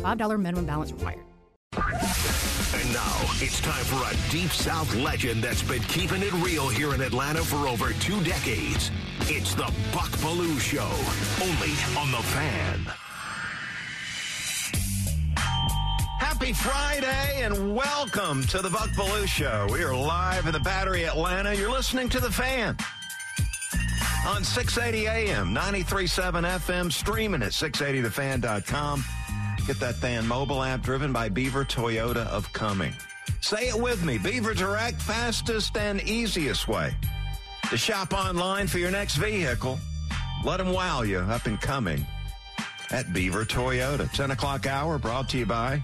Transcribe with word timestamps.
$5 0.00 0.40
minimum 0.40 0.66
balance 0.66 0.92
required. 0.92 1.20
And 1.72 2.92
now 2.92 3.20
it's 3.40 3.60
time 3.60 3.84
for 3.84 4.02
a 4.02 4.30
Deep 4.30 4.50
South 4.50 4.94
legend 4.96 5.42
that's 5.42 5.62
been 5.62 5.82
keeping 5.82 6.22
it 6.22 6.32
real 6.34 6.68
here 6.68 6.94
in 6.94 7.00
Atlanta 7.00 7.42
for 7.42 7.68
over 7.68 7.92
two 7.94 8.22
decades. 8.22 8.90
It's 9.22 9.54
the 9.54 9.72
Buck 9.92 10.10
Belue 10.18 10.58
Show, 10.58 10.90
only 11.42 11.72
on 11.98 12.10
the 12.10 12.22
fan. 12.28 12.86
Happy 16.18 16.52
Friday 16.52 17.42
and 17.42 17.74
welcome 17.74 18.42
to 18.44 18.58
the 18.62 18.70
Buck 18.70 18.88
Belue 18.90 19.26
Show. 19.26 19.68
We 19.70 19.82
are 19.82 19.94
live 19.94 20.46
in 20.46 20.52
the 20.52 20.60
Battery 20.60 21.04
Atlanta. 21.04 21.54
You're 21.54 21.70
listening 21.70 22.08
to 22.10 22.20
the 22.20 22.30
fan 22.30 22.76
on 24.26 24.42
680 24.44 25.06
AM, 25.06 25.54
93.7 25.54 26.58
FM, 26.58 26.92
streaming 26.92 27.42
at 27.42 27.52
680thefan.com. 27.52 29.04
Get 29.66 29.80
that 29.80 29.94
fan 29.96 30.26
mobile 30.26 30.62
app 30.62 30.82
driven 30.82 31.12
by 31.12 31.28
Beaver 31.28 31.64
Toyota 31.64 32.26
of 32.26 32.52
Cumming. 32.52 32.94
Say 33.40 33.68
it 33.68 33.80
with 33.80 34.04
me. 34.04 34.18
Beaver 34.18 34.54
Direct, 34.54 35.00
fastest 35.00 35.76
and 35.76 36.02
easiest 36.02 36.68
way 36.68 36.94
to 37.70 37.76
shop 37.76 38.12
online 38.12 38.66
for 38.66 38.78
your 38.78 38.90
next 38.90 39.16
vehicle. 39.16 39.78
Let 40.44 40.56
them 40.56 40.72
wow 40.72 41.02
you 41.02 41.18
up 41.18 41.46
and 41.46 41.60
coming 41.60 42.04
at 42.90 43.12
Beaver 43.12 43.44
Toyota. 43.44 44.10
10 44.12 44.32
o'clock 44.32 44.66
hour 44.66 44.98
brought 44.98 45.28
to 45.30 45.38
you 45.38 45.46
by 45.46 45.82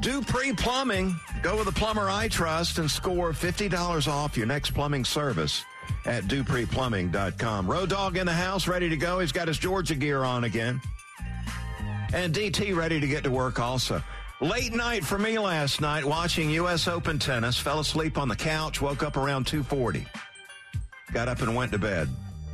Dupree 0.00 0.52
Plumbing. 0.52 1.16
Go 1.42 1.56
with 1.56 1.66
the 1.66 1.72
plumber 1.72 2.10
I 2.10 2.28
trust 2.28 2.78
and 2.78 2.90
score 2.90 3.32
$50 3.32 4.08
off 4.08 4.36
your 4.36 4.46
next 4.46 4.70
plumbing 4.72 5.04
service 5.04 5.64
at 6.04 6.24
dupreeplumbing.com. 6.24 7.70
Road 7.70 7.90
Dog 7.90 8.16
in 8.16 8.26
the 8.26 8.32
house, 8.32 8.66
ready 8.68 8.88
to 8.88 8.96
go. 8.96 9.20
He's 9.20 9.32
got 9.32 9.48
his 9.48 9.58
Georgia 9.58 9.94
gear 9.94 10.24
on 10.24 10.44
again. 10.44 10.80
And 12.12 12.34
DT 12.34 12.76
ready 12.76 13.00
to 13.00 13.06
get 13.06 13.24
to 13.24 13.30
work 13.30 13.58
also. 13.58 14.02
Late 14.40 14.74
night 14.74 15.04
for 15.04 15.18
me 15.18 15.38
last 15.38 15.80
night 15.80 16.04
watching 16.04 16.50
U.S. 16.50 16.88
Open 16.88 17.18
tennis. 17.18 17.58
Fell 17.58 17.80
asleep 17.80 18.18
on 18.18 18.28
the 18.28 18.36
couch, 18.36 18.80
woke 18.82 19.02
up 19.02 19.16
around 19.16 19.46
2.40. 19.46 20.04
Got 21.12 21.28
up 21.28 21.40
and 21.42 21.54
went 21.54 21.72
to 21.72 21.78
bed. 21.78 22.08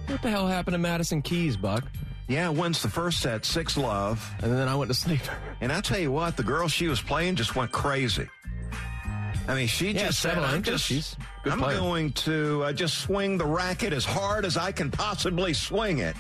What 0.07 0.23
the 0.23 0.31
hell 0.31 0.47
happened 0.47 0.75
to 0.75 0.79
Madison 0.79 1.23
Keys, 1.23 1.57
Buck? 1.57 1.85
Yeah, 2.29 2.51
wins 2.51 2.83
the 2.83 2.89
first 2.91 3.21
set, 3.21 3.45
six 3.47 3.77
love. 3.77 4.31
And 4.43 4.53
then 4.53 4.69
I 4.69 4.75
went 4.77 4.91
to 4.91 4.95
sleep. 4.95 5.21
And 5.61 5.73
I 5.73 5.81
tell 5.81 5.99
you 5.99 6.13
what, 6.13 6.37
the 6.37 6.43
girl 6.43 6.69
she 6.69 6.87
was 6.89 7.01
playing 7.01 7.37
just 7.37 7.57
went 7.57 7.73
crazy. 7.73 8.29
I 9.49 9.55
mean, 9.55 9.67
she 9.67 9.93
Yeah, 9.93 10.07
just 10.09 10.21
said, 10.21 10.37
I'm, 10.37 10.63
just, 10.63 10.85
she's 10.85 11.15
a 11.15 11.45
good 11.45 11.53
I'm 11.55 11.59
player. 11.59 11.79
going 11.79 12.13
to 12.13 12.65
uh, 12.65 12.73
just 12.75 12.99
swing 12.99 13.39
the 13.39 13.47
racket 13.47 13.95
as 13.95 14.05
hard 14.05 14.45
as 14.45 14.59
I 14.59 14.73
can 14.73 14.91
possibly 14.91 15.55
swing 15.55 15.99
it. 15.99 16.17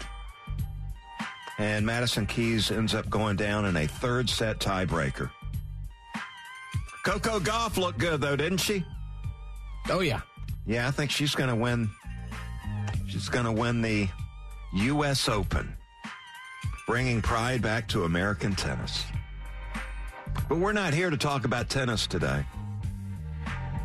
And 1.58 1.84
Madison 1.84 2.24
Keys 2.26 2.70
ends 2.70 2.94
up 2.94 3.10
going 3.10 3.36
down 3.36 3.64
in 3.64 3.76
a 3.76 3.86
third 3.86 4.30
set 4.30 4.60
tiebreaker. 4.60 5.30
Coco 7.04 7.40
Gauff 7.40 7.76
looked 7.76 7.98
good, 7.98 8.20
though, 8.20 8.36
didn't 8.36 8.58
she? 8.58 8.84
Oh, 9.90 10.00
yeah. 10.00 10.20
Yeah, 10.66 10.86
I 10.86 10.90
think 10.90 11.10
she's 11.10 11.34
going 11.34 11.48
to 11.48 11.56
win. 11.56 11.88
She's 13.08 13.28
going 13.28 13.46
to 13.46 13.52
win 13.52 13.82
the 13.82 14.08
U.S. 14.74 15.28
Open, 15.28 15.74
bringing 16.86 17.22
pride 17.22 17.62
back 17.62 17.88
to 17.88 18.04
American 18.04 18.54
tennis. 18.54 19.04
But 20.48 20.58
we're 20.58 20.72
not 20.72 20.92
here 20.92 21.10
to 21.10 21.16
talk 21.16 21.44
about 21.44 21.68
tennis 21.68 22.06
today. 22.06 22.44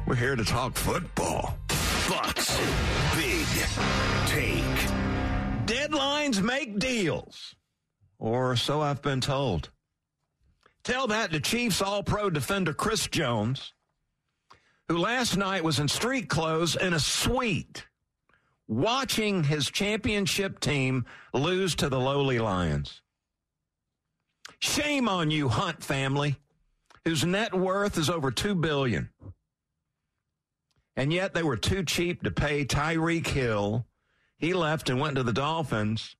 We're 0.06 0.16
here 0.16 0.36
to 0.36 0.44
talk 0.44 0.76
football. 0.76 1.58
Bucks 2.10 2.60
Big 3.16 3.48
Take. 4.28 4.64
Deadlines 5.66 6.42
make 6.42 6.78
deals, 6.78 7.56
or 8.24 8.56
so 8.56 8.80
I've 8.80 9.02
been 9.02 9.20
told. 9.20 9.70
Tell 10.86 11.08
that 11.08 11.32
to 11.32 11.42
Chiefs 11.42 11.82
All 11.82 12.04
Pro 12.04 12.30
defender 12.30 12.74
Chris 12.74 13.06
Jones, 13.08 13.74
who 14.88 14.98
last 14.98 15.36
night 15.36 15.64
was 15.64 15.78
in 15.78 15.90
street 15.90 16.30
clothes 16.30 16.78
in 16.78 16.94
a 16.94 17.00
suite 17.00 17.86
watching 18.66 19.44
his 19.44 19.70
championship 19.70 20.62
team 20.62 21.06
lose 21.34 21.76
to 21.76 21.90
the 21.90 22.00
lowly 22.00 22.40
Lions. 22.40 23.02
Shame 24.60 25.10
on 25.10 25.30
you, 25.30 25.50
Hunt 25.50 25.84
family, 25.84 26.38
whose 27.04 27.26
net 27.26 27.54
worth 27.54 27.98
is 27.98 28.10
over 28.10 28.32
2 28.32 28.56
billion. 28.56 29.10
And 30.96 31.12
yet 31.12 31.34
they 31.34 31.44
were 31.44 31.58
too 31.58 31.84
cheap 31.84 32.24
to 32.24 32.32
pay 32.32 32.64
Tyreek 32.64 33.28
Hill. 33.28 33.86
He 34.38 34.54
left 34.54 34.90
and 34.90 35.02
went 35.02 35.18
to 35.18 35.24
the 35.24 35.34
Dolphins. 35.34 36.16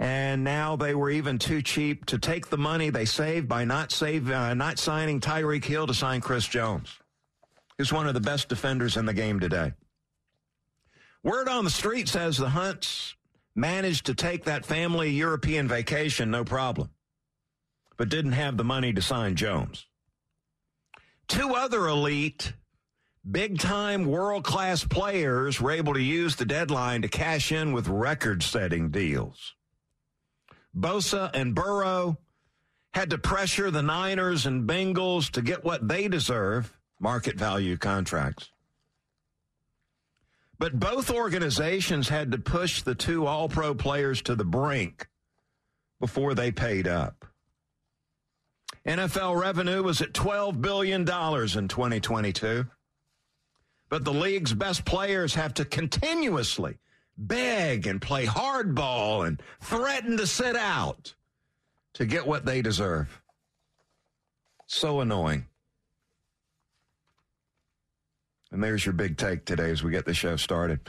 And 0.00 0.42
now 0.42 0.76
they 0.76 0.94
were 0.94 1.10
even 1.10 1.38
too 1.38 1.60
cheap 1.60 2.06
to 2.06 2.18
take 2.18 2.48
the 2.48 2.56
money 2.56 2.88
they 2.88 3.04
saved 3.04 3.46
by 3.46 3.66
not 3.66 3.92
save, 3.92 4.30
uh, 4.30 4.54
not 4.54 4.78
signing 4.78 5.20
Tyreek 5.20 5.62
Hill 5.62 5.86
to 5.86 5.92
sign 5.92 6.22
Chris 6.22 6.46
Jones, 6.46 6.98
who's 7.76 7.92
one 7.92 8.08
of 8.08 8.14
the 8.14 8.20
best 8.20 8.48
defenders 8.48 8.96
in 8.96 9.04
the 9.04 9.12
game 9.12 9.40
today. 9.40 9.74
Word 11.22 11.50
on 11.50 11.64
the 11.64 11.70
street 11.70 12.08
says 12.08 12.38
the 12.38 12.48
Hunts 12.48 13.14
managed 13.54 14.06
to 14.06 14.14
take 14.14 14.44
that 14.44 14.64
family 14.64 15.10
European 15.10 15.68
vacation 15.68 16.30
no 16.30 16.44
problem, 16.44 16.88
but 17.98 18.08
didn't 18.08 18.32
have 18.32 18.56
the 18.56 18.64
money 18.64 18.94
to 18.94 19.02
sign 19.02 19.36
Jones. 19.36 19.84
Two 21.28 21.54
other 21.54 21.86
elite, 21.86 22.54
big 23.30 23.58
time 23.58 24.06
world 24.06 24.44
class 24.44 24.82
players 24.82 25.60
were 25.60 25.72
able 25.72 25.92
to 25.92 26.02
use 26.02 26.36
the 26.36 26.46
deadline 26.46 27.02
to 27.02 27.08
cash 27.08 27.52
in 27.52 27.74
with 27.74 27.86
record 27.86 28.42
setting 28.42 28.88
deals. 28.88 29.54
Bosa 30.76 31.30
and 31.34 31.54
Burrow 31.54 32.18
had 32.92 33.10
to 33.10 33.18
pressure 33.18 33.70
the 33.70 33.82
Niners 33.82 34.46
and 34.46 34.68
Bengals 34.68 35.30
to 35.32 35.42
get 35.42 35.64
what 35.64 35.86
they 35.86 36.08
deserve 36.08 36.76
market 36.98 37.36
value 37.36 37.76
contracts. 37.76 38.50
But 40.58 40.78
both 40.78 41.10
organizations 41.10 42.08
had 42.08 42.32
to 42.32 42.38
push 42.38 42.82
the 42.82 42.94
two 42.94 43.26
all 43.26 43.48
pro 43.48 43.74
players 43.74 44.20
to 44.22 44.34
the 44.34 44.44
brink 44.44 45.08
before 45.98 46.34
they 46.34 46.50
paid 46.50 46.86
up. 46.86 47.24
NFL 48.86 49.40
revenue 49.40 49.82
was 49.82 50.00
at 50.00 50.12
$12 50.12 50.60
billion 50.60 51.00
in 51.00 51.06
2022. 51.06 52.66
But 53.88 54.04
the 54.04 54.12
league's 54.12 54.54
best 54.54 54.84
players 54.84 55.34
have 55.34 55.54
to 55.54 55.64
continuously 55.64 56.78
beg 57.20 57.86
and 57.86 58.00
play 58.00 58.26
hardball 58.26 59.26
and 59.26 59.40
threaten 59.60 60.16
to 60.16 60.26
sit 60.26 60.56
out 60.56 61.14
to 61.94 62.06
get 62.06 62.26
what 62.26 62.44
they 62.44 62.62
deserve. 62.62 63.20
So 64.66 65.00
annoying. 65.00 65.46
And 68.50 68.62
there's 68.62 68.84
your 68.84 68.94
big 68.94 69.16
take 69.16 69.44
today 69.44 69.70
as 69.70 69.82
we 69.82 69.92
get 69.92 70.06
the 70.06 70.14
show 70.14 70.36
started. 70.36 70.80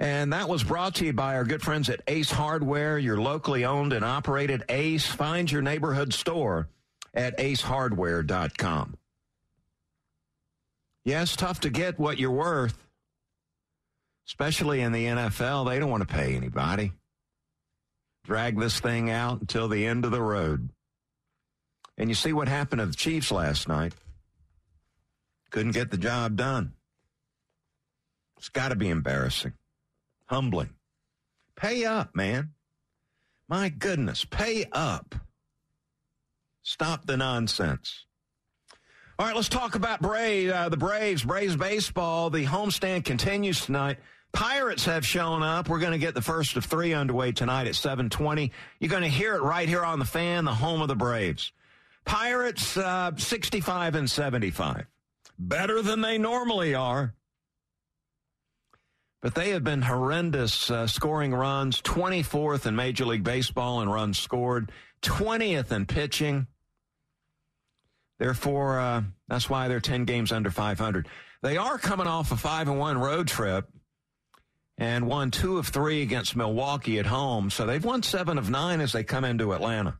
And 0.00 0.32
that 0.32 0.48
was 0.48 0.64
brought 0.64 0.96
to 0.96 1.04
you 1.04 1.12
by 1.12 1.36
our 1.36 1.44
good 1.44 1.62
friends 1.62 1.88
at 1.88 2.02
Ace 2.08 2.30
Hardware, 2.30 2.98
your 2.98 3.18
locally 3.18 3.64
owned 3.64 3.92
and 3.92 4.04
operated 4.04 4.64
Ace. 4.68 5.06
Find 5.06 5.50
your 5.50 5.62
neighborhood 5.62 6.12
store 6.12 6.68
at 7.12 7.38
acehardware.com. 7.38 8.96
Yes, 11.04 11.36
tough 11.36 11.60
to 11.60 11.70
get 11.70 11.98
what 11.98 12.18
you're 12.18 12.30
worth, 12.30 12.76
especially 14.26 14.80
in 14.80 14.92
the 14.92 15.04
NFL. 15.04 15.68
They 15.68 15.78
don't 15.78 15.90
want 15.90 16.06
to 16.06 16.14
pay 16.14 16.34
anybody. 16.34 16.92
Drag 18.24 18.58
this 18.58 18.80
thing 18.80 19.10
out 19.10 19.40
until 19.40 19.68
the 19.68 19.86
end 19.86 20.04
of 20.04 20.10
the 20.10 20.22
road. 20.22 20.70
And 21.98 22.08
you 22.08 22.14
see 22.14 22.32
what 22.32 22.48
happened 22.48 22.80
to 22.80 22.86
the 22.86 22.94
Chiefs 22.94 23.30
last 23.30 23.68
night. 23.68 23.92
Couldn't 25.50 25.72
get 25.72 25.90
the 25.90 25.98
job 25.98 26.36
done. 26.36 26.72
It's 28.38 28.48
got 28.48 28.70
to 28.70 28.76
be 28.76 28.88
embarrassing, 28.88 29.52
humbling. 30.26 30.70
Pay 31.56 31.84
up, 31.84 32.14
man. 32.16 32.50
My 33.48 33.68
goodness, 33.68 34.24
pay 34.24 34.66
up. 34.72 35.14
Stop 36.62 37.06
the 37.06 37.16
nonsense. 37.16 38.06
All 39.18 39.26
right, 39.26 39.36
let's 39.36 39.48
talk 39.48 39.76
about 39.76 40.00
Braves, 40.00 40.52
uh, 40.52 40.68
the 40.70 40.76
Braves. 40.76 41.22
Braves 41.22 41.54
baseball. 41.54 42.30
The 42.30 42.46
homestand 42.46 43.04
continues 43.04 43.64
tonight. 43.64 43.98
Pirates 44.34 44.84
have 44.86 45.06
shown 45.06 45.44
up. 45.44 45.68
We're 45.68 45.78
going 45.78 45.92
to 45.92 45.98
get 45.98 46.14
the 46.14 46.20
first 46.20 46.56
of 46.56 46.64
three 46.64 46.92
underway 46.92 47.30
tonight 47.30 47.68
at 47.68 47.76
720. 47.76 48.50
You're 48.80 48.90
going 48.90 49.02
to 49.02 49.08
hear 49.08 49.36
it 49.36 49.42
right 49.42 49.68
here 49.68 49.84
on 49.84 50.00
the 50.00 50.04
fan, 50.04 50.44
the 50.44 50.52
home 50.52 50.82
of 50.82 50.88
the 50.88 50.96
Braves. 50.96 51.52
Pirates, 52.04 52.76
uh, 52.76 53.12
65 53.16 53.94
and 53.94 54.10
75. 54.10 54.86
Better 55.38 55.82
than 55.82 56.00
they 56.00 56.18
normally 56.18 56.74
are. 56.74 57.14
But 59.22 59.36
they 59.36 59.50
have 59.50 59.62
been 59.62 59.82
horrendous 59.82 60.68
uh, 60.68 60.88
scoring 60.88 61.32
runs, 61.32 61.80
24th 61.80 62.66
in 62.66 62.74
Major 62.74 63.06
League 63.06 63.24
Baseball 63.24 63.82
in 63.82 63.88
runs 63.88 64.18
scored, 64.18 64.72
20th 65.02 65.70
in 65.70 65.86
pitching. 65.86 66.48
Therefore, 68.18 68.80
uh, 68.80 69.02
that's 69.28 69.48
why 69.48 69.68
they're 69.68 69.80
10 69.80 70.04
games 70.06 70.32
under 70.32 70.50
500. 70.50 71.06
They 71.42 71.56
are 71.56 71.78
coming 71.78 72.08
off 72.08 72.32
a 72.32 72.36
5 72.36 72.68
and 72.68 72.78
1 72.80 72.98
road 72.98 73.28
trip 73.28 73.68
and 74.76 75.06
won 75.06 75.30
two 75.30 75.58
of 75.58 75.68
three 75.68 76.02
against 76.02 76.36
Milwaukee 76.36 76.98
at 76.98 77.06
home. 77.06 77.50
So 77.50 77.66
they've 77.66 77.84
won 77.84 78.02
seven 78.02 78.38
of 78.38 78.50
nine 78.50 78.80
as 78.80 78.92
they 78.92 79.04
come 79.04 79.24
into 79.24 79.52
Atlanta. 79.52 79.98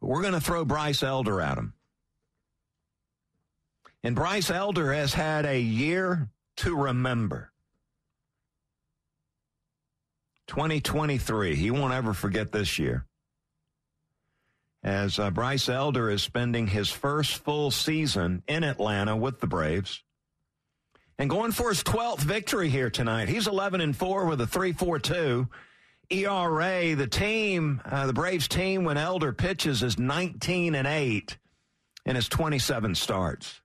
But 0.00 0.08
we're 0.08 0.22
going 0.22 0.34
to 0.34 0.40
throw 0.40 0.64
Bryce 0.64 1.02
Elder 1.02 1.40
at 1.40 1.56
them. 1.56 1.74
And 4.02 4.14
Bryce 4.14 4.50
Elder 4.50 4.92
has 4.92 5.14
had 5.14 5.46
a 5.46 5.58
year 5.58 6.28
to 6.58 6.76
remember. 6.76 7.50
2023. 10.46 11.56
He 11.56 11.70
won't 11.70 11.94
ever 11.94 12.12
forget 12.12 12.52
this 12.52 12.78
year. 12.78 13.06
As 14.82 15.18
uh, 15.18 15.30
Bryce 15.30 15.70
Elder 15.70 16.10
is 16.10 16.22
spending 16.22 16.66
his 16.66 16.90
first 16.90 17.38
full 17.38 17.70
season 17.70 18.42
in 18.46 18.62
Atlanta 18.62 19.16
with 19.16 19.40
the 19.40 19.46
Braves 19.46 20.04
and 21.18 21.30
going 21.30 21.52
for 21.52 21.68
his 21.68 21.82
12th 21.82 22.20
victory 22.20 22.68
here 22.68 22.90
tonight. 22.90 23.28
He's 23.28 23.46
11 23.46 23.80
and 23.80 23.96
4 23.96 24.26
with 24.26 24.40
a 24.40 24.46
3.42 24.46 25.48
ERA. 26.10 26.94
The 26.96 27.06
team, 27.06 27.80
uh, 27.84 28.06
the 28.06 28.12
Braves 28.12 28.48
team, 28.48 28.84
when 28.84 28.96
Elder 28.96 29.32
pitches, 29.32 29.82
is 29.82 29.98
19 29.98 30.74
and 30.74 30.86
8 30.86 31.38
in 32.06 32.16
his 32.16 32.28
27 32.28 32.94
starts. 32.94 33.60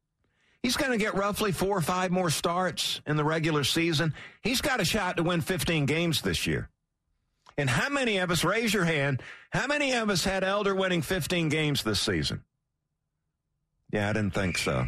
He's 0.62 0.78
going 0.78 0.92
to 0.92 0.98
get 0.98 1.16
roughly 1.16 1.51
four 1.51 1.78
or 1.78 1.81
five 1.81 2.12
more 2.12 2.30
starts 2.30 3.01
in 3.07 3.16
the 3.16 3.24
regular 3.24 3.63
season. 3.63 4.13
He's 4.44 4.62
got 4.62 4.81
a 4.81 4.86
shot 4.86 5.18
to 5.18 5.24
win 5.24 5.42
15 5.42 5.86
games 5.86 6.22
this 6.22 6.45
year. 6.45 6.69
And 7.57 7.69
how 7.69 7.90
many 7.90 8.18
of 8.18 8.30
us, 8.30 8.44
raise 8.44 8.74
your 8.74 8.86
hand, 8.86 9.22
how 9.52 9.68
many 9.68 9.94
of 9.94 10.10
us 10.10 10.24
had 10.24 10.44
Elder 10.44 10.75
winning 10.75 11.02
15 11.02 11.50
games 11.50 11.84
this 11.84 12.00
season? 12.00 12.44
Yeah, 13.92 14.10
I 14.10 14.13
didn't 14.13 14.34
think 14.34 14.57
so. 14.57 14.86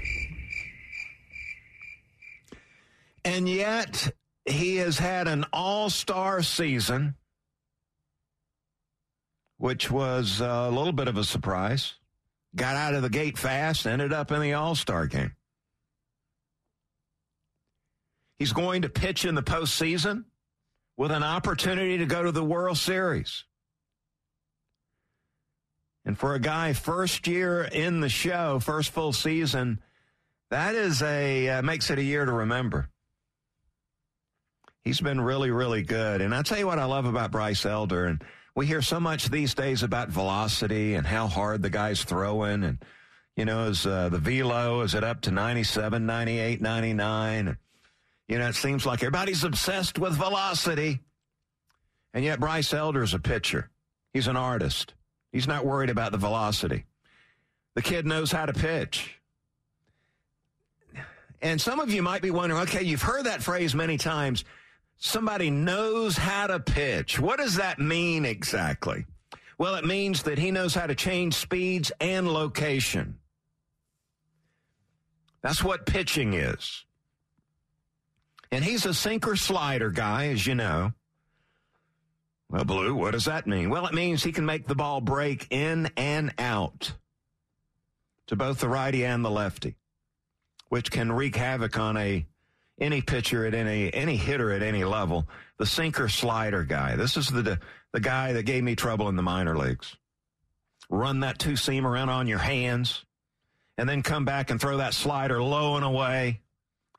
And 3.23 3.47
yet, 3.47 4.13
he 4.45 4.77
has 4.77 4.97
had 4.97 5.27
an 5.27 5.45
all 5.53 5.89
star 5.89 6.41
season, 6.41 7.15
which 9.57 9.91
was 9.91 10.41
a 10.41 10.69
little 10.69 10.93
bit 10.93 11.07
of 11.07 11.17
a 11.17 11.23
surprise. 11.23 11.95
Got 12.55 12.75
out 12.75 12.95
of 12.95 13.01
the 13.01 13.09
gate 13.09 13.37
fast, 13.37 13.85
ended 13.85 14.11
up 14.11 14.31
in 14.31 14.41
the 14.41 14.53
all 14.53 14.75
star 14.75 15.07
game. 15.07 15.35
He's 18.39 18.53
going 18.53 18.81
to 18.81 18.89
pitch 18.89 19.23
in 19.23 19.35
the 19.35 19.43
postseason 19.43 20.25
with 20.97 21.11
an 21.11 21.23
opportunity 21.23 21.99
to 21.99 22.05
go 22.07 22.23
to 22.23 22.31
the 22.31 22.43
World 22.43 22.77
Series. 22.77 23.45
And 26.03 26.17
for 26.17 26.33
a 26.33 26.39
guy 26.39 26.73
first 26.73 27.27
year 27.27 27.61
in 27.63 28.01
the 28.01 28.09
show, 28.09 28.59
first 28.59 28.89
full 28.89 29.13
season, 29.13 29.79
that 30.49 30.73
is 30.73 31.03
a 31.03 31.49
uh, 31.49 31.61
makes 31.61 31.91
it 31.91 31.99
a 31.99 32.03
year 32.03 32.25
to 32.25 32.31
remember. 32.31 32.89
He's 34.83 34.99
been 34.99 35.21
really, 35.21 35.51
really 35.51 35.83
good. 35.83 36.21
And 36.21 36.33
I 36.33 36.41
tell 36.41 36.57
you 36.57 36.65
what 36.65 36.79
I 36.79 36.85
love 36.85 37.05
about 37.05 37.31
Bryce 37.31 37.65
Elder, 37.65 38.05
and 38.05 38.23
we 38.55 38.65
hear 38.65 38.81
so 38.81 38.99
much 38.99 39.29
these 39.29 39.53
days 39.53 39.83
about 39.83 40.09
velocity 40.09 40.95
and 40.95 41.05
how 41.05 41.27
hard 41.27 41.61
the 41.61 41.69
guy's 41.69 42.03
throwing. 42.03 42.63
And, 42.63 42.83
you 43.35 43.45
know, 43.45 43.67
is 43.67 43.85
uh, 43.85 44.09
the 44.09 44.17
velo, 44.17 44.81
is 44.81 44.95
it 44.95 45.03
up 45.03 45.21
to 45.21 45.31
97, 45.31 46.05
98, 46.05 46.61
99? 46.61 47.47
And, 47.47 47.57
you 48.27 48.39
know, 48.39 48.47
it 48.47 48.55
seems 48.55 48.85
like 48.85 49.03
everybody's 49.03 49.43
obsessed 49.43 49.99
with 49.99 50.13
velocity. 50.13 50.99
And 52.13 52.25
yet 52.25 52.39
Bryce 52.39 52.73
Elder 52.73 53.03
is 53.03 53.13
a 53.13 53.19
pitcher. 53.19 53.69
He's 54.13 54.27
an 54.27 54.35
artist. 54.35 54.95
He's 55.31 55.47
not 55.47 55.65
worried 55.65 55.89
about 55.89 56.11
the 56.11 56.17
velocity. 56.17 56.85
The 57.75 57.81
kid 57.81 58.05
knows 58.05 58.31
how 58.31 58.47
to 58.47 58.53
pitch. 58.53 59.15
And 61.41 61.61
some 61.61 61.79
of 61.79 61.91
you 61.91 62.01
might 62.01 62.21
be 62.21 62.31
wondering, 62.31 62.63
okay, 62.63 62.83
you've 62.83 63.01
heard 63.01 63.25
that 63.25 63.41
phrase 63.41 63.73
many 63.73 63.97
times 63.97 64.43
somebody 65.01 65.49
knows 65.49 66.15
how 66.15 66.47
to 66.47 66.59
pitch. 66.59 67.19
What 67.19 67.39
does 67.39 67.55
that 67.55 67.79
mean 67.79 68.23
exactly? 68.23 69.05
Well, 69.57 69.75
it 69.75 69.83
means 69.83 70.23
that 70.23 70.37
he 70.37 70.51
knows 70.51 70.75
how 70.75 70.85
to 70.85 70.95
change 70.95 71.33
speeds 71.33 71.91
and 71.99 72.27
location. 72.27 73.17
That's 75.41 75.63
what 75.63 75.87
pitching 75.87 76.33
is. 76.33 76.85
And 78.51 78.63
he's 78.63 78.85
a 78.85 78.93
sinker 78.93 79.35
slider 79.35 79.89
guy, 79.89 80.27
as 80.27 80.45
you 80.45 80.53
know. 80.53 80.93
Well, 82.49 82.65
Blue, 82.65 82.93
what 82.93 83.11
does 83.11 83.25
that 83.25 83.47
mean? 83.47 83.69
Well, 83.69 83.87
it 83.87 83.93
means 83.93 84.23
he 84.23 84.31
can 84.31 84.45
make 84.45 84.67
the 84.67 84.75
ball 84.75 85.01
break 85.01 85.47
in 85.51 85.89
and 85.97 86.31
out 86.37 86.93
to 88.27 88.35
both 88.35 88.59
the 88.59 88.69
righty 88.69 89.03
and 89.03 89.25
the 89.25 89.31
lefty, 89.31 89.77
which 90.69 90.91
can 90.91 91.11
wreak 91.11 91.35
havoc 91.35 91.79
on 91.79 91.97
a 91.97 92.27
any 92.81 93.01
pitcher 93.01 93.45
at 93.45 93.53
any 93.53 93.93
any 93.93 94.17
hitter 94.17 94.51
at 94.51 94.63
any 94.63 94.83
level, 94.83 95.29
the 95.57 95.65
sinker 95.65 96.09
slider 96.09 96.63
guy. 96.63 96.95
This 96.95 97.15
is 97.15 97.27
the 97.27 97.59
the 97.93 97.99
guy 97.99 98.33
that 98.33 98.43
gave 98.43 98.63
me 98.63 98.75
trouble 98.75 99.07
in 99.07 99.15
the 99.15 99.21
minor 99.21 99.55
leagues. 99.55 99.95
Run 100.89 101.21
that 101.21 101.39
two 101.39 101.55
seam 101.55 101.85
around 101.85 102.09
on 102.09 102.27
your 102.27 102.39
hands, 102.39 103.05
and 103.77 103.87
then 103.87 104.01
come 104.01 104.25
back 104.25 104.49
and 104.49 104.59
throw 104.59 104.77
that 104.77 104.93
slider 104.93 105.41
low 105.41 105.75
and 105.75 105.85
away, 105.85 106.41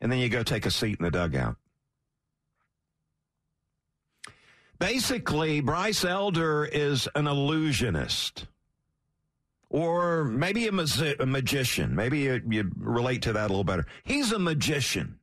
and 0.00 0.10
then 0.10 0.18
you 0.18 0.28
go 0.28 0.42
take 0.42 0.64
a 0.64 0.70
seat 0.70 0.98
in 0.98 1.04
the 1.04 1.10
dugout. 1.10 1.56
Basically, 4.78 5.60
Bryce 5.60 6.04
Elder 6.04 6.64
is 6.64 7.08
an 7.14 7.26
illusionist. 7.26 8.46
Or 9.68 10.24
maybe 10.24 10.66
a, 10.66 10.72
a 11.20 11.24
magician. 11.24 11.94
Maybe 11.94 12.18
you, 12.18 12.42
you 12.46 12.70
relate 12.76 13.22
to 13.22 13.32
that 13.32 13.46
a 13.46 13.48
little 13.48 13.64
better. 13.64 13.86
He's 14.04 14.32
a 14.32 14.38
magician 14.38 15.18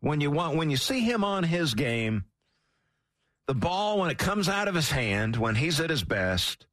when 0.00 0.20
you 0.20 0.30
want 0.30 0.56
when 0.56 0.70
you 0.70 0.76
see 0.76 1.00
him 1.00 1.24
on 1.24 1.44
his 1.44 1.74
game, 1.74 2.24
the 3.46 3.54
ball 3.54 3.98
when 3.98 4.10
it 4.10 4.18
comes 4.18 4.48
out 4.48 4.68
of 4.68 4.74
his 4.74 4.90
hand 4.90 5.36
when 5.36 5.54
he's 5.54 5.80
at 5.80 5.90
his 5.90 6.04
best, 6.04 6.66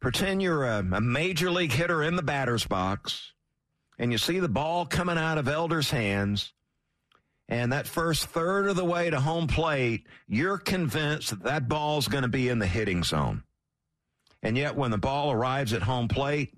pretend 0.00 0.42
you're 0.42 0.64
a, 0.64 0.78
a 0.78 1.00
major 1.00 1.50
league 1.50 1.72
hitter 1.72 2.02
in 2.02 2.16
the 2.16 2.22
batter's 2.22 2.66
box, 2.66 3.32
and 3.98 4.12
you 4.12 4.18
see 4.18 4.38
the 4.38 4.48
ball 4.48 4.86
coming 4.86 5.18
out 5.18 5.38
of 5.38 5.48
Elder's 5.48 5.90
hands, 5.90 6.52
and 7.48 7.72
that 7.72 7.86
first 7.86 8.26
third 8.26 8.68
of 8.68 8.76
the 8.76 8.84
way 8.84 9.10
to 9.10 9.20
home 9.20 9.46
plate, 9.46 10.06
you're 10.26 10.58
convinced 10.58 11.30
that 11.30 11.42
that 11.42 11.68
ball's 11.68 12.08
going 12.08 12.22
to 12.22 12.28
be 12.28 12.48
in 12.48 12.58
the 12.58 12.66
hitting 12.66 13.02
zone. 13.02 13.42
And 14.42 14.56
yet, 14.56 14.76
when 14.76 14.92
the 14.92 14.98
ball 14.98 15.32
arrives 15.32 15.72
at 15.72 15.82
home 15.82 16.06
plate, 16.06 16.54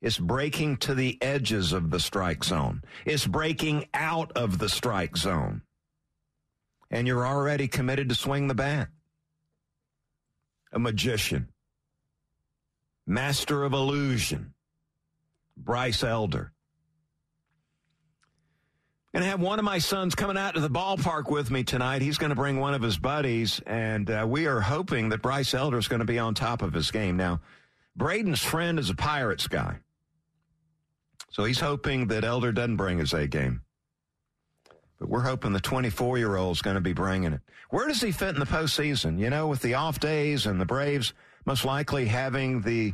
it's 0.00 0.18
breaking 0.18 0.78
to 0.78 0.94
the 0.94 1.18
edges 1.20 1.72
of 1.72 1.90
the 1.90 2.00
strike 2.00 2.42
zone. 2.42 2.82
It's 3.04 3.26
breaking 3.26 3.86
out 3.92 4.32
of 4.32 4.58
the 4.58 4.68
strike 4.68 5.16
zone. 5.16 5.62
And 6.90 7.06
you're 7.06 7.26
already 7.26 7.68
committed 7.68 8.08
to 8.08 8.14
swing 8.14 8.48
the 8.48 8.54
bat. 8.54 8.88
A 10.72 10.78
magician. 10.78 11.48
Master 13.06 13.62
of 13.64 13.74
illusion. 13.74 14.54
Bryce 15.56 16.02
Elder. 16.02 16.52
Going 19.12 19.24
to 19.24 19.28
have 19.28 19.40
one 19.40 19.58
of 19.58 19.64
my 19.64 19.78
sons 19.78 20.14
coming 20.14 20.38
out 20.38 20.54
to 20.54 20.60
the 20.60 20.70
ballpark 20.70 21.28
with 21.28 21.50
me 21.50 21.64
tonight. 21.64 22.00
He's 22.00 22.16
going 22.16 22.30
to 22.30 22.36
bring 22.36 22.60
one 22.60 22.74
of 22.74 22.82
his 22.82 22.96
buddies, 22.96 23.60
and 23.66 24.08
uh, 24.08 24.24
we 24.26 24.46
are 24.46 24.60
hoping 24.60 25.08
that 25.08 25.20
Bryce 25.20 25.52
Elder 25.52 25.78
is 25.78 25.88
going 25.88 25.98
to 25.98 26.06
be 26.06 26.20
on 26.20 26.34
top 26.34 26.62
of 26.62 26.72
his 26.72 26.92
game. 26.92 27.16
Now, 27.16 27.40
Braden's 27.96 28.42
friend 28.42 28.78
is 28.78 28.88
a 28.88 28.94
Pirates 28.94 29.48
guy. 29.48 29.80
So 31.30 31.44
he's 31.44 31.60
hoping 31.60 32.08
that 32.08 32.24
Elder 32.24 32.52
doesn't 32.52 32.76
bring 32.76 32.98
his 32.98 33.12
A 33.12 33.26
game. 33.26 33.62
But 34.98 35.08
we're 35.08 35.22
hoping 35.22 35.52
the 35.52 35.60
24 35.60 36.18
year 36.18 36.36
old 36.36 36.56
is 36.56 36.62
going 36.62 36.74
to 36.74 36.80
be 36.80 36.92
bringing 36.92 37.32
it. 37.32 37.40
Where 37.70 37.88
does 37.88 38.02
he 38.02 38.12
fit 38.12 38.30
in 38.30 38.40
the 38.40 38.46
postseason? 38.46 39.18
You 39.18 39.30
know, 39.30 39.48
with 39.48 39.62
the 39.62 39.74
off 39.74 39.98
days 39.98 40.46
and 40.46 40.60
the 40.60 40.66
Braves 40.66 41.14
most 41.46 41.64
likely 41.64 42.04
having 42.06 42.60
the 42.60 42.92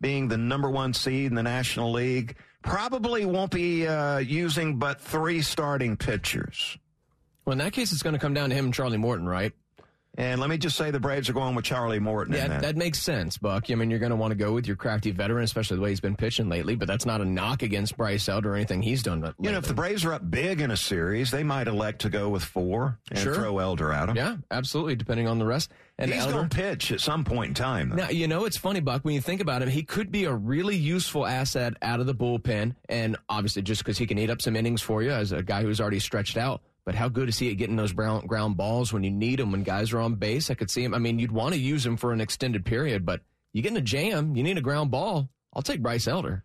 being 0.00 0.28
the 0.28 0.38
number 0.38 0.70
one 0.70 0.94
seed 0.94 1.26
in 1.26 1.34
the 1.34 1.42
National 1.42 1.92
League, 1.92 2.36
probably 2.62 3.26
won't 3.26 3.50
be 3.50 3.86
uh, 3.86 4.18
using 4.18 4.78
but 4.78 5.00
three 5.00 5.42
starting 5.42 5.96
pitchers. 5.96 6.78
Well, 7.44 7.52
in 7.52 7.58
that 7.58 7.72
case, 7.72 7.92
it's 7.92 8.02
going 8.02 8.14
to 8.14 8.18
come 8.18 8.32
down 8.32 8.50
to 8.50 8.54
him 8.54 8.66
and 8.66 8.74
Charlie 8.74 8.96
Morton, 8.96 9.26
right? 9.26 9.52
And 10.16 10.40
let 10.40 10.50
me 10.50 10.58
just 10.58 10.76
say 10.76 10.90
the 10.90 10.98
Braves 10.98 11.28
are 11.28 11.32
going 11.32 11.54
with 11.54 11.64
Charlie 11.64 12.00
Morton. 12.00 12.34
Yeah, 12.34 12.48
that. 12.48 12.62
that 12.62 12.76
makes 12.76 12.98
sense, 12.98 13.38
Buck. 13.38 13.70
I 13.70 13.76
mean, 13.76 13.90
you're 13.90 14.00
going 14.00 14.10
to 14.10 14.16
want 14.16 14.32
to 14.32 14.34
go 14.36 14.52
with 14.52 14.66
your 14.66 14.74
crafty 14.76 15.12
veteran, 15.12 15.44
especially 15.44 15.76
the 15.76 15.82
way 15.82 15.90
he's 15.90 16.00
been 16.00 16.16
pitching 16.16 16.48
lately. 16.48 16.74
But 16.74 16.88
that's 16.88 17.06
not 17.06 17.20
a 17.20 17.24
knock 17.24 17.62
against 17.62 17.96
Bryce 17.96 18.28
Elder 18.28 18.52
or 18.52 18.56
anything 18.56 18.82
he's 18.82 19.04
done. 19.04 19.20
Lately. 19.20 19.46
you 19.46 19.52
know, 19.52 19.58
if 19.58 19.66
the 19.66 19.72
Braves 19.74 20.04
are 20.04 20.12
up 20.12 20.28
big 20.28 20.60
in 20.60 20.72
a 20.72 20.76
series, 20.76 21.30
they 21.30 21.44
might 21.44 21.68
elect 21.68 22.00
to 22.02 22.10
go 22.10 22.28
with 22.28 22.42
four 22.42 22.98
and 23.10 23.20
Sure. 23.20 23.34
throw 23.34 23.58
Elder 23.60 23.92
at 23.92 24.08
him. 24.08 24.16
yeah, 24.16 24.36
absolutely, 24.50 24.96
depending 24.96 25.28
on 25.28 25.38
the 25.38 25.46
rest. 25.46 25.70
And 25.96 26.10
He's 26.10 26.22
Elder, 26.22 26.32
going 26.32 26.48
to 26.48 26.56
pitch 26.56 26.90
at 26.92 27.00
some 27.00 27.24
point 27.24 27.48
in 27.48 27.54
time. 27.54 27.90
Though. 27.90 27.96
Now, 27.96 28.08
you 28.08 28.26
know, 28.26 28.46
it's 28.46 28.56
funny, 28.56 28.80
Buck, 28.80 29.04
when 29.04 29.14
you 29.14 29.20
think 29.20 29.40
about 29.40 29.62
him, 29.62 29.68
he 29.68 29.82
could 29.84 30.10
be 30.10 30.24
a 30.24 30.32
really 30.34 30.76
useful 30.76 31.26
asset 31.26 31.74
out 31.82 32.00
of 32.00 32.06
the 32.06 32.14
bullpen. 32.14 32.74
And 32.88 33.16
obviously, 33.28 33.62
just 33.62 33.82
because 33.84 33.96
he 33.98 34.06
can 34.06 34.18
eat 34.18 34.30
up 34.30 34.42
some 34.42 34.56
innings 34.56 34.82
for 34.82 35.02
you 35.02 35.10
as 35.12 35.30
a 35.32 35.42
guy 35.42 35.62
who's 35.62 35.80
already 35.80 36.00
stretched 36.00 36.36
out. 36.36 36.62
But 36.90 36.96
how 36.96 37.08
good 37.08 37.28
is 37.28 37.38
he 37.38 37.52
at 37.52 37.56
getting 37.56 37.76
those 37.76 37.92
brown, 37.92 38.26
ground 38.26 38.56
balls 38.56 38.92
when 38.92 39.04
you 39.04 39.12
need 39.12 39.38
them, 39.38 39.52
when 39.52 39.62
guys 39.62 39.92
are 39.92 40.00
on 40.00 40.16
base? 40.16 40.50
I 40.50 40.54
could 40.54 40.72
see 40.72 40.82
him. 40.82 40.92
I 40.92 40.98
mean, 40.98 41.20
you'd 41.20 41.30
want 41.30 41.54
to 41.54 41.60
use 41.60 41.86
him 41.86 41.96
for 41.96 42.12
an 42.12 42.20
extended 42.20 42.64
period, 42.64 43.06
but 43.06 43.20
you 43.52 43.62
get 43.62 43.70
in 43.70 43.76
a 43.76 43.80
jam, 43.80 44.34
you 44.34 44.42
need 44.42 44.58
a 44.58 44.60
ground 44.60 44.90
ball. 44.90 45.28
I'll 45.54 45.62
take 45.62 45.82
Bryce 45.82 46.08
Elder. 46.08 46.42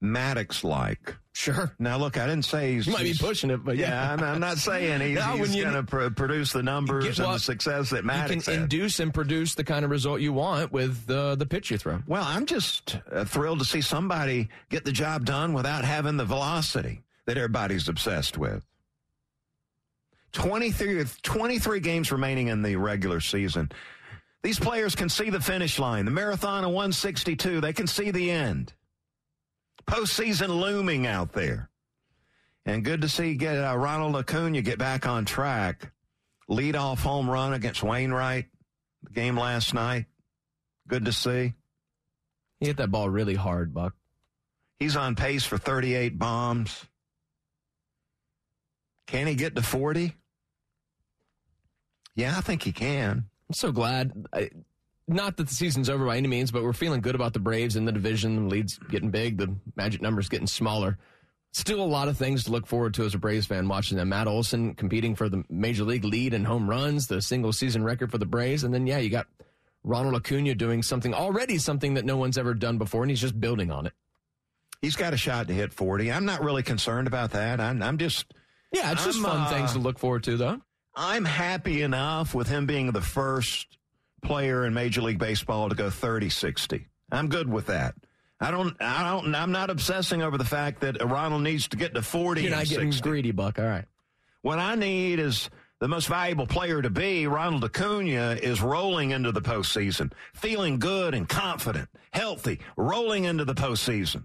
Maddux 0.00 0.62
like. 0.62 1.16
Sure. 1.32 1.74
Now, 1.80 1.98
look, 1.98 2.16
I 2.16 2.26
didn't 2.28 2.44
say 2.44 2.74
he's. 2.74 2.86
You 2.86 2.92
might 2.92 3.02
be 3.02 3.14
pushing 3.14 3.50
it, 3.50 3.64
but 3.64 3.76
yeah. 3.78 3.88
Yeah, 3.88 4.12
I'm, 4.12 4.22
I'm 4.22 4.38
not 4.40 4.58
saying 4.68 5.00
he's, 5.00 5.16
No, 5.18 5.32
he's 5.38 5.56
going 5.60 5.74
to 5.74 5.82
pr- 5.82 6.10
produce 6.10 6.52
the 6.52 6.62
numbers 6.62 7.18
and 7.18 7.26
what- 7.26 7.32
the 7.32 7.38
success 7.40 7.90
that 7.90 8.04
You 8.04 8.10
Maddux 8.10 8.28
can 8.44 8.54
had. 8.54 8.62
induce 8.62 9.00
and 9.00 9.12
produce 9.12 9.56
the 9.56 9.64
kind 9.64 9.84
of 9.84 9.90
result 9.90 10.20
you 10.20 10.32
want 10.32 10.70
with 10.70 11.10
uh, 11.10 11.34
the 11.34 11.46
pitch 11.46 11.72
you 11.72 11.78
throw. 11.78 12.00
Well, 12.06 12.22
I'm 12.24 12.46
just 12.46 12.96
uh, 13.10 13.24
thrilled 13.24 13.58
to 13.58 13.64
see 13.64 13.80
somebody 13.80 14.50
get 14.68 14.84
the 14.84 14.92
job 14.92 15.24
done 15.24 15.52
without 15.52 15.84
having 15.84 16.16
the 16.16 16.24
velocity 16.24 17.02
that 17.26 17.36
everybody's 17.36 17.88
obsessed 17.88 18.38
with. 18.38 18.64
23, 20.32 21.04
23 21.22 21.80
games 21.80 22.12
remaining 22.12 22.48
in 22.48 22.62
the 22.62 22.76
regular 22.76 23.20
season. 23.20 23.70
These 24.42 24.58
players 24.58 24.94
can 24.94 25.08
see 25.08 25.28
the 25.28 25.40
finish 25.40 25.78
line, 25.78 26.04
the 26.04 26.10
marathon 26.10 26.64
of 26.64 26.70
162. 26.70 27.60
They 27.60 27.72
can 27.72 27.86
see 27.86 28.10
the 28.10 28.30
end. 28.30 28.72
Postseason 29.86 30.48
looming 30.60 31.06
out 31.06 31.32
there. 31.32 31.68
And 32.64 32.84
good 32.84 33.02
to 33.02 33.08
see 33.08 33.34
get 33.34 33.56
uh, 33.56 33.76
Ronald 33.76 34.16
Acuna 34.16 34.62
get 34.62 34.78
back 34.78 35.06
on 35.06 35.24
track. 35.24 35.92
Lead 36.48 36.76
off 36.76 37.02
home 37.02 37.28
run 37.28 37.52
against 37.52 37.82
Wainwright. 37.82 38.46
The 39.02 39.10
game 39.10 39.38
last 39.38 39.74
night. 39.74 40.06
Good 40.86 41.06
to 41.06 41.12
see. 41.12 41.54
He 42.58 42.66
hit 42.66 42.76
that 42.78 42.90
ball 42.90 43.08
really 43.08 43.34
hard, 43.34 43.72
Buck. 43.72 43.94
He's 44.78 44.96
on 44.96 45.14
pace 45.14 45.44
for 45.44 45.58
38 45.58 46.18
bombs. 46.18 46.86
Can 49.06 49.26
he 49.26 49.34
get 49.34 49.56
to 49.56 49.62
40? 49.62 50.14
Yeah, 52.14 52.36
I 52.36 52.40
think 52.40 52.62
he 52.62 52.72
can. 52.72 53.24
I'm 53.48 53.54
so 53.54 53.72
glad. 53.72 54.12
I, 54.32 54.50
not 55.08 55.36
that 55.36 55.48
the 55.48 55.54
season's 55.54 55.90
over 55.90 56.06
by 56.06 56.16
any 56.16 56.28
means, 56.28 56.50
but 56.50 56.62
we're 56.62 56.72
feeling 56.72 57.00
good 57.00 57.14
about 57.14 57.32
the 57.32 57.40
Braves 57.40 57.76
in 57.76 57.84
the 57.84 57.92
division. 57.92 58.36
The 58.36 58.54
lead's 58.54 58.78
getting 58.78 59.10
big. 59.10 59.38
The 59.38 59.54
magic 59.76 60.00
number's 60.00 60.28
getting 60.28 60.46
smaller. 60.46 60.98
Still 61.52 61.82
a 61.82 61.84
lot 61.84 62.06
of 62.06 62.16
things 62.16 62.44
to 62.44 62.52
look 62.52 62.66
forward 62.66 62.94
to 62.94 63.04
as 63.04 63.14
a 63.14 63.18
Braves 63.18 63.46
fan 63.46 63.66
watching 63.66 63.96
them. 63.96 64.10
Matt 64.10 64.28
Olson 64.28 64.74
competing 64.74 65.16
for 65.16 65.28
the 65.28 65.42
major 65.50 65.82
league 65.82 66.04
lead 66.04 66.32
in 66.32 66.44
home 66.44 66.70
runs, 66.70 67.08
the 67.08 67.20
single 67.20 67.52
season 67.52 67.82
record 67.82 68.12
for 68.12 68.18
the 68.18 68.26
Braves. 68.26 68.62
And 68.62 68.72
then, 68.72 68.86
yeah, 68.86 68.98
you 68.98 69.10
got 69.10 69.26
Ronald 69.82 70.14
Acuna 70.14 70.54
doing 70.54 70.82
something 70.82 71.12
already 71.12 71.58
something 71.58 71.94
that 71.94 72.04
no 72.04 72.16
one's 72.16 72.38
ever 72.38 72.54
done 72.54 72.78
before, 72.78 73.02
and 73.02 73.10
he's 73.10 73.20
just 73.20 73.40
building 73.40 73.72
on 73.72 73.86
it. 73.86 73.92
He's 74.80 74.96
got 74.96 75.12
a 75.12 75.16
shot 75.16 75.48
to 75.48 75.52
hit 75.54 75.72
40. 75.72 76.12
I'm 76.12 76.24
not 76.24 76.42
really 76.42 76.62
concerned 76.62 77.08
about 77.08 77.32
that. 77.32 77.60
I'm, 77.60 77.82
I'm 77.82 77.98
just, 77.98 78.32
Yeah, 78.72 78.92
it's 78.92 79.04
just 79.04 79.18
I'm, 79.18 79.24
fun 79.24 79.40
uh, 79.40 79.50
things 79.50 79.72
to 79.72 79.80
look 79.80 79.98
forward 79.98 80.22
to, 80.24 80.36
though. 80.36 80.60
I'm 80.94 81.24
happy 81.24 81.82
enough 81.82 82.34
with 82.34 82.48
him 82.48 82.66
being 82.66 82.90
the 82.92 83.00
first 83.00 83.78
player 84.22 84.64
in 84.66 84.74
Major 84.74 85.02
League 85.02 85.18
Baseball 85.18 85.68
to 85.68 85.74
go 85.74 85.90
30 85.90 86.28
60. 86.28 86.86
I'm 87.12 87.28
good 87.28 87.48
with 87.50 87.66
that. 87.66 87.94
I 88.40 88.50
don't, 88.50 88.74
I 88.80 89.10
don't, 89.10 89.34
I'm 89.34 89.52
not 89.52 89.68
obsessing 89.70 90.22
over 90.22 90.38
the 90.38 90.44
fact 90.44 90.80
that 90.80 91.02
Ronald 91.04 91.42
needs 91.42 91.68
to 91.68 91.76
get 91.76 91.94
to 91.94 92.02
40 92.02 92.42
You're 92.42 92.50
not 92.50 92.66
getting 92.66 92.92
60. 92.92 93.08
greedy, 93.08 93.30
Buck. 93.32 93.58
All 93.58 93.66
right. 93.66 93.84
What 94.42 94.58
I 94.58 94.74
need 94.74 95.18
is 95.18 95.50
the 95.80 95.88
most 95.88 96.08
valuable 96.08 96.46
player 96.46 96.80
to 96.80 96.88
be. 96.88 97.26
Ronald 97.26 97.64
Acuna 97.64 98.38
is 98.42 98.62
rolling 98.62 99.10
into 99.10 99.32
the 99.32 99.42
postseason, 99.42 100.12
feeling 100.34 100.78
good 100.78 101.14
and 101.14 101.28
confident, 101.28 101.90
healthy, 102.12 102.60
rolling 102.76 103.24
into 103.24 103.44
the 103.44 103.54
postseason. 103.54 104.24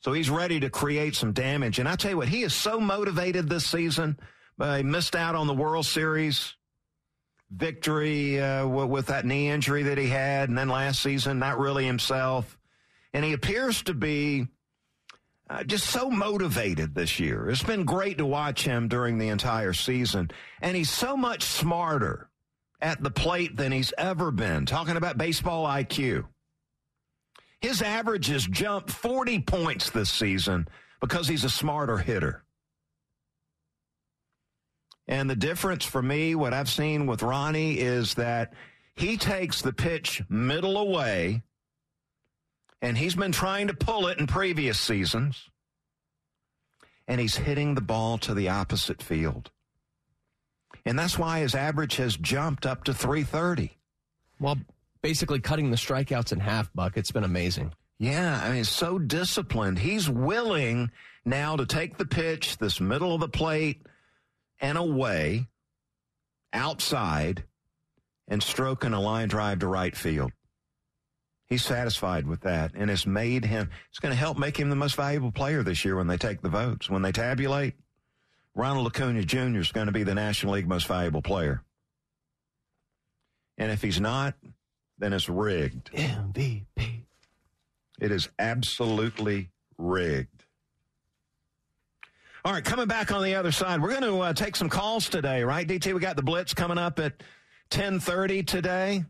So 0.00 0.12
he's 0.12 0.30
ready 0.30 0.60
to 0.60 0.70
create 0.70 1.16
some 1.16 1.32
damage. 1.32 1.80
And 1.80 1.88
I 1.88 1.96
tell 1.96 2.12
you 2.12 2.16
what, 2.18 2.28
he 2.28 2.42
is 2.42 2.54
so 2.54 2.78
motivated 2.78 3.48
this 3.48 3.66
season. 3.66 4.16
He 4.58 4.82
missed 4.82 5.14
out 5.16 5.34
on 5.34 5.46
the 5.46 5.54
World 5.54 5.86
Series 5.86 6.54
victory 7.50 8.40
uh, 8.40 8.66
with 8.66 9.06
that 9.06 9.24
knee 9.24 9.48
injury 9.48 9.84
that 9.84 9.98
he 9.98 10.08
had, 10.08 10.48
and 10.48 10.58
then 10.58 10.68
last 10.68 11.02
season, 11.02 11.38
not 11.38 11.58
really 11.58 11.84
himself. 11.84 12.58
And 13.12 13.24
he 13.24 13.32
appears 13.32 13.82
to 13.84 13.94
be 13.94 14.48
uh, 15.48 15.62
just 15.64 15.86
so 15.86 16.10
motivated 16.10 16.94
this 16.94 17.20
year. 17.20 17.48
It's 17.48 17.62
been 17.62 17.84
great 17.84 18.18
to 18.18 18.26
watch 18.26 18.64
him 18.64 18.88
during 18.88 19.18
the 19.18 19.28
entire 19.28 19.72
season. 19.72 20.30
And 20.60 20.76
he's 20.76 20.90
so 20.90 21.16
much 21.16 21.42
smarter 21.42 22.28
at 22.80 23.02
the 23.02 23.10
plate 23.10 23.56
than 23.56 23.72
he's 23.72 23.92
ever 23.96 24.30
been. 24.30 24.66
Talking 24.66 24.96
about 24.96 25.18
baseball 25.18 25.66
IQ. 25.66 26.24
His 27.60 27.80
average 27.80 28.26
has 28.26 28.44
jumped 28.46 28.90
40 28.90 29.40
points 29.40 29.90
this 29.90 30.10
season 30.10 30.68
because 31.00 31.26
he's 31.28 31.44
a 31.44 31.50
smarter 31.50 31.96
hitter. 31.96 32.42
And 35.08 35.30
the 35.30 35.36
difference 35.36 35.84
for 35.84 36.02
me, 36.02 36.34
what 36.34 36.52
I've 36.52 36.68
seen 36.68 37.06
with 37.06 37.22
Ronnie, 37.22 37.78
is 37.78 38.14
that 38.14 38.52
he 38.94 39.16
takes 39.16 39.62
the 39.62 39.72
pitch 39.72 40.22
middle 40.28 40.78
away 40.78 41.42
and 42.82 42.98
he's 42.98 43.14
been 43.14 43.32
trying 43.32 43.68
to 43.68 43.74
pull 43.74 44.06
it 44.06 44.18
in 44.18 44.26
previous 44.26 44.78
seasons, 44.78 45.48
and 47.08 47.20
he's 47.20 47.36
hitting 47.36 47.74
the 47.74 47.80
ball 47.80 48.18
to 48.18 48.34
the 48.34 48.48
opposite 48.48 49.02
field. 49.02 49.50
And 50.84 50.98
that's 50.98 51.18
why 51.18 51.40
his 51.40 51.54
average 51.54 51.96
has 51.96 52.16
jumped 52.16 52.66
up 52.66 52.84
to 52.84 52.94
330. 52.94 53.76
Well, 54.38 54.58
basically 55.02 55.40
cutting 55.40 55.70
the 55.70 55.76
strikeouts 55.76 56.32
in 56.32 56.40
half, 56.40 56.72
Buck. 56.74 56.96
It's 56.96 57.10
been 57.10 57.24
amazing. 57.24 57.72
Yeah, 57.98 58.40
I 58.42 58.52
mean, 58.52 58.64
so 58.64 58.98
disciplined. 58.98 59.78
He's 59.78 60.08
willing 60.08 60.90
now 61.24 61.56
to 61.56 61.64
take 61.64 61.96
the 61.96 62.04
pitch, 62.04 62.58
this 62.58 62.80
middle 62.80 63.14
of 63.14 63.20
the 63.20 63.28
plate, 63.28 63.82
and 64.60 64.78
away, 64.78 65.48
outside, 66.52 67.44
and 68.28 68.42
stroking 68.42 68.92
a 68.92 69.00
line 69.00 69.28
drive 69.28 69.60
to 69.60 69.66
right 69.66 69.96
field. 69.96 70.32
He's 71.46 71.64
satisfied 71.64 72.26
with 72.26 72.40
that, 72.40 72.72
and 72.74 72.90
it's 72.90 73.06
made 73.06 73.44
him. 73.44 73.70
It's 73.90 74.00
going 74.00 74.12
to 74.12 74.18
help 74.18 74.36
make 74.36 74.56
him 74.56 74.68
the 74.68 74.76
most 74.76 74.96
valuable 74.96 75.30
player 75.30 75.62
this 75.62 75.84
year 75.84 75.96
when 75.96 76.08
they 76.08 76.16
take 76.16 76.42
the 76.42 76.48
votes. 76.48 76.90
When 76.90 77.02
they 77.02 77.12
tabulate, 77.12 77.74
Ronald 78.54 78.88
Acuna 78.88 79.22
Jr. 79.22 79.58
is 79.58 79.70
going 79.70 79.86
to 79.86 79.92
be 79.92 80.02
the 80.02 80.14
National 80.14 80.54
League 80.54 80.66
most 80.66 80.88
valuable 80.88 81.22
player. 81.22 81.62
And 83.58 83.70
if 83.70 83.80
he's 83.80 84.00
not, 84.00 84.34
then 84.98 85.12
it's 85.12 85.28
rigged. 85.28 85.92
MVP. 85.92 87.04
It 88.00 88.10
is 88.10 88.28
absolutely 88.38 89.50
rigged. 89.78 90.35
All 92.46 92.52
right, 92.52 92.64
coming 92.64 92.86
back 92.86 93.10
on 93.10 93.24
the 93.24 93.34
other 93.34 93.50
side, 93.50 93.82
we're 93.82 93.90
going 93.90 94.02
to 94.02 94.20
uh, 94.20 94.32
take 94.32 94.54
some 94.54 94.68
calls 94.68 95.08
today, 95.08 95.42
right? 95.42 95.66
DT, 95.66 95.92
we 95.92 95.98
got 95.98 96.14
the 96.14 96.22
blitz 96.22 96.54
coming 96.54 96.78
up 96.78 97.00
at 97.00 97.14
10:30 97.70 98.46
today. 98.46 99.04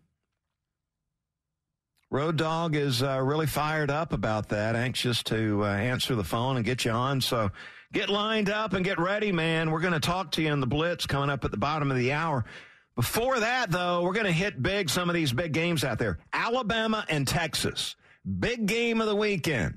Road 2.11 2.39
Dog 2.39 2.75
is 2.75 3.03
uh, 3.03 3.21
really 3.23 3.47
fired 3.47 3.91
up 3.91 4.15
about 4.15 4.49
that, 4.49 4.75
anxious 4.75 5.23
to 5.25 5.63
uh, 5.65 5.69
answer 5.69 6.15
the 6.15 6.25
phone 6.25 6.57
and 6.57 6.65
get 6.65 6.87
you 6.87 6.93
on. 6.93 7.21
So 7.21 7.51
get 7.93 8.09
lined 8.09 8.49
up 8.49 8.73
and 8.73 8.83
get 8.83 8.99
ready, 8.99 9.33
man. 9.33 9.71
We're 9.71 9.81
going 9.81 9.93
to 9.93 10.01
talk 10.01 10.33
to 10.33 10.43
you 10.43 10.51
in 10.51 10.61
the 10.61 10.67
blitz 10.67 11.05
coming 11.05 11.29
up 11.29 11.45
at 11.45 11.51
the 11.51 11.59
bottom 11.59 11.91
of 11.91 11.99
the 11.99 12.13
hour. 12.15 12.47
Before 12.95 13.39
that, 13.39 13.71
though, 13.71 14.03
we're 14.03 14.15
going 14.15 14.25
to 14.25 14.33
hit 14.33 14.63
big 14.63 14.89
some 14.89 15.11
of 15.11 15.15
these 15.15 15.35
big 15.35 15.53
games 15.53 15.85
out 15.85 15.99
there. 15.99 16.21
Alabama 16.33 17.05
and 17.11 17.29
Texas. 17.29 17.97
Big 18.41 18.65
game 18.65 19.03
of 19.03 19.09
the 19.09 19.17
weekend. 19.17 19.75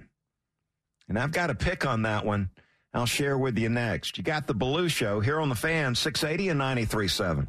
And 1.09 1.19
I've 1.19 1.33
got 1.33 1.49
a 1.49 1.55
pick 1.55 1.85
on 1.85 2.03
that 2.03 2.25
one. 2.25 2.51
I'll 2.93 3.05
share 3.05 3.37
with 3.37 3.57
you 3.57 3.69
next. 3.69 4.17
You 4.17 4.23
got 4.23 4.47
the 4.47 4.55
Belue 4.55 4.89
Show 4.89 5.19
here 5.19 5.39
on 5.39 5.49
the 5.49 5.55
fan, 5.55 5.95
680 5.95 6.49
and 6.49 6.59
93.7. 6.59 7.47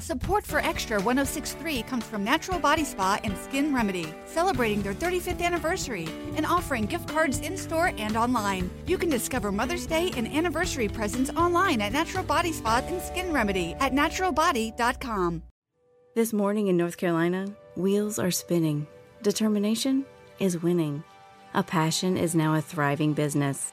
Support 0.00 0.46
for 0.46 0.60
Extra 0.60 1.00
1063 1.00 1.82
comes 1.82 2.04
from 2.04 2.22
Natural 2.22 2.58
Body 2.60 2.84
Spa 2.84 3.18
and 3.24 3.36
Skin 3.36 3.74
Remedy, 3.74 4.06
celebrating 4.26 4.80
their 4.80 4.94
35th 4.94 5.42
anniversary 5.42 6.06
and 6.36 6.46
offering 6.46 6.86
gift 6.86 7.08
cards 7.08 7.40
in 7.40 7.56
store 7.56 7.92
and 7.98 8.16
online. 8.16 8.70
You 8.86 8.96
can 8.96 9.10
discover 9.10 9.50
Mother's 9.50 9.86
Day 9.86 10.12
and 10.16 10.28
anniversary 10.28 10.88
presents 10.88 11.30
online 11.30 11.80
at 11.80 11.92
Natural 11.92 12.22
Body 12.22 12.52
Spa 12.52 12.80
and 12.86 13.02
Skin 13.02 13.32
Remedy 13.32 13.74
at 13.80 13.92
naturalbody.com. 13.92 15.42
This 16.14 16.32
morning 16.32 16.68
in 16.68 16.76
North 16.76 16.96
Carolina, 16.96 17.48
wheels 17.76 18.18
are 18.18 18.30
spinning. 18.30 18.86
Determination 19.22 20.06
is 20.38 20.62
winning. 20.62 21.02
A 21.54 21.62
passion 21.62 22.16
is 22.16 22.34
now 22.34 22.54
a 22.54 22.60
thriving 22.60 23.14
business, 23.14 23.72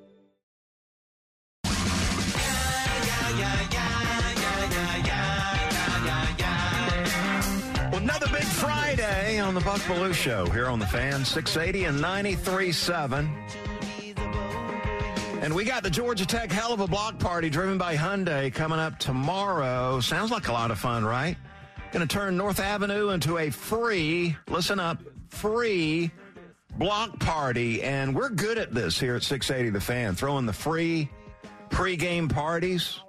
On 9.51 9.55
the 9.55 9.61
Buck 9.61 9.81
Belue 9.81 10.13
Show 10.13 10.45
here 10.45 10.67
on 10.67 10.79
the 10.79 10.85
fan, 10.85 11.25
680 11.25 11.83
and 11.83 11.99
93.7. 11.99 13.29
And 15.41 15.53
we 15.53 15.65
got 15.65 15.83
the 15.83 15.89
Georgia 15.89 16.25
Tech 16.25 16.49
Hell 16.49 16.71
of 16.71 16.79
a 16.79 16.87
Block 16.87 17.19
Party 17.19 17.49
driven 17.49 17.77
by 17.77 17.97
Hyundai 17.97 18.53
coming 18.53 18.79
up 18.79 18.97
tomorrow. 18.97 19.99
Sounds 19.99 20.31
like 20.31 20.47
a 20.47 20.53
lot 20.53 20.71
of 20.71 20.79
fun, 20.79 21.03
right? 21.03 21.35
Going 21.91 22.07
to 22.07 22.13
turn 22.13 22.37
North 22.37 22.61
Avenue 22.61 23.09
into 23.09 23.39
a 23.39 23.49
free, 23.49 24.37
listen 24.47 24.79
up, 24.79 24.99
free 25.27 26.11
block 26.77 27.19
party. 27.19 27.83
And 27.83 28.15
we're 28.15 28.29
good 28.29 28.57
at 28.57 28.73
this 28.73 28.97
here 28.97 29.17
at 29.17 29.23
680 29.23 29.71
The 29.71 29.81
Fan, 29.81 30.15
throwing 30.15 30.45
the 30.45 30.53
free 30.53 31.09
pregame 31.69 32.31
parties. 32.31 33.01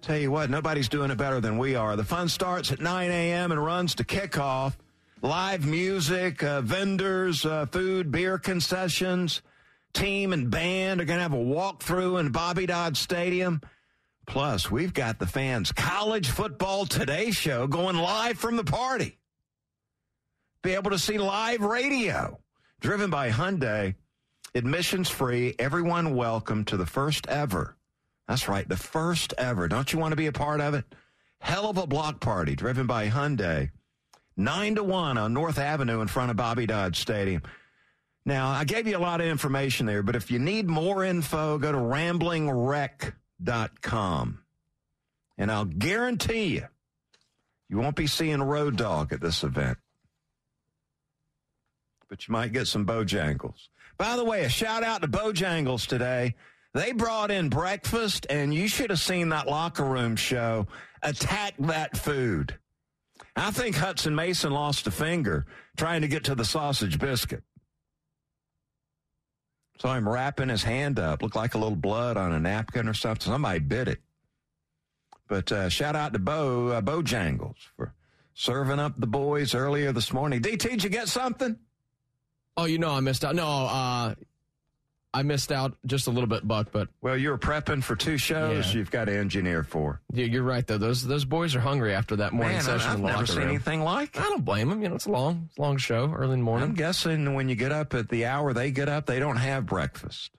Tell 0.00 0.16
you 0.16 0.30
what, 0.30 0.48
nobody's 0.48 0.88
doing 0.88 1.10
it 1.10 1.18
better 1.18 1.42
than 1.42 1.58
we 1.58 1.74
are. 1.74 1.94
The 1.94 2.04
fun 2.04 2.30
starts 2.30 2.72
at 2.72 2.80
9 2.80 3.10
a.m. 3.10 3.52
and 3.52 3.62
runs 3.62 3.94
to 3.96 4.04
kickoff. 4.04 4.72
Live 5.24 5.66
music, 5.66 6.44
uh, 6.44 6.60
vendors, 6.60 7.46
uh, 7.46 7.64
food, 7.64 8.12
beer 8.12 8.38
concessions, 8.38 9.40
team 9.94 10.34
and 10.34 10.50
band 10.50 11.00
are 11.00 11.06
going 11.06 11.16
to 11.16 11.22
have 11.22 11.32
a 11.32 11.36
walkthrough 11.36 12.20
in 12.20 12.28
Bobby 12.28 12.66
Dodd 12.66 12.94
Stadium. 12.94 13.62
Plus, 14.26 14.70
we've 14.70 14.92
got 14.92 15.18
the 15.18 15.26
fans' 15.26 15.72
college 15.72 16.28
football 16.28 16.84
today 16.84 17.30
show 17.30 17.66
going 17.66 17.96
live 17.96 18.38
from 18.38 18.56
the 18.56 18.64
party. 18.64 19.18
Be 20.62 20.74
able 20.74 20.90
to 20.90 20.98
see 20.98 21.16
live 21.16 21.62
radio 21.62 22.38
driven 22.82 23.08
by 23.08 23.30
Hyundai. 23.30 23.94
Admissions 24.54 25.08
free. 25.08 25.54
Everyone 25.58 26.14
welcome 26.14 26.66
to 26.66 26.76
the 26.76 26.84
first 26.84 27.26
ever 27.28 27.78
that's 28.28 28.46
right, 28.46 28.68
the 28.68 28.76
first 28.76 29.32
ever. 29.38 29.68
Don't 29.68 29.90
you 29.90 29.98
want 29.98 30.12
to 30.12 30.16
be 30.16 30.26
a 30.26 30.32
part 30.32 30.60
of 30.60 30.74
it? 30.74 30.84
Hell 31.40 31.70
of 31.70 31.78
a 31.78 31.86
block 31.86 32.20
party 32.20 32.54
driven 32.54 32.86
by 32.86 33.08
Hyundai. 33.08 33.70
Nine 34.36 34.74
to 34.74 34.84
one 34.84 35.16
on 35.16 35.32
North 35.32 35.58
Avenue 35.58 36.00
in 36.00 36.08
front 36.08 36.30
of 36.30 36.36
Bobby 36.36 36.66
Dodd 36.66 36.96
Stadium. 36.96 37.42
Now, 38.26 38.48
I 38.48 38.64
gave 38.64 38.86
you 38.86 38.96
a 38.96 38.98
lot 38.98 39.20
of 39.20 39.26
information 39.26 39.84
there, 39.86 40.02
but 40.02 40.16
if 40.16 40.30
you 40.30 40.38
need 40.38 40.66
more 40.66 41.04
info, 41.04 41.58
go 41.58 41.70
to 41.70 41.78
ramblinwreck.com. 41.78 44.38
And 45.36 45.52
I'll 45.52 45.64
guarantee 45.64 46.54
you, 46.54 46.66
you 47.68 47.76
won't 47.76 47.96
be 47.96 48.06
seeing 48.06 48.42
Road 48.42 48.76
Dog 48.76 49.12
at 49.12 49.20
this 49.20 49.42
event. 49.42 49.78
But 52.08 52.26
you 52.26 52.32
might 52.32 52.52
get 52.52 52.66
some 52.66 52.86
Bojangles. 52.86 53.68
By 53.98 54.16
the 54.16 54.24
way, 54.24 54.44
a 54.44 54.48
shout 54.48 54.82
out 54.82 55.02
to 55.02 55.08
Bojangles 55.08 55.86
today. 55.86 56.34
They 56.72 56.92
brought 56.92 57.30
in 57.30 57.50
breakfast, 57.50 58.26
and 58.30 58.54
you 58.54 58.68
should 58.68 58.90
have 58.90 59.00
seen 59.00 59.28
that 59.28 59.46
locker 59.46 59.84
room 59.84 60.16
show 60.16 60.66
attack 61.02 61.54
that 61.60 61.96
food. 61.96 62.58
I 63.36 63.50
think 63.50 63.76
Hudson 63.76 64.14
Mason 64.14 64.52
lost 64.52 64.86
a 64.86 64.90
finger 64.90 65.46
trying 65.76 66.02
to 66.02 66.08
get 66.08 66.24
to 66.24 66.34
the 66.34 66.44
sausage 66.44 66.98
biscuit. 66.98 67.42
Saw 69.80 69.94
him 69.94 70.08
wrapping 70.08 70.48
his 70.48 70.62
hand 70.62 71.00
up, 71.00 71.20
looked 71.20 71.34
like 71.34 71.54
a 71.54 71.58
little 71.58 71.76
blood 71.76 72.16
on 72.16 72.32
a 72.32 72.38
napkin 72.38 72.88
or 72.88 72.94
something. 72.94 73.32
Somebody 73.32 73.58
bit 73.58 73.88
it. 73.88 74.00
But 75.26 75.50
uh, 75.50 75.68
shout 75.68 75.96
out 75.96 76.12
to 76.12 76.18
Bo 76.18 76.68
uh, 76.68 76.80
Bojangles 76.80 77.56
for 77.76 77.92
serving 78.34 78.78
up 78.78 78.94
the 78.96 79.06
boys 79.06 79.54
earlier 79.54 79.90
this 79.92 80.12
morning. 80.12 80.40
DT, 80.40 80.58
did 80.58 80.84
you 80.84 80.90
get 80.90 81.08
something? 81.08 81.58
Oh, 82.56 82.66
you 82.66 82.78
know 82.78 82.92
I 82.92 83.00
missed 83.00 83.24
out. 83.24 83.34
No, 83.34 83.46
uh, 83.46 84.14
I 85.14 85.22
missed 85.22 85.52
out 85.52 85.76
just 85.86 86.08
a 86.08 86.10
little 86.10 86.26
bit, 86.26 86.46
Buck. 86.46 86.68
But 86.72 86.88
well, 87.00 87.16
you 87.16 87.30
were 87.30 87.38
prepping 87.38 87.84
for 87.84 87.94
two 87.94 88.18
shows. 88.18 88.66
Yeah. 88.74 88.78
You've 88.78 88.90
got 88.90 89.04
to 89.04 89.16
engineer 89.16 89.62
for. 89.62 90.00
Yeah, 90.12 90.26
you're 90.26 90.42
right 90.42 90.66
though. 90.66 90.76
Those 90.76 91.02
those 91.06 91.24
boys 91.24 91.54
are 91.54 91.60
hungry 91.60 91.94
after 91.94 92.16
that 92.16 92.32
morning 92.32 92.56
Man, 92.56 92.62
session. 92.64 92.90
I've 92.90 93.00
never 93.00 93.24
seen 93.24 93.38
room. 93.38 93.48
anything 93.50 93.80
like. 93.82 94.18
I 94.18 94.24
don't 94.24 94.44
blame 94.44 94.68
them. 94.68 94.82
You 94.82 94.88
know, 94.88 94.96
it's 94.96 95.06
a 95.06 95.12
long, 95.12 95.48
long 95.56 95.76
show, 95.76 96.12
early 96.12 96.34
in 96.34 96.40
the 96.40 96.44
morning. 96.44 96.68
I'm 96.68 96.74
guessing 96.74 97.34
when 97.34 97.48
you 97.48 97.54
get 97.54 97.70
up 97.70 97.94
at 97.94 98.08
the 98.08 98.26
hour 98.26 98.52
they 98.52 98.72
get 98.72 98.88
up, 98.88 99.06
they 99.06 99.20
don't 99.20 99.36
have 99.36 99.66
breakfast. 99.66 100.32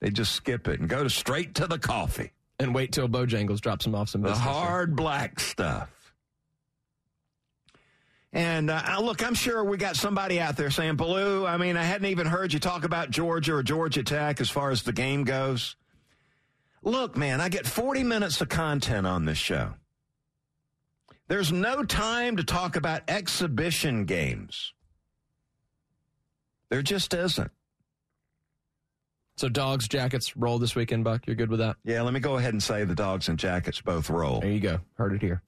They 0.00 0.10
just 0.10 0.32
skip 0.32 0.68
it 0.68 0.80
and 0.80 0.88
go 0.88 1.04
to 1.04 1.08
straight 1.10 1.54
to 1.54 1.66
the 1.66 1.78
coffee 1.78 2.32
and 2.58 2.74
wait 2.74 2.92
till 2.92 3.08
Bojangles 3.08 3.60
drops 3.60 3.84
them 3.84 3.94
off 3.94 4.08
some. 4.08 4.22
The 4.22 4.34
hard 4.34 4.96
black 4.96 5.40
stuff. 5.40 5.88
And 8.36 8.68
uh, 8.68 8.98
look, 9.00 9.24
I'm 9.24 9.32
sure 9.32 9.64
we 9.64 9.78
got 9.78 9.96
somebody 9.96 10.38
out 10.38 10.58
there 10.58 10.70
saying, 10.70 10.98
Belue, 10.98 11.48
I 11.48 11.56
mean, 11.56 11.78
I 11.78 11.82
hadn't 11.82 12.08
even 12.08 12.26
heard 12.26 12.52
you 12.52 12.58
talk 12.58 12.84
about 12.84 13.08
Georgia 13.10 13.54
or 13.54 13.62
Georgia 13.62 14.02
Tech 14.02 14.42
as 14.42 14.50
far 14.50 14.70
as 14.70 14.82
the 14.82 14.92
game 14.92 15.24
goes. 15.24 15.74
Look, 16.82 17.16
man, 17.16 17.40
I 17.40 17.48
get 17.48 17.66
40 17.66 18.02
minutes 18.02 18.42
of 18.42 18.50
content 18.50 19.06
on 19.06 19.24
this 19.24 19.38
show. 19.38 19.72
There's 21.28 21.50
no 21.50 21.82
time 21.82 22.36
to 22.36 22.44
talk 22.44 22.76
about 22.76 23.08
exhibition 23.08 24.04
games. 24.04 24.74
There 26.68 26.82
just 26.82 27.14
isn't. 27.14 27.50
So 29.38 29.48
dogs, 29.48 29.88
jackets 29.88 30.36
roll 30.36 30.58
this 30.58 30.74
weekend, 30.74 31.04
Buck. 31.04 31.26
You're 31.26 31.36
good 31.36 31.48
with 31.48 31.60
that? 31.60 31.76
Yeah, 31.84 32.02
let 32.02 32.12
me 32.12 32.20
go 32.20 32.36
ahead 32.36 32.52
and 32.52 32.62
say 32.62 32.84
the 32.84 32.94
dogs 32.94 33.30
and 33.30 33.38
jackets 33.38 33.80
both 33.80 34.10
roll. 34.10 34.40
There 34.40 34.50
you 34.50 34.60
go. 34.60 34.80
Heard 34.98 35.14
it 35.14 35.22
here. 35.22 35.42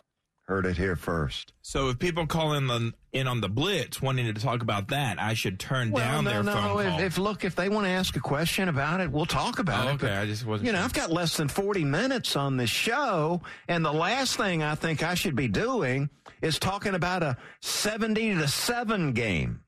Heard 0.49 0.65
it 0.65 0.79
here 0.79 0.97
first. 0.97 1.53
So 1.61 1.91
if 1.91 1.99
people 1.99 2.27
call 2.27 2.55
in 2.55 2.69
the, 2.69 2.95
in 3.13 3.29
on 3.29 3.43
the 3.43 3.51
blitz 3.51 4.01
wanting 4.01 4.33
to 4.33 4.41
talk 4.41 4.63
about 4.63 4.89
that, 4.89 5.21
I 5.21 5.35
should 5.35 5.61
turn 5.61 5.91
well, 5.91 6.03
down 6.03 6.25
no, 6.25 6.31
their 6.31 6.43
no. 6.43 6.53
phone 6.53 6.81
if, 6.81 6.91
call. 6.91 7.01
If 7.01 7.19
look, 7.19 7.45
if 7.45 7.55
they 7.55 7.69
want 7.69 7.85
to 7.85 7.91
ask 7.91 8.17
a 8.17 8.21
question 8.21 8.71
about 8.71 9.01
it, 9.01 9.13
we'll 9.13 9.27
talk 9.27 9.59
about 9.59 9.87
oh, 9.87 9.91
it. 9.91 9.93
Okay, 9.97 10.07
but, 10.07 10.13
I 10.17 10.25
just 10.25 10.47
wasn't. 10.47 10.69
You 10.69 10.73
know, 10.73 10.79
sure. 10.79 10.85
I've 10.87 10.95
got 10.95 11.13
less 11.13 11.37
than 11.37 11.49
forty 11.49 11.85
minutes 11.85 12.35
on 12.35 12.57
this 12.57 12.71
show, 12.71 13.43
and 13.69 13.85
the 13.85 13.93
last 13.93 14.39
thing 14.39 14.63
I 14.63 14.75
think 14.75 15.03
I 15.03 15.13
should 15.13 15.37
be 15.37 15.49
doing 15.49 16.09
is 16.41 16.59
talking 16.59 16.95
about 16.95 17.23
a 17.23 17.37
seventy 17.61 18.33
to 18.35 18.49
seven 18.49 19.13
game. 19.13 19.61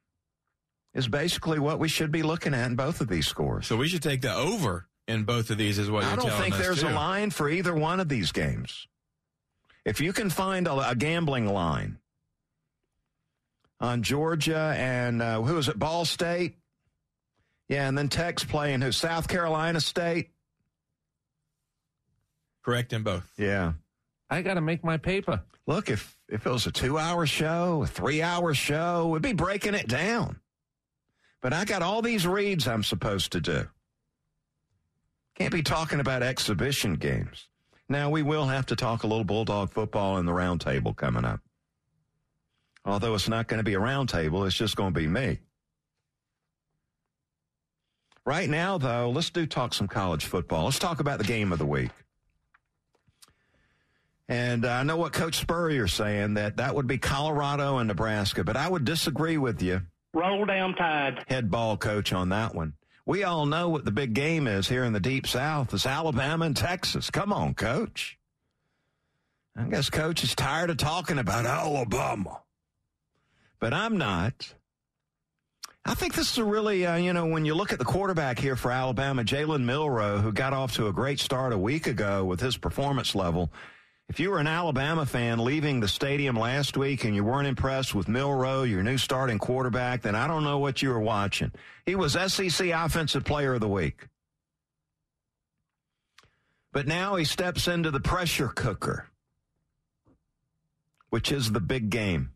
Is 0.94 1.08
basically 1.08 1.58
what 1.58 1.78
we 1.78 1.88
should 1.88 2.10
be 2.10 2.22
looking 2.22 2.54
at 2.54 2.66
in 2.66 2.74
both 2.74 3.02
of 3.02 3.08
these 3.08 3.26
scores. 3.26 3.66
So 3.66 3.76
we 3.76 3.86
should 3.86 4.02
take 4.02 4.22
the 4.22 4.34
over 4.34 4.88
in 5.06 5.24
both 5.24 5.50
of 5.50 5.58
these, 5.58 5.78
is 5.78 5.90
what 5.90 6.04
I 6.04 6.14
you're 6.14 6.16
don't 6.16 6.40
think 6.40 6.56
there's 6.56 6.80
too. 6.80 6.88
a 6.88 6.90
line 6.90 7.28
for 7.28 7.50
either 7.50 7.74
one 7.74 8.00
of 8.00 8.08
these 8.08 8.32
games. 8.32 8.86
If 9.84 10.00
you 10.00 10.12
can 10.12 10.30
find 10.30 10.66
a, 10.66 10.90
a 10.90 10.94
gambling 10.94 11.46
line 11.46 11.98
on 13.80 14.02
Georgia 14.02 14.74
and 14.76 15.22
uh, 15.22 15.40
who 15.42 15.56
is 15.58 15.68
it, 15.68 15.78
Ball 15.78 16.04
State? 16.04 16.56
Yeah, 17.68 17.88
and 17.88 17.96
then 17.96 18.08
Tech's 18.08 18.44
playing 18.44 18.80
who? 18.82 18.92
South 18.92 19.28
Carolina 19.28 19.80
State? 19.80 20.30
Correct 22.64 22.92
in 22.92 23.02
both. 23.02 23.30
Yeah. 23.38 23.74
I 24.28 24.42
got 24.42 24.54
to 24.54 24.60
make 24.60 24.84
my 24.84 24.96
paper. 24.96 25.42
Look, 25.66 25.88
if, 25.88 26.16
if 26.28 26.46
it 26.46 26.50
was 26.50 26.66
a 26.66 26.72
two 26.72 26.98
hour 26.98 27.26
show, 27.26 27.82
a 27.82 27.86
three 27.86 28.22
hour 28.22 28.54
show, 28.54 29.08
we'd 29.08 29.22
be 29.22 29.32
breaking 29.32 29.74
it 29.74 29.88
down. 29.88 30.40
But 31.40 31.52
I 31.52 31.64
got 31.64 31.82
all 31.82 32.02
these 32.02 32.26
reads 32.26 32.68
I'm 32.68 32.82
supposed 32.82 33.32
to 33.32 33.40
do. 33.40 33.68
Can't 35.36 35.52
be 35.52 35.62
talking 35.62 36.00
about 36.00 36.22
exhibition 36.22 36.94
games. 36.96 37.48
Now, 37.90 38.08
we 38.08 38.22
will 38.22 38.46
have 38.46 38.66
to 38.66 38.76
talk 38.76 39.02
a 39.02 39.08
little 39.08 39.24
Bulldog 39.24 39.72
football 39.72 40.18
in 40.18 40.24
the 40.24 40.30
roundtable 40.32 40.94
coming 40.94 41.24
up. 41.24 41.40
Although 42.84 43.14
it's 43.14 43.28
not 43.28 43.48
going 43.48 43.58
to 43.58 43.64
be 43.64 43.74
a 43.74 43.80
roundtable, 43.80 44.46
it's 44.46 44.54
just 44.54 44.76
going 44.76 44.94
to 44.94 45.00
be 45.00 45.08
me. 45.08 45.40
Right 48.24 48.48
now, 48.48 48.78
though, 48.78 49.10
let's 49.10 49.30
do 49.30 49.44
talk 49.44 49.74
some 49.74 49.88
college 49.88 50.24
football. 50.24 50.66
Let's 50.66 50.78
talk 50.78 51.00
about 51.00 51.18
the 51.18 51.24
game 51.24 51.52
of 51.52 51.58
the 51.58 51.66
week. 51.66 51.90
And 54.28 54.64
I 54.64 54.84
know 54.84 54.96
what 54.96 55.12
Coach 55.12 55.40
Spurrier's 55.44 55.92
saying 55.92 56.34
that 56.34 56.58
that 56.58 56.76
would 56.76 56.86
be 56.86 56.96
Colorado 56.96 57.78
and 57.78 57.88
Nebraska, 57.88 58.44
but 58.44 58.56
I 58.56 58.68
would 58.68 58.84
disagree 58.84 59.36
with 59.36 59.60
you, 59.60 59.80
Roll 60.14 60.44
down 60.44 60.76
tide. 60.76 61.24
head 61.26 61.50
ball 61.50 61.76
coach, 61.76 62.12
on 62.12 62.28
that 62.28 62.54
one. 62.54 62.74
We 63.10 63.24
all 63.24 63.44
know 63.44 63.68
what 63.68 63.84
the 63.84 63.90
big 63.90 64.14
game 64.14 64.46
is 64.46 64.68
here 64.68 64.84
in 64.84 64.92
the 64.92 65.00
deep 65.00 65.26
south. 65.26 65.74
It's 65.74 65.84
Alabama 65.84 66.44
and 66.44 66.56
Texas. 66.56 67.10
Come 67.10 67.32
on, 67.32 67.54
coach. 67.54 68.16
I 69.56 69.64
guess 69.64 69.90
coach 69.90 70.22
is 70.22 70.32
tired 70.36 70.70
of 70.70 70.76
talking 70.76 71.18
about 71.18 71.44
Alabama. 71.44 72.42
But 73.58 73.74
I'm 73.74 73.98
not. 73.98 74.54
I 75.84 75.94
think 75.94 76.14
this 76.14 76.30
is 76.30 76.38
a 76.38 76.44
really, 76.44 76.86
uh, 76.86 76.94
you 76.98 77.12
know, 77.12 77.26
when 77.26 77.44
you 77.44 77.56
look 77.56 77.72
at 77.72 77.80
the 77.80 77.84
quarterback 77.84 78.38
here 78.38 78.54
for 78.54 78.70
Alabama, 78.70 79.24
Jalen 79.24 79.64
Milroe, 79.64 80.18
who 80.18 80.30
got 80.30 80.52
off 80.52 80.76
to 80.76 80.86
a 80.86 80.92
great 80.92 81.18
start 81.18 81.52
a 81.52 81.58
week 81.58 81.88
ago 81.88 82.24
with 82.24 82.38
his 82.38 82.56
performance 82.56 83.16
level, 83.16 83.50
If 84.10 84.18
you 84.18 84.30
were 84.30 84.40
an 84.40 84.48
Alabama 84.48 85.06
fan 85.06 85.38
leaving 85.38 85.78
the 85.78 85.86
stadium 85.86 86.34
last 86.34 86.76
week 86.76 87.04
and 87.04 87.14
you 87.14 87.22
weren't 87.22 87.46
impressed 87.46 87.94
with 87.94 88.08
Milroe, 88.08 88.64
your 88.64 88.82
new 88.82 88.98
starting 88.98 89.38
quarterback, 89.38 90.02
then 90.02 90.16
I 90.16 90.26
don't 90.26 90.42
know 90.42 90.58
what 90.58 90.82
you 90.82 90.88
were 90.88 90.98
watching. 90.98 91.52
He 91.86 91.94
was 91.94 92.14
SEC 92.14 92.70
Offensive 92.70 93.22
Player 93.22 93.54
of 93.54 93.60
the 93.60 93.68
Week. 93.68 94.08
But 96.72 96.88
now 96.88 97.14
he 97.14 97.24
steps 97.24 97.68
into 97.68 97.92
the 97.92 98.00
pressure 98.00 98.48
cooker, 98.48 99.06
which 101.10 101.30
is 101.30 101.52
the 101.52 101.60
big 101.60 101.88
game. 101.88 102.32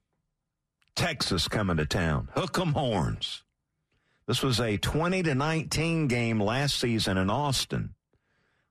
Texas 0.94 1.48
coming 1.48 1.78
to 1.78 1.86
town. 1.86 2.28
Hook 2.36 2.56
'em 2.56 2.74
horns. 2.74 3.42
This 4.28 4.44
was 4.44 4.60
a 4.60 4.76
20 4.76 5.24
to 5.24 5.34
19 5.34 6.06
game 6.06 6.40
last 6.40 6.78
season 6.78 7.18
in 7.18 7.30
Austin 7.30 7.93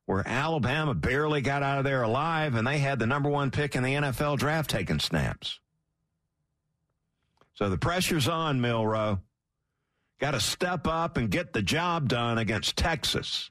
where 0.05 0.27
Alabama 0.27 0.93
barely 0.93 1.41
got 1.41 1.63
out 1.63 1.77
of 1.77 1.83
there 1.83 2.03
alive 2.03 2.55
and 2.55 2.67
they 2.67 2.79
had 2.79 2.99
the 2.99 3.07
number 3.07 3.29
one 3.29 3.51
pick 3.51 3.75
in 3.75 3.83
the 3.83 3.93
NFL 3.93 4.37
draft 4.37 4.69
taking 4.69 4.99
snaps. 4.99 5.59
So 7.55 7.69
the 7.69 7.77
pressure's 7.77 8.27
on, 8.27 8.61
Milroe. 8.61 9.21
Got 10.19 10.31
to 10.31 10.39
step 10.39 10.87
up 10.87 11.17
and 11.17 11.29
get 11.29 11.53
the 11.53 11.61
job 11.61 12.09
done 12.09 12.37
against 12.37 12.75
Texas. 12.75 13.49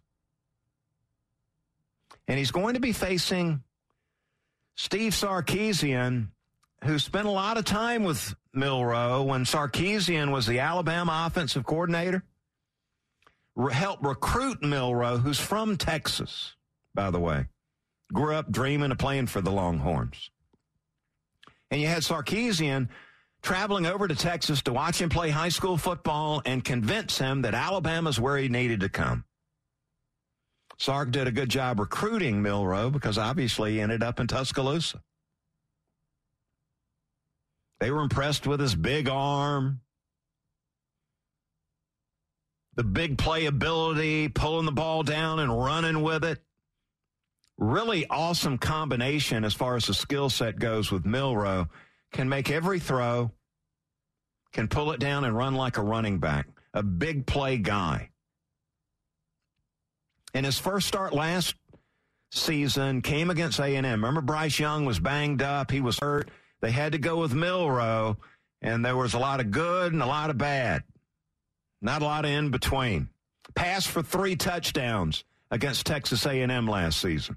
And 2.28 2.38
he's 2.38 2.50
going 2.50 2.74
to 2.74 2.80
be 2.80 2.92
facing 2.92 3.62
Steve 4.74 5.12
Sarkisian, 5.12 6.28
who 6.84 6.98
spent 6.98 7.26
a 7.26 7.30
lot 7.30 7.58
of 7.58 7.64
time 7.64 8.04
with 8.04 8.34
Milroe 8.52 9.22
when 9.22 9.44
Sarkisian 9.44 10.30
was 10.30 10.46
the 10.46 10.60
Alabama 10.60 11.24
offensive 11.26 11.64
coordinator 11.64 12.22
helped 13.70 14.04
recruit 14.04 14.62
Milroe, 14.62 15.18
who's 15.18 15.38
from 15.38 15.76
Texas, 15.76 16.54
by 16.94 17.10
the 17.10 17.20
way. 17.20 17.46
Grew 18.12 18.34
up 18.34 18.50
dreaming 18.50 18.90
of 18.90 18.98
playing 18.98 19.26
for 19.26 19.40
the 19.40 19.50
Longhorns. 19.50 20.30
And 21.70 21.80
you 21.80 21.86
had 21.86 22.02
Sarkisian 22.02 22.88
traveling 23.42 23.86
over 23.86 24.06
to 24.06 24.14
Texas 24.14 24.62
to 24.62 24.72
watch 24.72 25.00
him 25.00 25.08
play 25.08 25.30
high 25.30 25.48
school 25.48 25.76
football 25.76 26.42
and 26.44 26.64
convince 26.64 27.18
him 27.18 27.42
that 27.42 27.54
Alabama's 27.54 28.20
where 28.20 28.36
he 28.36 28.48
needed 28.48 28.80
to 28.80 28.88
come. 28.88 29.24
Sark 30.78 31.10
did 31.10 31.26
a 31.26 31.32
good 31.32 31.48
job 31.48 31.78
recruiting 31.78 32.42
Milroe 32.42 32.90
because 32.90 33.18
obviously 33.18 33.72
he 33.72 33.80
ended 33.80 34.02
up 34.02 34.20
in 34.20 34.26
Tuscaloosa. 34.26 35.02
They 37.80 37.90
were 37.90 38.02
impressed 38.02 38.46
with 38.46 38.60
his 38.60 38.74
big 38.74 39.08
arm, 39.08 39.80
the 42.74 42.84
big 42.84 43.16
playability, 43.16 44.32
pulling 44.32 44.66
the 44.66 44.72
ball 44.72 45.02
down 45.02 45.38
and 45.38 45.56
running 45.56 46.02
with 46.02 46.24
it. 46.24 46.42
Really 47.58 48.06
awesome 48.08 48.58
combination 48.58 49.44
as 49.44 49.54
far 49.54 49.76
as 49.76 49.86
the 49.86 49.94
skill 49.94 50.30
set 50.30 50.58
goes 50.58 50.90
with 50.90 51.04
Milroe. 51.04 51.68
Can 52.12 52.28
make 52.28 52.50
every 52.50 52.78
throw, 52.78 53.30
can 54.52 54.68
pull 54.68 54.92
it 54.92 55.00
down 55.00 55.24
and 55.24 55.36
run 55.36 55.54
like 55.54 55.78
a 55.78 55.82
running 55.82 56.18
back. 56.18 56.46
A 56.74 56.82
big 56.82 57.26
play 57.26 57.58
guy. 57.58 58.10
In 60.34 60.44
his 60.44 60.58
first 60.58 60.88
start 60.88 61.12
last 61.12 61.54
season, 62.30 63.02
came 63.02 63.30
against 63.30 63.60
A&M. 63.60 63.84
Remember 63.84 64.22
Bryce 64.22 64.58
Young 64.58 64.84
was 64.86 64.98
banged 64.98 65.42
up. 65.42 65.70
He 65.70 65.80
was 65.80 65.98
hurt. 65.98 66.30
They 66.60 66.70
had 66.70 66.92
to 66.92 66.98
go 66.98 67.18
with 67.18 67.34
Milroe, 67.34 68.16
and 68.62 68.84
there 68.84 68.96
was 68.96 69.14
a 69.14 69.18
lot 69.18 69.40
of 69.40 69.50
good 69.50 69.92
and 69.92 70.02
a 70.02 70.06
lot 70.06 70.30
of 70.30 70.38
bad. 70.38 70.84
Not 71.82 72.00
a 72.00 72.04
lot 72.04 72.24
of 72.24 72.30
in 72.30 72.50
between. 72.50 73.08
Passed 73.56 73.88
for 73.88 74.02
three 74.02 74.36
touchdowns 74.36 75.24
against 75.50 75.84
Texas 75.84 76.24
A&M 76.24 76.66
last 76.68 77.02
season, 77.02 77.36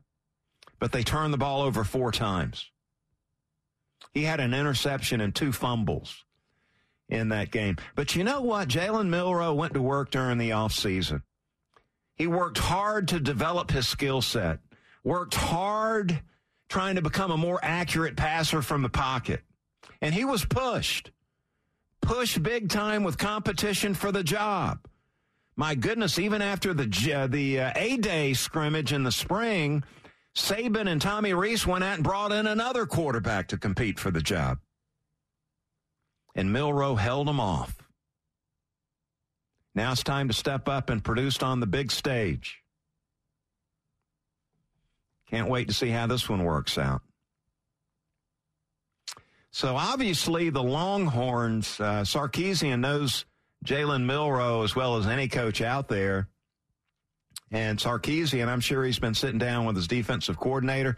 but 0.80 0.92
they 0.92 1.04
turned 1.04 1.34
the 1.34 1.38
ball 1.38 1.64
over 1.64 1.84
four 1.84 2.12
times. 2.12 2.70
He 4.14 4.24
had 4.24 4.40
an 4.40 4.54
interception 4.54 5.20
and 5.20 5.34
two 5.34 5.52
fumbles 5.52 6.24
in 7.10 7.30
that 7.30 7.52
game. 7.52 7.78
But 7.96 8.16
you 8.16 8.24
know 8.24 8.42
what? 8.42 8.70
Jalen 8.70 9.10
Milroe 9.10 9.54
went 9.54 9.74
to 9.74 9.82
work 9.82 10.12
during 10.12 10.38
the 10.38 10.52
offseason. 10.52 11.24
He 12.16 12.28
worked 12.28 12.60
hard 12.60 13.10
to 13.10 13.20
develop 13.20 13.72
his 13.72 13.88
skill 13.88 14.22
set, 14.22 14.60
worked 15.04 15.36
hard 15.36 16.22
trying 16.70 16.96
to 16.96 17.02
become 17.02 17.32
a 17.32 17.38
more 17.38 17.60
accurate 17.62 18.16
passer 18.16 18.62
from 18.62 18.84
the 18.84 18.90
pocket. 18.90 19.42
And 20.02 20.14
he 20.14 20.24
was 20.24 20.46
pushed 20.46 21.12
push 22.02 22.38
big 22.38 22.70
time 22.70 23.04
with 23.04 23.18
competition 23.18 23.94
for 23.94 24.12
the 24.12 24.24
job. 24.24 24.80
My 25.56 25.76
goodness, 25.76 26.20
even 26.20 26.42
after 26.42 26.74
the 26.74 27.14
uh, 27.14 27.28
the 27.28 27.62
uh, 27.62 27.74
A 27.76 27.98
Day 27.98 28.34
scrimmage 28.34 28.92
in 28.92 29.04
the 29.04 29.12
spring, 29.12 29.84
Saban 30.36 30.90
and 30.90 31.02
Tommy 31.02 31.34
Rees 31.34 31.66
went 31.66 31.84
out 31.84 31.96
and 31.96 32.04
brought 32.04 32.34
in 32.34 32.46
another 32.46 32.86
quarterback 32.86 33.48
to 33.50 33.58
compete 33.58 33.98
for 34.00 34.12
the 34.12 34.22
job. 34.22 34.60
And 36.36 36.52
Milroe 36.52 36.96
held 36.96 37.30
him 37.30 37.40
off. 37.40 37.78
Now 39.74 39.94
it's 39.94 40.04
time 40.04 40.28
to 40.28 40.34
step 40.34 40.68
up 40.68 40.90
and 40.90 41.04
produce 41.04 41.42
on 41.42 41.62
the 41.62 41.68
big 41.68 41.92
stage. 41.92 42.62
Can't 45.30 45.50
wait 45.50 45.70
to 45.70 45.74
see 45.74 45.90
how 45.90 46.08
this 46.08 46.30
one 46.30 46.44
works 46.44 46.78
out. 46.78 47.02
So 49.56 49.78
obviously, 49.78 50.50
the 50.50 50.62
Longhorns, 50.62 51.80
uh, 51.80 52.02
Sarkisian 52.02 52.82
knows 52.82 53.24
Jalen 53.66 54.04
Milroe 54.04 54.64
as 54.64 54.76
well 54.76 54.98
as 54.98 55.08
any 55.08 55.30
coach 55.30 55.62
out 55.62 55.88
there. 55.88 56.28
And 57.52 57.80
Sarkisian, 57.80 58.50
I'm 58.50 58.60
sure 58.60 58.84
he's 58.84 59.00
been 59.00 59.14
sitting 59.14 59.38
down 59.38 59.64
with 59.64 59.78
his 59.78 59.88
defensive 59.88 60.38
coordinator 60.38 60.98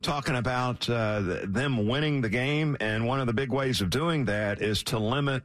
talking 0.00 0.36
about 0.36 0.88
uh, 0.88 1.40
them 1.42 1.88
winning 1.88 2.20
the 2.20 2.28
game. 2.28 2.76
And 2.78 3.04
one 3.04 3.18
of 3.18 3.26
the 3.26 3.32
big 3.32 3.50
ways 3.50 3.80
of 3.80 3.90
doing 3.90 4.26
that 4.26 4.62
is 4.62 4.84
to 4.84 5.00
limit 5.00 5.42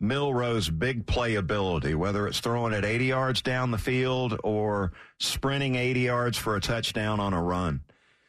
Milroe's 0.00 0.68
big 0.68 1.06
playability, 1.06 1.94
whether 1.94 2.26
it's 2.26 2.40
throwing 2.40 2.72
it 2.72 2.84
80 2.84 3.04
yards 3.04 3.42
down 3.42 3.70
the 3.70 3.78
field 3.78 4.36
or 4.42 4.90
sprinting 5.20 5.76
80 5.76 6.00
yards 6.00 6.36
for 6.36 6.56
a 6.56 6.60
touchdown 6.60 7.20
on 7.20 7.32
a 7.32 7.40
run. 7.40 7.82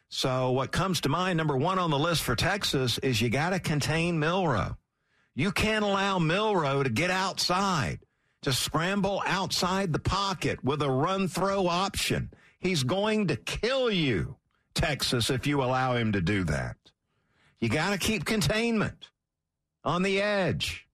So 0.10 0.52
what 0.52 0.72
comes 0.72 1.02
to 1.02 1.10
mind, 1.10 1.38
number 1.38 1.58
one 1.58 1.80
on 1.80 1.90
the 1.90 2.00
list 2.00 2.24
for 2.24 2.36
Texas, 2.36 2.98
is 3.00 3.22
you 3.22 3.30
got 3.30 3.50
to 3.50 3.60
contain 3.60 4.20
Milroe. 4.20 4.78
You 5.36 5.52
can't 5.52 5.84
allow 5.84 6.18
Milroe 6.18 6.84
to 6.84 6.90
get 6.90 7.12
outside, 7.12 8.00
to 8.44 8.54
scramble 8.54 9.22
outside 9.26 9.92
the 9.92 10.00
pocket 10.00 10.64
with 10.64 10.82
a 10.82 10.90
run 10.90 11.28
throw 11.28 11.68
option. 11.68 12.32
He's 12.60 12.84
going 12.84 13.28
to 13.28 13.36
kill 13.36 13.92
you, 13.92 14.38
Texas, 14.74 15.30
if 15.30 15.46
you 15.46 15.62
allow 15.62 15.96
him 15.96 16.14
to 16.14 16.22
do 16.22 16.44
that. 16.46 16.78
You 17.60 17.70
got 17.70 17.92
to 17.92 17.98
keep 17.98 18.26
containment 18.26 19.10
on 19.84 20.04
the 20.04 20.22
edge. 20.22 20.88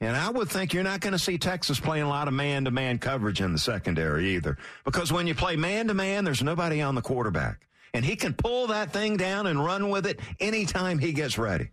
And 0.00 0.16
I 0.16 0.30
would 0.30 0.48
think 0.48 0.72
you're 0.72 0.82
not 0.82 1.00
going 1.00 1.12
to 1.12 1.18
see 1.18 1.36
Texas 1.36 1.78
playing 1.78 2.04
a 2.04 2.08
lot 2.08 2.28
of 2.28 2.32
man 2.32 2.64
to 2.64 2.70
man 2.70 2.98
coverage 2.98 3.40
in 3.42 3.52
the 3.52 3.58
secondary 3.58 4.30
either. 4.36 4.56
Because 4.84 5.12
when 5.12 5.26
you 5.26 5.34
play 5.34 5.56
man 5.56 5.88
to 5.88 5.94
man, 5.94 6.24
there's 6.24 6.42
nobody 6.42 6.80
on 6.80 6.94
the 6.94 7.02
quarterback 7.02 7.66
and 7.92 8.04
he 8.04 8.16
can 8.16 8.34
pull 8.34 8.68
that 8.68 8.92
thing 8.92 9.16
down 9.16 9.46
and 9.46 9.64
run 9.64 9.90
with 9.90 10.06
it 10.06 10.20
anytime 10.38 10.98
he 10.98 11.12
gets 11.12 11.38
ready. 11.38 11.70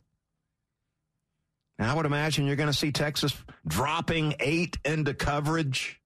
Now, 1.80 1.92
I 1.92 1.96
would 1.96 2.06
imagine 2.06 2.48
you're 2.48 2.56
going 2.56 2.72
to 2.72 2.78
see 2.78 2.92
Texas 2.92 3.36
dropping 3.68 4.36
eight 4.40 4.78
into 4.84 5.14
coverage, 5.14 6.02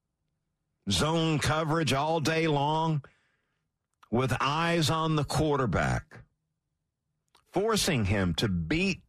zone 0.90 1.38
coverage 1.38 1.92
all 1.92 2.20
day 2.20 2.46
long 2.46 3.02
with 4.10 4.36
eyes 4.40 4.90
on 4.90 5.16
the 5.16 5.24
quarterback, 5.24 6.18
forcing 7.52 8.04
him 8.04 8.34
to 8.34 8.48
beat 8.48 9.00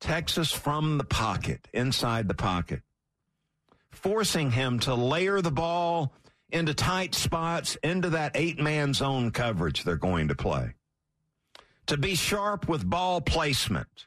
Texas 0.00 0.50
from 0.50 0.98
the 0.98 1.04
pocket, 1.04 1.68
inside 1.72 2.26
the 2.26 2.34
pocket, 2.34 2.80
forcing 3.90 4.50
him 4.50 4.80
to 4.80 4.94
layer 4.94 5.40
the 5.40 5.52
ball 5.52 6.12
into 6.52 6.74
tight 6.74 7.14
spots, 7.14 7.76
into 7.82 8.10
that 8.10 8.32
eight 8.34 8.58
man 8.58 8.94
zone 8.94 9.30
coverage 9.30 9.84
they're 9.84 9.96
going 9.96 10.28
to 10.28 10.34
play. 10.34 10.74
To 11.86 11.96
be 11.96 12.14
sharp 12.14 12.68
with 12.68 12.88
ball 12.88 13.20
placement, 13.20 14.06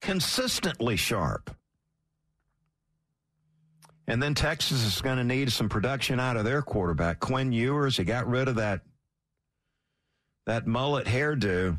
consistently 0.00 0.96
sharp. 0.96 1.54
And 4.06 4.22
then 4.22 4.34
Texas 4.34 4.84
is 4.84 5.00
going 5.00 5.18
to 5.18 5.24
need 5.24 5.52
some 5.52 5.68
production 5.68 6.18
out 6.18 6.36
of 6.36 6.44
their 6.44 6.60
quarterback, 6.60 7.20
Quinn 7.20 7.52
Ewers. 7.52 7.96
He 7.96 8.04
got 8.04 8.28
rid 8.28 8.48
of 8.48 8.56
that 8.56 8.80
that 10.44 10.66
mullet 10.66 11.06
hairdo, 11.06 11.78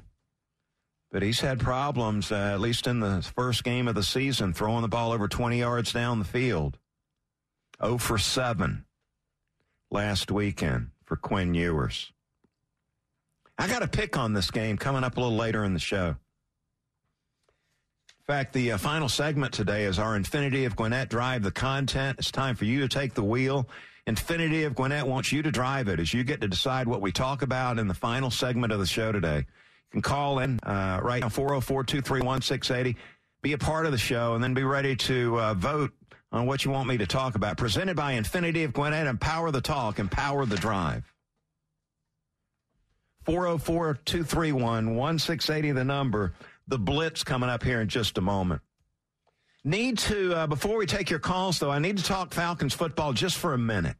but 1.11 1.21
he's 1.21 1.41
had 1.41 1.59
problems, 1.59 2.31
uh, 2.31 2.35
at 2.35 2.61
least 2.61 2.87
in 2.87 3.01
the 3.01 3.21
first 3.35 3.65
game 3.65 3.89
of 3.89 3.95
the 3.95 4.03
season, 4.03 4.53
throwing 4.53 4.81
the 4.81 4.87
ball 4.87 5.11
over 5.11 5.27
20 5.27 5.59
yards 5.59 5.91
down 5.91 6.19
the 6.19 6.25
field. 6.25 6.77
0 7.81 7.97
for 7.97 8.17
7 8.17 8.85
last 9.93 10.31
weekend 10.31 10.89
for 11.05 11.15
Quinn 11.15 11.53
Ewers. 11.53 12.11
I 13.57 13.67
got 13.67 13.83
a 13.83 13.87
pick 13.87 14.17
on 14.17 14.33
this 14.33 14.51
game 14.51 14.77
coming 14.77 15.03
up 15.03 15.15
a 15.15 15.21
little 15.21 15.37
later 15.37 15.63
in 15.63 15.73
the 15.73 15.79
show. 15.79 16.15
In 18.07 18.25
fact, 18.25 18.53
the 18.53 18.73
uh, 18.73 18.77
final 18.77 19.07
segment 19.07 19.53
today 19.53 19.83
is 19.83 19.99
our 19.99 20.17
Infiniti 20.17 20.65
of 20.65 20.75
Gwinnett 20.75 21.09
Drive 21.09 21.43
the 21.43 21.51
content. 21.51 22.17
It's 22.19 22.31
time 22.31 22.55
for 22.55 22.65
you 22.65 22.81
to 22.81 22.87
take 22.87 23.13
the 23.13 23.23
wheel 23.23 23.69
Infiniti 24.07 24.65
of 24.65 24.75
Gwinnett 24.75 25.07
wants 25.07 25.31
you 25.31 25.41
to 25.43 25.51
drive 25.51 25.87
it 25.87 25.99
as 25.99 26.13
you 26.13 26.23
get 26.23 26.41
to 26.41 26.47
decide 26.47 26.87
what 26.87 27.01
we 27.01 27.11
talk 27.11 27.41
about 27.41 27.79
in 27.79 27.87
the 27.87 27.93
final 27.93 28.29
segment 28.29 28.73
of 28.73 28.79
the 28.79 28.85
show 28.85 29.11
today. 29.11 29.37
You 29.37 29.45
can 29.91 30.01
call 30.01 30.39
in 30.39 30.59
uh, 30.63 30.99
right 31.01 31.21
now, 31.21 31.29
404 31.29 31.83
231 31.85 32.41
680. 32.41 32.99
Be 33.41 33.53
a 33.53 33.57
part 33.57 33.85
of 33.85 33.91
the 33.91 33.97
show 33.97 34.35
and 34.35 34.43
then 34.43 34.53
be 34.53 34.63
ready 34.63 34.95
to 34.95 35.39
uh, 35.39 35.53
vote 35.53 35.91
on 36.33 36.47
what 36.47 36.65
you 36.65 36.71
want 36.71 36.89
me 36.89 36.97
to 36.97 37.05
talk 37.05 37.35
about. 37.35 37.57
Presented 37.57 37.95
by 37.95 38.13
Infiniti 38.13 38.65
of 38.65 38.73
Gwinnett. 38.73 39.07
Empower 39.07 39.51
the 39.51 39.61
talk, 39.61 39.99
empower 39.99 40.45
the 40.45 40.57
drive. 40.57 41.03
404 43.25 43.99
231 44.03 44.95
1680, 44.95 45.71
the 45.71 45.83
number. 45.85 46.33
The 46.67 46.79
Blitz 46.79 47.23
coming 47.23 47.49
up 47.49 47.63
here 47.63 47.79
in 47.79 47.87
just 47.87 48.17
a 48.17 48.21
moment. 48.21 48.61
Need 49.63 49.99
to, 49.99 50.33
uh, 50.33 50.47
before 50.47 50.77
we 50.77 50.85
take 50.85 51.09
your 51.09 51.19
calls, 51.19 51.59
though, 51.59 51.71
I 51.71 51.79
need 51.79 51.97
to 51.97 52.03
talk 52.03 52.33
Falcons 52.33 52.73
football 52.73 53.13
just 53.13 53.37
for 53.37 53.53
a 53.53 53.57
minute. 53.57 53.95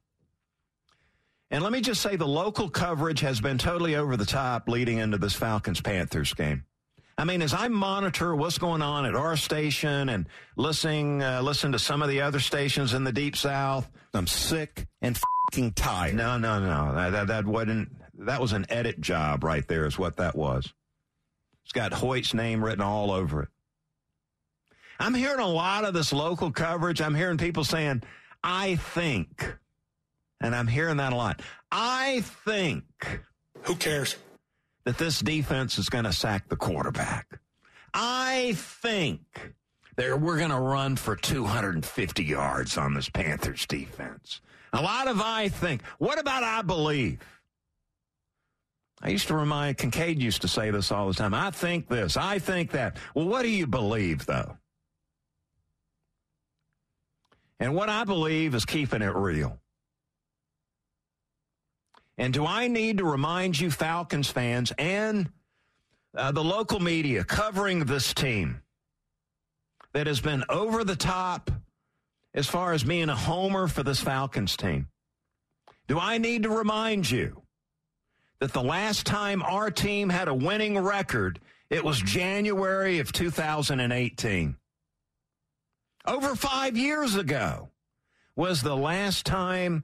And 1.52 1.63
let 1.63 1.72
me 1.72 1.82
just 1.82 2.02
say 2.02 2.15
the 2.15 2.28
local 2.28 2.67
coverage 2.67 3.19
has 3.19 3.39
been 3.39 3.58
totally 3.58 3.96
over 3.96 4.17
the 4.17 4.26
top 4.26 4.67
leading 4.67 4.98
into 4.98 5.17
this 5.17 5.34
Falcons 5.34 5.80
Panthers 5.80 6.34
game. 6.34 6.65
I 7.17 7.26
mean, 7.26 7.41
as 7.41 7.54
I 7.54 7.67
monitor 7.67 8.36
what's 8.36 8.58
going 8.58 8.82
on 8.82 9.06
at 9.06 9.15
our 9.15 9.38
station 9.38 10.10
and 10.10 10.28
listening, 10.58 11.21
uh, 11.21 11.41
listen 11.41 11.71
to 11.73 11.80
some 11.80 12.02
of 12.02 12.10
the 12.10 12.21
other 12.21 12.39
stations 12.39 12.93
in 12.93 13.04
the 13.04 13.12
Deep 13.12 13.36
South, 13.38 13.89
I'm 14.13 14.28
sick 14.28 14.88
and 15.02 15.19
fucking 15.52 15.73
tired. 15.73 16.15
No, 16.15 16.38
no, 16.38 16.60
no. 16.60 16.93
That, 16.95 17.12
that, 17.12 17.28
that 17.28 17.45
wasn't, 17.45 17.89
that 18.26 18.41
was 18.41 18.54
an 18.54 18.65
edit 18.69 18.99
job 18.99 19.43
right 19.43 19.67
there, 19.67 19.86
is 19.86 19.99
what 19.99 20.17
that 20.17 20.36
was. 20.36 20.73
It's 21.63 21.71
got 21.71 21.93
Hoyt's 21.93 22.34
name 22.34 22.63
written 22.63 22.82
all 22.82 23.12
over 23.12 23.43
it. 23.43 23.49
I'm 24.99 25.13
hearing 25.13 25.39
a 25.39 25.47
lot 25.47 25.86
of 25.86 25.93
this 25.93 26.13
local 26.13 26.52
coverage. 26.52 27.02
I'm 27.02 27.15
hearing 27.15 27.38
people 27.38 27.63
saying, 27.63 28.04
I 28.43 28.76
think, 28.76 29.56
and 30.41 30.56
I'm 30.56 30.67
hearing 30.67 30.97
that 30.97 31.13
a 31.13 31.15
lot. 31.15 31.41
I 31.71 32.21
think. 32.45 32.84
Who 33.63 33.76
cares? 33.76 34.15
That 34.86 34.98
this 34.98 35.19
defense 35.19 35.78
is 35.78 35.89
going 35.89 36.04
to 36.04 36.13
sack 36.13 36.50
the 36.50 36.58
quarterback. 36.58 37.39
I 37.93 38.54
think 38.56 39.54
that 39.96 40.19
we're 40.19 40.38
going 40.38 40.50
to 40.50 40.60
run 40.60 40.96
for 40.96 41.15
250 41.15 42.24
yards 42.24 42.78
on 42.78 42.93
this 42.93 43.10
Panthers 43.10 43.65
defense. 43.65 44.41
A 44.74 44.82
lot 44.82 45.08
of 45.08 45.22
I 45.22 45.50
think. 45.50 45.84
What 46.00 46.19
about 46.19 46.43
I 46.43 46.63
believe? 46.63 47.19
I 49.02 49.10
used 49.10 49.28
to 49.28 49.36
remind, 49.36 49.78
Kincaid 49.78 50.22
used 50.22 50.41
to 50.41 50.48
say 50.48 50.72
this 50.72 50.91
all 50.91 51.08
the 51.08 51.13
time. 51.13 51.34
I 51.34 51.52
think 51.52 51.89
this. 51.89 52.17
I 52.17 52.39
think 52.39 52.72
that. 52.72 52.98
Well, 53.13 53.28
what 53.28 53.43
do 53.43 53.50
you 53.50 53.67
believe, 53.67 54.26
though? 54.26 54.58
And 57.60 57.76
what 57.76 57.89
I 57.89 58.04
believe 58.06 58.56
is 58.56 58.65
keeping 58.65 59.02
it 59.02 59.13
real. 59.13 59.60
And 62.17 62.34
do 62.34 62.45
I 62.45 62.67
need 62.67 62.99
to 62.99 63.06
remind 63.06 63.60
you, 63.60 63.71
Falcons 63.71 64.30
fans, 64.30 64.71
and 64.78 65.30
uh, 66.15 66.32
the 66.32 66.43
local 66.43 66.80
media 66.80 67.23
covering 67.23 67.86
this 67.86 68.13
team 68.13 68.62
that 69.93 70.08
has 70.08 70.21
been 70.21 70.43
over 70.49 70.84
the 70.84 70.95
top 70.95 71.49
as 72.34 72.47
far 72.47 72.73
as 72.73 72.84
being 72.84 73.10
a 73.10 73.15
homer 73.15 73.67
for 73.67 73.84
this 73.84 73.99
Falcons 73.99 74.56
team? 74.56 74.88
Do 75.88 75.99
I 75.99 76.17
need 76.17 76.43
to 76.43 76.49
remind 76.49 77.10
you 77.10 77.41
that 78.39 78.54
the 78.54 78.63
last 78.63 79.06
time 79.06 79.41
our 79.41 79.71
team 79.71 80.10
had 80.10 80.28
a 80.28 80.34
winning 80.34 80.78
record, 80.78 81.39
it 81.69 81.84
was 81.84 81.99
January 81.99 82.99
of 82.99 83.12
2018? 83.12 84.56
Over 86.06 86.36
five 86.36 86.78
years 86.78 87.15
ago 87.15 87.69
was 88.36 88.62
the 88.62 88.76
last 88.76 89.26
time 89.26 89.84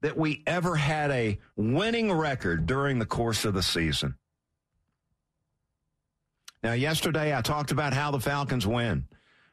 that 0.00 0.16
we 0.16 0.42
ever 0.46 0.76
had 0.76 1.10
a 1.10 1.38
winning 1.56 2.12
record 2.12 2.66
during 2.66 2.98
the 2.98 3.06
course 3.06 3.44
of 3.44 3.54
the 3.54 3.62
season. 3.62 4.16
Now, 6.62 6.72
yesterday 6.72 7.36
I 7.36 7.40
talked 7.40 7.70
about 7.70 7.92
how 7.92 8.10
the 8.10 8.20
Falcons 8.20 8.66
win 8.66 9.06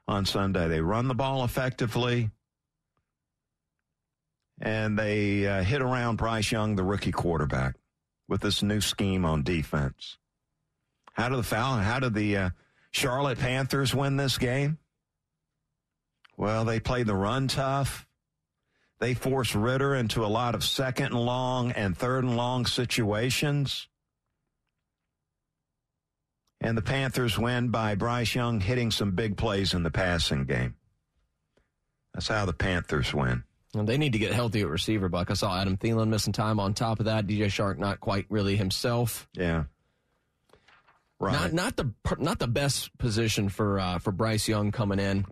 on 0.07 0.25
Sunday. 0.25 0.67
They 0.67 0.81
run 0.81 1.07
the 1.07 1.15
ball 1.15 1.43
effectively, 1.43 2.29
and 4.59 4.97
they 4.97 5.47
uh, 5.47 5.63
hit 5.63 5.81
around 5.81 6.17
Bryce 6.17 6.51
Young, 6.51 6.75
the 6.75 6.83
rookie 6.83 7.11
quarterback, 7.11 7.75
with 8.27 8.41
this 8.41 8.63
new 8.63 8.81
scheme 8.81 9.25
on 9.25 9.43
defense. 9.43 10.17
How 11.13 11.29
did 11.29 11.37
the 11.39 11.43
Fal- 11.43 11.77
How 11.77 11.99
did 11.99 12.13
the 12.13 12.37
uh, 12.37 12.49
Charlotte 12.91 13.39
Panthers 13.39 13.93
win 13.93 14.17
this 14.17 14.37
game? 14.37 14.77
Well, 16.37 16.65
they 16.65 16.79
played 16.79 17.07
the 17.07 17.15
run 17.15 17.47
tough. 17.47 18.04
They 18.99 19.13
force 19.13 19.55
Ridder 19.55 19.95
into 19.95 20.25
a 20.25 20.27
lot 20.27 20.55
of 20.55 20.63
second 20.63 21.07
and 21.07 21.25
long 21.25 21.71
and 21.71 21.97
third 21.97 22.23
and 22.23 22.37
long 22.37 22.65
situations. 22.65 23.87
And 26.61 26.77
the 26.77 26.81
Panthers 26.81 27.37
win 27.37 27.69
by 27.69 27.95
Bryce 27.95 28.33
Young 28.33 28.61
hitting 28.61 28.91
some 28.91 29.11
big 29.11 29.37
plays 29.37 29.73
in 29.73 29.83
the 29.83 29.91
passing 29.91 30.45
game. 30.45 30.75
That's 32.13 32.29
how 32.29 32.45
the 32.45 32.53
Panthers 32.53 33.13
win. 33.13 33.43
And 33.75 33.87
they 33.87 33.97
need 33.97 34.13
to 34.13 34.19
get 34.19 34.31
healthy 34.31 34.61
at 34.61 34.69
receiver, 34.69 35.09
Buck. 35.09 35.29
I 35.29 35.33
saw 35.33 35.59
Adam 35.59 35.75
Thielen 35.75 36.07
missing 36.07 36.31
time 36.31 36.61
on 36.61 36.73
top 36.73 36.99
of 36.99 37.05
that. 37.05 37.27
DJ 37.27 37.47
Chark 37.47 37.77
not 37.77 37.99
quite 37.99 38.25
really 38.29 38.55
himself. 38.55 39.27
Yeah. 39.33 39.65
Right. 41.19 41.33
Not 41.33 41.53
not 41.53 41.75
the 41.75 41.91
not 42.17 42.39
the 42.39 42.47
best 42.47 42.97
position 42.97 43.49
for 43.49 43.79
uh, 43.79 43.99
for 43.99 44.11
Bryce 44.11 44.47
Young 44.47 44.71
coming 44.71 44.99
in. 44.99 45.25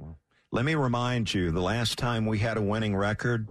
Let 0.53 0.65
me 0.65 0.75
remind 0.75 1.33
you, 1.33 1.49
the 1.49 1.63
last 1.63 1.97
time 1.97 2.27
we 2.27 2.37
had 2.37 2.57
a 2.57 2.61
winning 2.61 2.95
record 2.95 3.49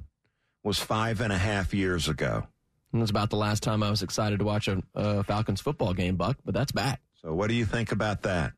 was 0.62 0.78
five 0.78 1.20
and 1.20 1.32
a 1.32 1.36
half 1.36 1.74
years 1.74 2.06
ago. 2.06 2.46
And 2.92 3.02
that's 3.02 3.10
about 3.10 3.28
the 3.28 3.36
last 3.36 3.64
time 3.64 3.82
I 3.82 3.90
was 3.90 4.04
excited 4.04 4.38
to 4.38 4.44
watch 4.44 4.68
a, 4.68 4.80
a 4.94 5.24
Falcons 5.24 5.60
football 5.60 5.94
game, 5.94 6.14
Buck. 6.14 6.36
But 6.44 6.54
that's 6.54 6.70
back. 6.70 7.00
So, 7.20 7.34
what 7.34 7.48
do 7.48 7.54
you 7.54 7.66
think 7.66 7.90
about 7.90 8.22
that? 8.22 8.52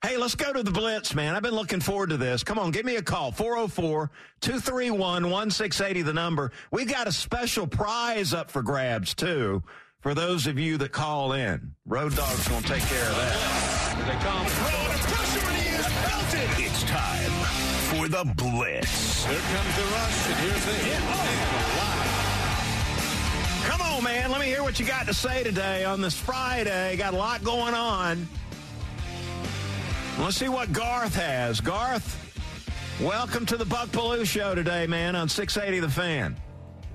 Hey, 0.00 0.16
let's 0.16 0.36
go 0.36 0.52
to 0.52 0.62
the 0.62 0.70
Blitz, 0.70 1.12
man. 1.12 1.34
I've 1.34 1.42
been 1.42 1.56
looking 1.56 1.80
forward 1.80 2.10
to 2.10 2.18
this. 2.18 2.44
Come 2.44 2.56
on, 2.56 2.70
give 2.70 2.84
me 2.84 2.94
a 2.94 3.02
call. 3.02 3.32
404 3.32 4.12
231 4.40 5.28
1680, 5.28 6.02
the 6.02 6.12
number. 6.12 6.52
We 6.70 6.84
got 6.84 7.08
a 7.08 7.12
special 7.12 7.66
prize 7.66 8.32
up 8.32 8.48
for 8.48 8.62
grabs, 8.62 9.12
too, 9.12 9.64
for 10.02 10.14
those 10.14 10.46
of 10.46 10.56
you 10.56 10.76
that 10.76 10.92
call 10.92 11.32
in. 11.32 11.74
Road 11.84 12.14
Dog's 12.14 12.46
going 12.46 12.62
to 12.62 12.68
take 12.68 12.82
care 12.84 13.08
of 13.08 13.16
that. 13.16 13.94
Here 13.96 14.06
they 14.06 14.22
come. 14.22 15.37
It's 16.30 16.82
time 16.82 17.30
for 17.88 18.06
the 18.06 18.22
Blitz. 18.36 19.24
Here 19.24 19.38
comes 19.38 19.76
the 19.76 19.82
rush, 19.82 20.26
and 20.28 20.36
here's 20.40 20.64
the 20.66 20.72
hit. 20.74 21.00
Come 23.64 23.80
on, 23.80 24.04
man. 24.04 24.30
Let 24.30 24.38
me 24.38 24.46
hear 24.46 24.62
what 24.62 24.78
you 24.78 24.84
got 24.84 25.06
to 25.06 25.14
say 25.14 25.42
today 25.42 25.86
on 25.86 26.02
this 26.02 26.18
Friday. 26.18 26.96
Got 26.98 27.14
a 27.14 27.16
lot 27.16 27.42
going 27.42 27.72
on. 27.72 28.28
Let's 30.18 30.36
see 30.36 30.50
what 30.50 30.70
Garth 30.70 31.14
has. 31.14 31.62
Garth, 31.62 32.18
welcome 33.00 33.46
to 33.46 33.56
the 33.56 33.64
Buck 33.64 33.88
Belue 33.88 34.26
Show 34.26 34.54
today, 34.54 34.86
man, 34.86 35.16
on 35.16 35.30
680 35.30 35.80
The 35.80 35.88
Fan. 35.88 36.36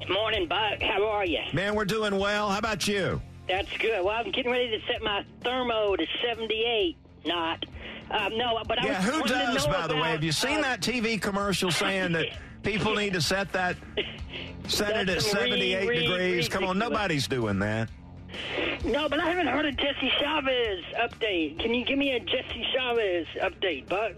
Morning, 0.09 0.47
Buck. 0.47 0.79
How 0.79 1.07
are 1.07 1.25
you? 1.25 1.41
Man, 1.53 1.73
we're 1.73 1.85
doing 1.85 2.19
well. 2.19 2.51
How 2.51 2.59
about 2.59 2.87
you? 2.87 3.19
That's 3.47 3.75
good. 3.77 4.05
Well, 4.05 4.15
I'm 4.15 4.31
getting 4.31 4.51
ready 4.51 4.69
to 4.79 4.85
set 4.85 5.01
my 5.01 5.25
thermo 5.43 5.95
to 5.95 6.05
78 6.23 6.97
knot. 7.25 7.65
Um, 8.11 8.37
no, 8.37 8.61
but 8.67 8.81
I 8.81 8.85
Yeah, 8.85 9.05
was 9.05 9.15
who 9.15 9.23
does, 9.27 9.65
know 9.65 9.71
by 9.73 9.87
the 9.87 9.95
way? 9.95 10.11
Have 10.11 10.23
you 10.23 10.31
seen 10.31 10.59
uh, 10.59 10.61
that 10.63 10.81
TV 10.81 11.19
commercial 11.21 11.71
saying 11.71 12.11
that 12.13 12.27
people 12.61 12.93
need 12.95 13.13
to 13.13 13.21
set 13.21 13.51
that 13.53 13.75
set 14.67 14.89
it 14.91 14.95
at 14.95 15.07
That's 15.07 15.31
some 15.31 15.41
re- 15.43 15.49
78 15.49 15.87
re- 15.89 15.99
degrees? 16.07 16.49
Come 16.49 16.65
on, 16.65 16.77
nobody's 16.77 17.27
doing 17.27 17.59
that. 17.59 17.89
No, 18.85 19.07
but 19.07 19.19
I 19.19 19.27
haven't 19.29 19.47
heard 19.47 19.65
a 19.65 19.71
Jesse 19.71 20.11
Chavez 20.19 20.83
update. 20.99 21.59
Can 21.59 21.73
you 21.73 21.85
give 21.85 21.97
me 21.97 22.11
a 22.11 22.19
Jesse 22.19 22.65
Chavez 22.73 23.27
update, 23.41 23.87
Buck? 23.87 24.13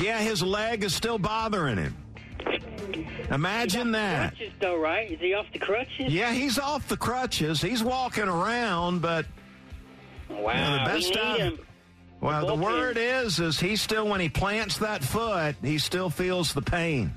Yeah, 0.00 0.18
his 0.20 0.42
leg 0.42 0.84
is 0.84 0.94
still 0.94 1.18
bothering 1.18 1.78
him. 1.78 1.96
Imagine 3.30 3.92
that. 3.92 4.36
Crutches, 4.36 4.52
though, 4.60 4.76
right? 4.78 5.10
Is 5.10 5.20
he 5.20 5.34
off 5.34 5.46
the 5.52 5.58
crutches? 5.58 6.12
Yeah, 6.12 6.32
he's 6.32 6.58
off 6.58 6.86
the 6.88 6.96
crutches. 6.96 7.60
He's 7.62 7.82
walking 7.82 8.24
around, 8.28 9.00
but 9.00 9.26
Wow, 10.28 10.52
Yeah, 10.52 10.84
the 10.84 10.90
best 10.90 11.14
time- 11.14 11.36
him. 11.38 11.58
Well, 12.24 12.46
the 12.46 12.54
Bullpen. 12.54 12.62
word 12.62 12.96
is 12.98 13.38
is 13.38 13.60
he 13.60 13.76
still 13.76 14.08
when 14.08 14.20
he 14.20 14.28
plants 14.28 14.78
that 14.78 15.04
foot, 15.04 15.56
he 15.62 15.78
still 15.78 16.10
feels 16.10 16.52
the 16.52 16.62
pain. 16.62 17.12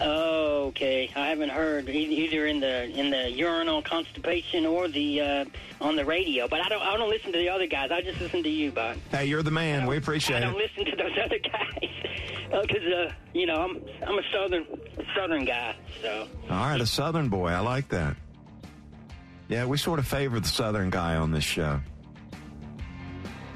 Oh, 0.00 0.66
okay. 0.68 1.08
I 1.14 1.28
haven't 1.28 1.50
heard 1.50 1.88
either 1.88 2.46
in 2.46 2.58
the 2.60 2.84
in 2.86 3.10
the 3.10 3.30
urinal 3.30 3.80
constipation 3.82 4.66
or 4.66 4.88
the 4.88 5.20
uh, 5.20 5.44
on 5.80 5.94
the 5.94 6.04
radio. 6.04 6.48
But 6.48 6.60
I 6.60 6.68
don't 6.68 6.82
I 6.82 6.96
don't 6.96 7.08
listen 7.08 7.32
to 7.32 7.38
the 7.38 7.48
other 7.48 7.66
guys. 7.66 7.90
I 7.92 8.00
just 8.00 8.20
listen 8.20 8.42
to 8.42 8.48
you, 8.50 8.72
Buck. 8.72 8.96
Hey, 9.10 9.26
you're 9.26 9.42
the 9.42 9.52
man. 9.52 9.86
We 9.86 9.96
appreciate 9.96 10.38
it. 10.38 10.42
I 10.42 10.46
don't 10.46 10.60
it. 10.60 10.70
listen 10.76 10.84
to 10.90 10.96
those 10.96 11.16
other 11.24 11.38
guys 11.38 12.62
because 12.62 12.82
uh, 12.92 13.12
you 13.32 13.46
know 13.46 13.54
I'm 13.56 13.80
I'm 14.06 14.18
a 14.18 14.22
southern 14.32 14.66
southern 15.16 15.44
guy. 15.44 15.76
So 16.02 16.26
All 16.50 16.56
right, 16.56 16.80
a 16.80 16.86
Southern 16.86 17.28
boy. 17.28 17.48
I 17.48 17.60
like 17.60 17.88
that. 17.90 18.16
Yeah, 19.46 19.66
we 19.66 19.76
sort 19.76 19.98
of 20.00 20.06
favor 20.06 20.40
the 20.40 20.48
Southern 20.48 20.90
guy 20.90 21.16
on 21.16 21.30
this 21.30 21.44
show. 21.44 21.80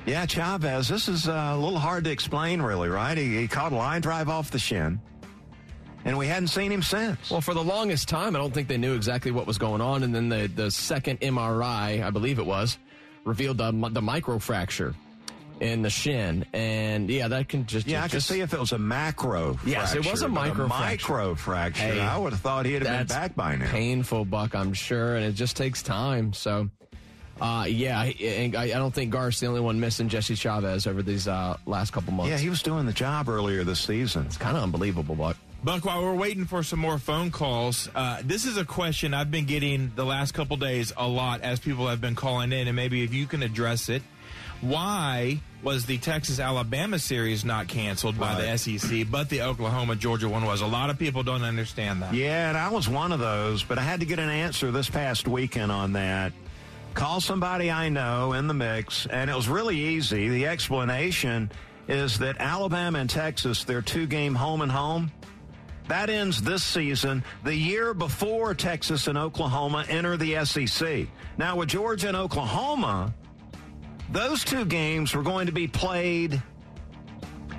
Yeah, 0.09 0.25
Chavez, 0.25 0.89
this 0.89 1.07
is 1.07 1.29
uh, 1.29 1.51
a 1.53 1.57
little 1.59 1.79
hard 1.79 2.05
to 2.05 2.11
explain, 2.11 2.63
really, 2.63 2.89
right? 2.89 3.17
He, 3.19 3.37
he 3.37 3.47
caught 3.47 3.73
a 3.73 3.77
line 3.77 4.01
drive 4.01 4.31
off 4.31 4.51
the 4.51 4.59
shin. 4.59 5.01
and 6.07 6.17
we 6.17 6.27
hadn't 6.27 6.49
seen 6.49 6.73
him 6.73 6.83
since. 6.83 7.31
Well, 7.31 7.43
for 7.43 7.53
the 7.53 7.63
longest 7.63 8.09
time, 8.09 8.35
I 8.35 8.39
don't 8.39 8.55
think 8.55 8.69
they 8.69 8.79
knew 8.79 8.95
exactly 8.95 9.33
what 9.33 9.47
was 9.47 9.59
going 9.59 9.83
on, 9.83 10.03
and 10.05 10.15
then 10.15 10.31
the 10.31 10.47
the 10.47 10.71
second 10.71 11.21
MRI, 11.21 12.03
I 12.03 12.09
believe 12.09 12.39
it 12.39 12.47
was, 12.47 12.79
revealed 13.27 13.59
the 13.59 13.71
the 13.71 14.01
microfracture 14.01 14.95
in 15.61 15.83
the 15.83 15.91
shin, 15.91 16.47
and 16.55 17.11
yeah, 17.11 17.29
that 17.29 17.51
can 17.51 17.67
just 17.67 17.87
yeah, 17.87 18.03
I 18.03 18.09
just, 18.09 18.29
could 18.29 18.35
see 18.37 18.41
if 18.41 18.55
it 18.55 18.61
was 18.61 18.73
a 18.73 18.79
macro. 18.79 19.59
Yes, 19.67 19.95
it 19.95 20.07
was 20.07 20.23
a 20.23 20.29
fracture, 20.29 20.29
micro 20.31 20.69
fracture. 20.69 21.13
micro 21.13 21.35
fracture. 21.35 21.83
Hey, 21.83 22.01
I 22.01 22.17
would 22.17 22.33
have 22.33 22.41
thought 22.41 22.65
he'd 22.65 22.83
have 22.83 23.09
been 23.09 23.15
back 23.15 23.35
by 23.37 23.57
now. 23.57 23.71
Painful, 23.71 24.25
Buck, 24.25 24.55
I'm 24.55 24.73
sure, 24.73 25.17
and 25.17 25.25
it 25.27 25.33
just 25.33 25.55
takes 25.55 25.83
time. 25.83 26.33
So, 26.33 26.71
uh, 27.41 27.65
yeah, 27.69 27.99
I, 27.99 28.15
I, 28.57 28.63
I 28.63 28.69
don't 28.69 28.95
think 28.95 29.13
Garth's 29.13 29.41
the 29.41 29.47
only 29.47 29.61
one 29.61 29.79
missing 29.81 30.09
Jesse 30.09 30.35
Chavez 30.35 30.87
over 30.87 31.03
these 31.03 31.29
uh, 31.29 31.57
last 31.67 31.93
couple 31.93 32.13
months. 32.13 32.31
Yeah, 32.31 32.39
he 32.39 32.49
was 32.49 32.63
doing 32.63 32.87
the 32.87 32.93
job 32.93 33.29
earlier 33.29 33.65
this 33.65 33.81
season. 33.81 34.27
It's 34.27 34.37
kind 34.37 34.57
of 34.57 34.63
unbelievable, 34.63 35.15
Buck. 35.15 35.37
Buck, 35.63 35.85
while 35.85 36.03
we're 36.03 36.15
waiting 36.15 36.45
for 36.45 36.63
some 36.63 36.79
more 36.79 36.99
phone 36.99 37.33
calls, 37.33 37.89
uh, 37.95 38.23
this 38.25 38.45
is 38.45 38.57
a 38.57 38.65
question 38.65 39.13
I've 39.13 39.31
been 39.31 39.47
getting 39.47 39.91
the 39.97 40.05
last 40.05 40.33
couple 40.33 40.57
days 40.57 40.93
a 40.97 41.09
lot 41.09 41.41
as 41.41 41.59
people 41.59 41.89
have 41.89 42.01
been 42.01 42.15
calling 42.15 42.53
in, 42.53 42.69
and 42.69 42.77
maybe 42.77 43.03
if 43.03 43.13
you 43.13 43.27
can 43.27 43.43
address 43.43 43.89
it. 43.89 44.03
Why 44.61 45.41
was 45.63 45.87
the 45.87 45.99
Texas 45.99 46.41
Alabama 46.41 46.99
series 46.99 47.45
not 47.45 47.69
canceled 47.69 48.19
by 48.19 48.41
the 48.41 48.57
SEC, 48.59 49.07
but 49.09 49.29
the 49.29 49.43
Oklahoma 49.43 49.95
Georgia 49.95 50.29
one 50.29 50.45
was? 50.45 50.61
A 50.63 50.67
lot 50.67 50.91
of 50.91 50.99
people 50.99 51.23
don't 51.23 51.43
understand 51.45 52.03
that. 52.03 52.13
Yeah, 52.13 52.49
and 52.49 52.59
I 52.59 52.71
was 52.71 52.89
one 52.89 53.13
of 53.13 53.21
those, 53.21 53.63
but 53.63 53.79
I 53.79 53.83
had 53.83 54.01
to 54.01 54.07
get 54.07 54.19
an 54.19 54.29
answer 54.29 54.73
this 54.73 54.91
past 54.91 55.29
weekend 55.29 55.71
on 55.71 55.93
that. 55.93 56.33
Call 56.95 57.21
somebody 57.21 57.71
I 57.71 57.89
know 57.89 58.33
in 58.33 58.47
the 58.47 58.55
mix, 58.55 59.07
and 59.07 59.31
it 59.31 59.37
was 59.37 59.49
really 59.49 59.77
easy. 59.77 60.29
The 60.29 60.47
explanation 60.47 61.51
is 61.87 62.19
that 62.19 62.37
Alabama 62.39 62.99
and 62.99 63.09
Texas, 63.09 63.65
they're 63.65 63.83
two 63.83 64.07
game 64.07 64.35
home 64.35 64.61
and 64.61 64.71
home. 64.71 65.11
That 65.89 66.11
ends 66.11 66.43
this 66.43 66.63
season, 66.63 67.25
the 67.45 67.55
year 67.55 67.95
before 67.95 68.55
Texas 68.55 69.07
and 69.07 69.17
Oklahoma 69.17 69.87
enter 69.89 70.19
the 70.19 70.45
SEC. 70.45 71.07
Now, 71.39 71.57
with 71.57 71.71
Georgia 71.71 72.09
and 72.09 72.17
Oklahoma, 72.17 73.15
those 74.11 74.45
two 74.45 74.67
games 74.67 75.15
were 75.15 75.23
going 75.23 75.47
to 75.47 75.53
be 75.53 75.67
played 75.67 76.43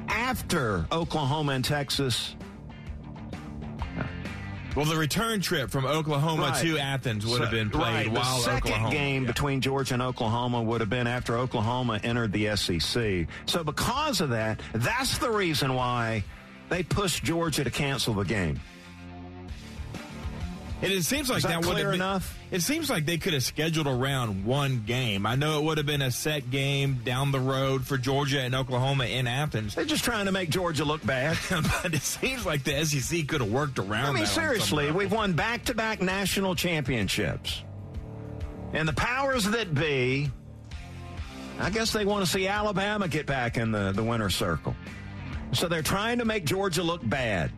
after 0.07 0.85
Oklahoma 0.91 1.53
and 1.53 1.65
Texas. 1.65 2.35
Well, 4.75 4.85
the 4.85 4.95
return 4.95 5.41
trip 5.41 5.69
from 5.71 5.85
Oklahoma 5.85 6.43
Right. 6.43 6.61
to 6.63 6.77
Athens 6.77 7.25
would 7.25 7.41
have 7.41 7.51
been 7.51 7.69
played 7.69 8.07
right, 8.07 8.11
while 8.11 8.37
the 8.37 8.43
second 8.43 8.71
Oklahoma. 8.71 8.91
game 8.95 9.25
between 9.25 9.61
Georgia 9.61 9.95
and 9.95 10.01
Oklahoma 10.03 10.61
would 10.61 10.79
have 10.79 10.89
been 10.89 11.07
after 11.07 11.37
Oklahoma 11.37 11.99
entered 12.03 12.31
the 12.31 12.55
SEC. 12.55 13.27
So 13.45 13.63
because 13.63 14.21
of 14.21 14.29
that, 14.29 14.61
that's 14.73 15.17
the 15.17 15.31
reason 15.31 15.73
why 15.73 16.23
they 16.69 16.83
pushed 16.83 17.23
Georgia 17.23 17.63
to 17.63 17.71
cancel 17.71 18.13
the 18.13 18.23
game. 18.25 18.59
And 20.81 20.93
it 20.93 21.03
seems 21.03 21.29
like 21.29 21.39
Is 21.39 21.43
that 21.43 21.57
would 21.57 21.65
clear 21.65 21.77
have 21.77 21.91
been, 21.91 21.95
enough? 21.95 22.39
It 22.51 22.61
seems 22.61 22.89
like 22.89 23.05
they 23.05 23.17
could 23.17 23.33
have 23.33 23.43
scheduled 23.43 23.85
around 23.85 24.45
one 24.45 24.83
game. 24.85 25.25
I 25.25 25.35
know 25.35 25.59
it 25.59 25.65
would 25.65 25.77
have 25.77 25.85
been 25.85 26.01
a 26.01 26.11
set 26.11 26.49
game 26.49 27.01
down 27.03 27.33
the 27.33 27.39
road 27.39 27.85
for 27.85 27.97
Georgia 27.97 28.39
and 28.39 28.55
Oklahoma 28.55 29.05
in 29.05 29.27
Athens, 29.27 29.75
They're 29.75 29.83
just 29.83 30.05
trying 30.05 30.27
to 30.27 30.31
make 30.31 30.49
Georgia 30.49 30.85
look 30.85 31.05
bad. 31.05 31.37
but 31.49 31.93
it 31.93 32.01
seems 32.01 32.45
like 32.45 32.63
the 32.63 32.85
SEC 32.85 33.27
could 33.27 33.41
have 33.41 33.51
worked 33.51 33.77
around. 33.77 34.05
I 34.05 34.11
mean, 34.13 34.23
that 34.23 34.29
seriously, 34.29 34.91
we've 34.91 35.11
won 35.11 35.33
back 35.33 35.65
to 35.65 35.73
back 35.73 36.01
national 36.01 36.55
championships. 36.55 37.63
And 38.71 38.87
the 38.87 38.93
powers 38.93 39.45
that 39.45 39.73
be, 39.73 40.29
I 41.59 41.71
guess 41.71 41.91
they 41.91 42.05
want 42.05 42.23
to 42.23 42.31
see 42.31 42.47
Alabama 42.47 43.09
get 43.09 43.25
back 43.25 43.57
in 43.57 43.71
the, 43.71 43.91
the 43.91 44.03
winner's 44.03 44.35
circle. 44.35 44.75
So 45.51 45.67
they're 45.67 45.81
trying 45.81 46.19
to 46.19 46.25
make 46.25 46.45
Georgia 46.45 46.83
look 46.83 47.01
bad. 47.07 47.51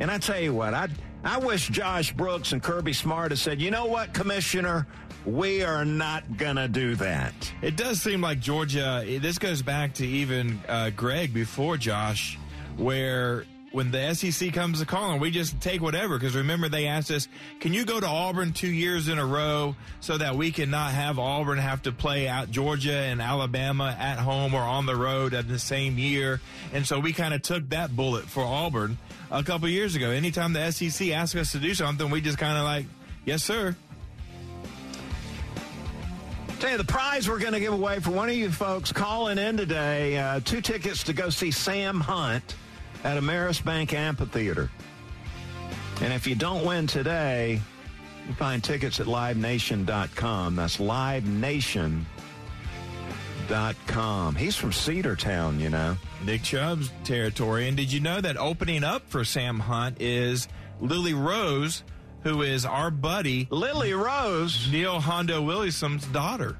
And 0.00 0.10
I 0.10 0.18
tell 0.18 0.40
you 0.40 0.54
what, 0.54 0.72
I 0.72 0.88
I 1.24 1.38
wish 1.38 1.68
Josh 1.68 2.12
Brooks 2.12 2.52
and 2.52 2.62
Kirby 2.62 2.92
Smart 2.92 3.30
had 3.30 3.38
said, 3.38 3.60
you 3.60 3.70
know 3.70 3.86
what, 3.86 4.12
Commissioner, 4.12 4.88
we 5.24 5.62
are 5.62 5.84
not 5.84 6.36
going 6.36 6.56
to 6.56 6.66
do 6.66 6.96
that. 6.96 7.32
It 7.62 7.76
does 7.76 8.02
seem 8.02 8.20
like 8.20 8.40
Georgia. 8.40 9.04
This 9.06 9.38
goes 9.38 9.62
back 9.62 9.94
to 9.94 10.06
even 10.06 10.60
uh, 10.68 10.90
Greg 10.90 11.32
before 11.32 11.76
Josh, 11.76 12.38
where 12.76 13.44
when 13.70 13.90
the 13.90 14.14
SEC 14.14 14.52
comes 14.52 14.80
to 14.80 14.86
calling, 14.86 15.20
we 15.20 15.30
just 15.30 15.60
take 15.60 15.80
whatever. 15.80 16.18
Because 16.18 16.34
remember, 16.34 16.68
they 16.68 16.86
asked 16.86 17.10
us, 17.10 17.28
"Can 17.60 17.72
you 17.72 17.84
go 17.84 18.00
to 18.00 18.06
Auburn 18.06 18.52
two 18.52 18.68
years 18.68 19.08
in 19.08 19.18
a 19.18 19.24
row 19.24 19.76
so 20.00 20.18
that 20.18 20.36
we 20.36 20.50
can 20.50 20.70
not 20.70 20.90
have 20.90 21.18
Auburn 21.18 21.58
have 21.58 21.82
to 21.82 21.92
play 21.92 22.28
out 22.28 22.50
Georgia 22.50 22.92
and 22.92 23.22
Alabama 23.22 23.96
at 23.98 24.18
home 24.18 24.54
or 24.54 24.60
on 24.60 24.86
the 24.86 24.96
road 24.96 25.34
at 25.34 25.48
the 25.48 25.58
same 25.58 25.98
year?" 25.98 26.40
And 26.72 26.86
so 26.86 27.00
we 27.00 27.12
kind 27.12 27.32
of 27.32 27.42
took 27.42 27.68
that 27.70 27.94
bullet 27.96 28.24
for 28.24 28.44
Auburn 28.44 28.98
a 29.32 29.42
couple 29.42 29.68
years 29.68 29.96
ago. 29.96 30.10
Anytime 30.10 30.52
the 30.52 30.70
SEC 30.70 31.08
asks 31.08 31.34
us 31.34 31.52
to 31.52 31.58
do 31.58 31.74
something, 31.74 32.10
we 32.10 32.20
just 32.20 32.38
kind 32.38 32.56
of 32.56 32.64
like, 32.64 32.86
"Yes, 33.24 33.42
sir." 33.42 33.74
Tell 36.60 36.70
you 36.70 36.78
the 36.78 36.84
prize 36.84 37.28
we're 37.28 37.40
going 37.40 37.54
to 37.54 37.60
give 37.60 37.72
away 37.72 37.98
for 37.98 38.12
one 38.12 38.28
of 38.28 38.36
you 38.36 38.48
folks 38.52 38.92
calling 38.92 39.36
in 39.36 39.56
today 39.56 40.16
uh, 40.16 40.38
two 40.44 40.60
tickets 40.60 41.02
to 41.04 41.12
go 41.12 41.28
see 41.28 41.50
Sam 41.50 41.98
Hunt 41.98 42.54
at 43.02 43.20
Ameris 43.20 43.64
Bank 43.64 43.92
Amphitheater. 43.92 44.70
And 46.00 46.12
if 46.12 46.24
you 46.24 46.36
don't 46.36 46.64
win 46.64 46.86
today, 46.86 47.60
you 48.28 48.34
find 48.34 48.62
tickets 48.62 49.00
at 49.00 49.06
livenation.com. 49.06 50.54
That's 50.54 50.76
livenation.com. 50.76 52.06
He's 54.36 54.56
from 54.56 54.70
Cedartown, 54.70 55.60
you 55.60 55.68
know. 55.68 55.96
Nick 56.24 56.42
Chubb's 56.42 56.90
territory. 57.04 57.68
And 57.68 57.76
did 57.76 57.92
you 57.92 58.00
know 58.00 58.20
that 58.20 58.36
opening 58.36 58.84
up 58.84 59.08
for 59.08 59.24
Sam 59.24 59.58
Hunt 59.58 60.00
is 60.00 60.48
Lily 60.80 61.14
Rose, 61.14 61.84
who 62.22 62.42
is 62.42 62.64
our 62.64 62.90
buddy 62.90 63.46
Lily 63.50 63.94
Rose. 63.94 64.68
Neil 64.70 65.00
Hondo 65.00 65.42
Williamson's 65.42 66.06
daughter. 66.06 66.56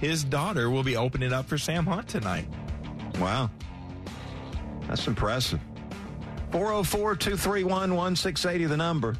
His 0.00 0.24
daughter 0.24 0.68
will 0.68 0.82
be 0.82 0.96
opening 0.96 1.32
up 1.32 1.46
for 1.46 1.58
Sam 1.58 1.86
Hunt 1.86 2.08
tonight. 2.08 2.48
Wow. 3.18 3.50
That's 4.88 5.06
impressive. 5.06 5.60
404 6.50 7.16
231 7.16 7.94
1680, 7.94 8.64
the 8.66 8.76
number. 8.76 9.16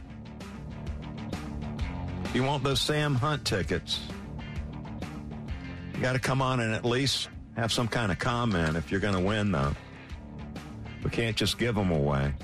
You 2.34 2.42
want 2.42 2.64
those 2.64 2.80
Sam 2.80 3.14
Hunt 3.14 3.44
tickets, 3.44 4.00
got 6.02 6.14
to 6.14 6.18
come 6.18 6.42
on 6.42 6.58
and 6.58 6.74
at 6.74 6.84
least 6.84 7.28
have 7.54 7.72
some 7.72 7.86
kind 7.86 8.10
of 8.10 8.18
comment 8.18 8.76
if 8.76 8.90
you're 8.90 8.98
going 8.98 9.14
to 9.14 9.20
win, 9.20 9.52
though. 9.52 9.72
We 11.04 11.10
can't 11.10 11.36
just 11.36 11.58
give 11.58 11.76
them 11.76 11.92
away. 11.92 12.34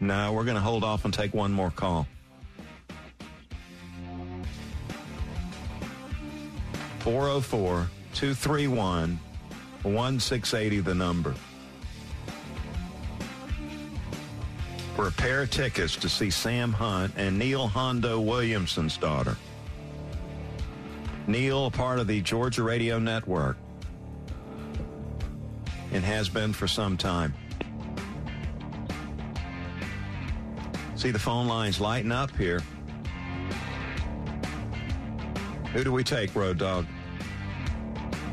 No, 0.00 0.32
we're 0.32 0.44
going 0.44 0.54
to 0.54 0.62
hold 0.62 0.82
off 0.82 1.04
and 1.04 1.12
take 1.12 1.34
one 1.34 1.52
more 1.52 1.70
call. 1.70 2.06
404 7.00 7.88
231 8.14 9.20
1680, 9.82 10.80
the 10.80 10.94
number. 10.94 11.34
For 14.98 15.06
a 15.06 15.12
pair 15.12 15.42
of 15.42 15.50
tickets 15.52 15.94
to 15.94 16.08
see 16.08 16.28
Sam 16.28 16.72
Hunt 16.72 17.14
and 17.16 17.38
Neil 17.38 17.68
Hondo 17.68 18.18
Williamson's 18.18 18.96
daughter. 18.96 19.36
Neil, 21.28 21.70
part 21.70 22.00
of 22.00 22.08
the 22.08 22.20
Georgia 22.20 22.64
Radio 22.64 22.98
Network, 22.98 23.56
and 25.92 26.04
has 26.04 26.28
been 26.28 26.52
for 26.52 26.66
some 26.66 26.96
time. 26.96 27.32
See 30.96 31.12
the 31.12 31.18
phone 31.20 31.46
lines 31.46 31.80
lighting 31.80 32.10
up 32.10 32.36
here. 32.36 32.60
Who 35.74 35.84
do 35.84 35.92
we 35.92 36.02
take, 36.02 36.34
Road 36.34 36.58
Dog? 36.58 36.86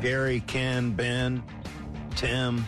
Gary, 0.02 0.42
Ken, 0.48 0.90
Ben, 0.90 1.44
Tim, 2.16 2.66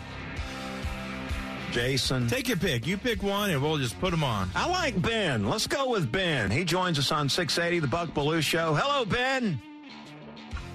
Jason. 1.71 2.27
Take 2.27 2.47
your 2.47 2.57
pick. 2.57 2.87
You 2.87 2.97
pick 2.97 3.21
one, 3.23 3.49
and 3.49 3.61
we'll 3.61 3.77
just 3.77 3.99
put 3.99 4.11
them 4.11 4.23
on. 4.23 4.49
I 4.55 4.67
like 4.67 5.01
Ben. 5.01 5.47
Let's 5.47 5.67
go 5.67 5.89
with 5.89 6.11
Ben. 6.11 6.49
He 6.51 6.63
joins 6.63 6.97
us 6.99 7.11
on 7.11 7.29
680, 7.29 7.79
the 7.79 7.87
Buck 7.87 8.09
Belue 8.13 8.41
Show. 8.41 8.73
Hello, 8.73 9.05
Ben. 9.05 9.61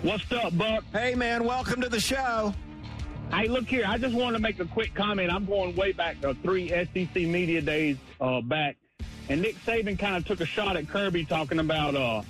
What's 0.02 0.30
up, 0.32 0.56
Buck? 0.56 0.84
Hey, 0.92 1.14
man. 1.14 1.44
Welcome 1.44 1.80
to 1.80 1.88
the 1.88 2.00
show. 2.00 2.54
Hey, 3.32 3.48
look 3.48 3.66
here. 3.66 3.84
I 3.86 3.98
just 3.98 4.14
want 4.14 4.36
to 4.36 4.42
make 4.42 4.60
a 4.60 4.66
quick 4.66 4.94
comment. 4.94 5.32
I'm 5.32 5.44
going 5.46 5.74
way 5.74 5.92
back 5.92 6.20
to 6.20 6.34
three 6.34 6.68
SEC 6.68 7.14
media 7.16 7.60
days 7.60 7.96
uh, 8.20 8.40
back, 8.40 8.76
and 9.28 9.40
Nick 9.40 9.56
Saban 9.64 9.98
kind 9.98 10.16
of 10.16 10.26
took 10.26 10.40
a 10.40 10.46
shot 10.46 10.76
at 10.76 10.88
Kirby 10.88 11.24
talking 11.24 11.58
about 11.58 11.94
uh, 11.96 12.22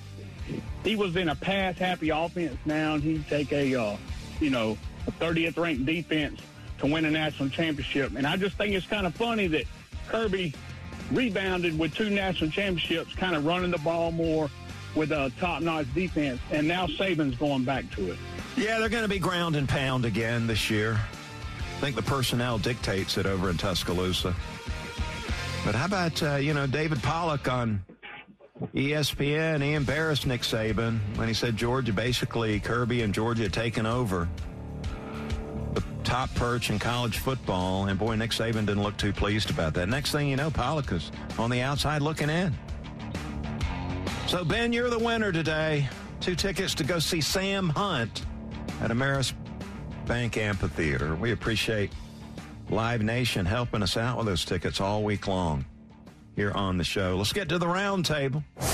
he 0.85 0.96
was 0.96 1.16
in 1.16 1.29
a 1.29 1.35
pass-happy 1.35 2.11
offense 2.11 2.57
now, 2.64 2.94
and 2.94 3.03
he'd 3.03 3.27
take 3.29 3.53
a 3.53 3.74
uh, 3.74 3.96
you 4.40 4.50
know 4.50 4.79
a 5.06 5.12
30th 5.12 5.58
ranked 5.58 5.85
defense 5.85 6.40
to 6.85 6.92
win 6.92 7.04
a 7.04 7.10
national 7.10 7.48
championship. 7.48 8.12
And 8.16 8.26
I 8.26 8.37
just 8.37 8.56
think 8.56 8.74
it's 8.74 8.87
kind 8.87 9.06
of 9.06 9.14
funny 9.14 9.46
that 9.48 9.64
Kirby 10.08 10.52
rebounded 11.10 11.78
with 11.78 11.94
two 11.94 12.10
national 12.10 12.50
championships, 12.50 13.14
kind 13.14 13.35
of 13.35 13.46
running 13.46 13.70
the 13.70 13.78
ball 13.78 14.10
more 14.10 14.50
with 14.94 15.10
a 15.10 15.32
top-notch 15.40 15.92
defense, 15.94 16.40
and 16.50 16.68
now 16.68 16.87
Saban's 16.87 17.37
going 17.37 17.64
back 17.64 17.90
to 17.92 18.12
it. 18.12 18.18
Yeah, 18.56 18.78
they're 18.78 18.88
going 18.88 19.02
to 19.02 19.08
be 19.08 19.18
ground 19.18 19.56
and 19.56 19.68
pound 19.68 20.04
again 20.04 20.46
this 20.46 20.70
year. 20.70 21.00
I 21.76 21.80
think 21.80 21.96
the 21.96 22.02
personnel 22.02 22.58
dictates 22.58 23.16
it 23.16 23.26
over 23.26 23.50
in 23.50 23.56
Tuscaloosa. 23.56 24.35
But 25.64 25.74
how 25.74 25.87
about, 25.87 26.22
uh, 26.22 26.37
you 26.37 26.54
know, 26.54 26.66
David 26.66 27.02
Pollack 27.02 27.50
on 27.50 27.85
ESPN? 28.74 29.62
He 29.62 29.72
embarrassed 29.72 30.26
Nick 30.26 30.42
Saban 30.42 31.00
when 31.16 31.26
he 31.26 31.35
said 31.35 31.56
Georgia, 31.56 31.92
basically, 31.92 32.60
Kirby 32.60 33.02
and 33.02 33.12
Georgia 33.12 33.44
had 33.44 33.52
taken 33.52 33.87
over 33.87 34.28
top 36.05 36.33
perch 36.35 36.71
in 36.71 36.79
college 36.79 37.19
football. 37.19 37.87
And 37.87 37.98
boy, 37.98 38.15
Nick 38.17 38.31
Saban 38.31 38.67
didn't 38.67 38.83
look 38.83 38.96
too 38.96 39.13
pleased 39.13 39.50
about 39.50 39.75
that. 39.75 39.88
Next 39.88 40.13
thing 40.13 40.29
you 40.29 40.37
know, 40.37 40.50
Pollack 40.50 40.92
is 40.92 41.11
on 41.38 41.50
the 41.50 41.61
outside 41.61 42.02
looking 42.02 42.31
in. 42.31 42.55
So, 44.27 44.44
Ben, 44.44 44.73
you're 44.73 44.90
the 44.90 44.98
winner 44.98 45.33
today. 45.33 45.88
Two 46.21 46.35
tickets 46.35 46.75
to 46.77 46.85
go 46.85 46.98
see 46.98 47.21
Sam 47.21 47.69
Hunt 47.69 48.25
at 48.81 48.90
Ameris 48.90 49.33
Bank 50.07 50.37
Amphitheater. 50.37 51.15
We 51.17 51.33
appreciate 51.33 51.90
Live 52.71 53.02
Nation 53.02 53.46
helping 53.46 53.83
us 53.83 53.96
out 53.96 54.17
with 54.19 54.27
those 54.27 54.44
tickets 54.44 54.81
all 54.81 55.02
week 55.02 55.27
long 55.29 55.65
here 56.37 56.52
on 56.52 56.79
the 56.79 56.85
show. 56.85 57.17
Let's 57.17 57.33
get 57.33 57.48
to 57.50 57.59
the 57.59 57.69
round 57.69 58.05
table. 58.05 58.42
The 58.57 58.63
fan 58.63 58.73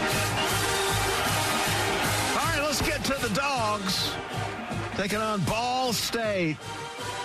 Get 2.85 3.03
to 3.05 3.27
the 3.27 3.33
dogs. 3.33 4.13
Taking 4.95 5.19
on 5.19 5.39
Ball 5.41 5.93
State 5.93 6.57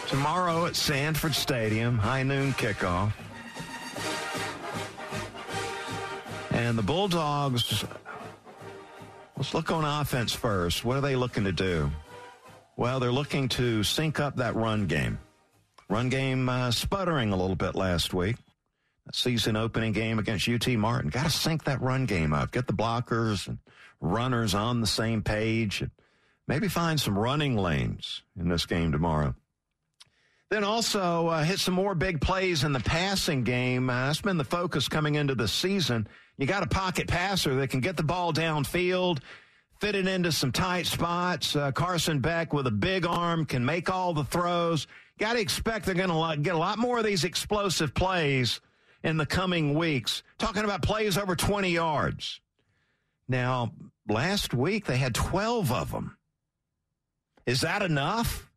tomorrow 0.07 0.67
at 0.67 0.77
Sanford 0.77 1.35
Stadium, 1.35 1.99
high 1.99 2.23
noon 2.23 2.53
kickoff. 2.53 3.13
And 6.51 6.79
the 6.79 6.83
Bulldogs, 6.83 7.85
let's 9.37 9.53
look 9.53 9.71
on 9.71 9.85
offense 9.85 10.33
first. 10.33 10.85
What 10.85 10.97
are 10.97 11.01
they 11.03 11.17
looking 11.17 11.45
to 11.45 11.53
do? 11.53 11.91
Well, 12.77 13.01
they're 13.01 13.13
looking 13.13 13.49
to 13.51 13.83
sync 13.83 14.21
up 14.21 14.37
that 14.37 14.55
run 14.55 14.87
game. 14.87 15.19
Run 15.89 16.09
game 16.09 16.49
uh, 16.49 16.71
sputtering 16.71 17.33
a 17.33 17.37
little 17.37 17.57
bit 17.57 17.75
last 17.75 18.13
week. 18.13 18.37
That 19.07 19.15
season 19.15 19.57
opening 19.57 19.93
game 19.93 20.19
against 20.19 20.49
UT 20.49 20.67
Martin. 20.71 21.11
Got 21.11 21.25
to 21.25 21.31
sync 21.31 21.65
that 21.65 21.81
run 21.81 22.07
game 22.07 22.33
up. 22.33 22.53
Get 22.53 22.67
the 22.67 22.73
blockers 22.73 23.47
and 23.47 23.59
runners 24.01 24.55
on 24.55 24.81
the 24.81 24.87
same 24.87 25.23
page. 25.23 25.83
And 25.83 25.91
maybe 26.47 26.69
find 26.69 27.01
some 27.01 27.19
running 27.19 27.57
lanes 27.57 28.23
in 28.39 28.49
this 28.49 28.67
game 28.67 28.93
tomorrow. 28.93 29.35
Then 30.49 30.63
also 30.63 31.27
uh, 31.27 31.43
hit 31.43 31.59
some 31.59 31.75
more 31.75 31.95
big 31.95 32.21
plays 32.21 32.63
in 32.63 32.73
the 32.73 32.81
passing 32.81 33.43
game. 33.43 33.91
Uh, 33.91 34.07
that's 34.07 34.21
been 34.21 34.39
the 34.39 34.45
focus 34.45 34.89
coming 34.89 35.17
into 35.17 35.35
the 35.35 35.49
season. 35.49 36.07
You 36.39 36.47
got 36.47 36.63
a 36.63 36.69
pocket 36.69 37.09
passer 37.09 37.57
that 37.57 37.71
can 37.71 37.81
get 37.81 37.97
the 37.97 38.05
ball 38.05 38.33
downfield, 38.33 39.19
fit 39.81 39.97
it 39.97 40.07
into 40.07 40.31
some 40.31 40.53
tight 40.53 40.87
spots. 40.87 41.57
Uh, 41.57 41.73
Carson 41.73 42.21
Beck 42.21 42.53
with 42.53 42.67
a 42.69 42.73
big 42.73 43.07
arm 43.07 43.45
can 43.45 43.65
make 43.65 43.91
all 43.91 44.15
the 44.15 44.25
throws. 44.25 44.87
Got 45.19 45.33
to 45.33 45.41
expect 45.41 45.87
they're 45.87 45.95
going 45.95 46.11
to 46.11 46.43
get 46.43 46.55
a 46.55 46.59
lot 46.59 46.79
more 46.79 46.99
of 46.99 47.05
these 47.05 47.25
explosive 47.25 47.93
plays 47.95 48.61
in 49.03 49.17
the 49.17 49.27
coming 49.27 49.75
weeks. 49.75 50.23
Talking 50.39 50.65
about 50.65 50.83
plays 50.83 51.19
over 51.19 51.35
20 51.35 51.71
yards. 51.71 52.41
Now, 53.29 53.73
last 54.09 54.55
week 54.55 54.87
they 54.87 54.97
had 54.97 55.15
12 55.15 55.73
of 55.73 55.91
them. 55.91 56.17
Is 57.47 57.61
that 57.61 57.83
enough? 57.83 58.51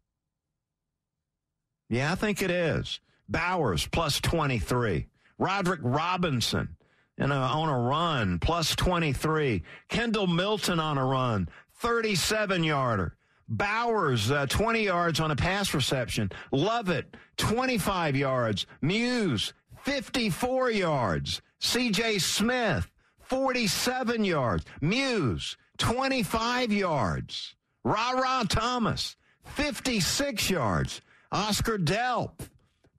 Yeah, 1.90 2.12
I 2.12 2.16
think 2.16 2.42
it 2.42 2.52
is. 2.52 3.00
Bowers 3.28 3.88
plus 3.88 4.20
23. 4.20 5.08
Roderick 5.38 5.80
Robinson 5.84 6.76
in 7.18 7.32
a, 7.32 7.36
on 7.36 7.70
a 7.70 7.80
run 7.80 8.40
plus 8.40 8.76
23. 8.76 9.64
Kendall 9.88 10.28
Milton 10.28 10.80
on 10.80 10.98
a 10.98 11.06
run, 11.06 11.50
37 11.76 12.64
yarder. 12.64 13.16
Bowers, 13.48 14.30
uh, 14.30 14.46
20 14.46 14.84
yards 14.84 15.20
on 15.20 15.32
a 15.32 15.36
pass 15.36 15.74
reception. 15.74 16.32
Lovett, 16.52 17.18
25 17.38 18.16
yards. 18.16 18.68
Mews, 18.82 19.54
54 19.84 20.70
yards. 20.72 21.42
CJ 21.60 22.22
Smith, 22.22 22.90
47 23.30 24.26
yards. 24.26 24.66
Mews, 24.82 25.56
25 25.78 26.74
yards. 26.74 27.56
Ra 27.84 28.12
Ra 28.12 28.44
Thomas, 28.44 29.16
56 29.46 30.50
yards. 30.50 31.02
Oscar 31.32 31.78
Delp, 31.78 32.40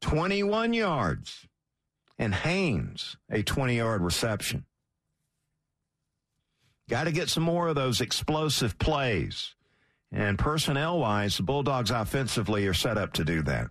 21 0.01 0.73
yards. 0.73 1.47
And 2.19 2.35
Haynes, 2.35 3.17
a 3.31 3.43
20 3.43 3.77
yard 3.77 4.03
reception. 4.03 4.65
Got 6.89 7.05
to 7.05 7.13
get 7.13 7.29
some 7.29 7.45
more 7.45 7.69
of 7.69 7.77
those 7.77 8.01
explosive 8.01 8.79
plays. 8.79 9.55
And 10.13 10.39
personnel 10.39 10.99
wise, 10.99 11.37
the 11.37 11.45
Bulldogs 11.45 11.91
offensively 11.91 12.67
are 12.67 12.75
set 12.75 12.99
up 12.99 13.13
to 13.15 13.25
do 13.25 13.43
that. 13.43 13.69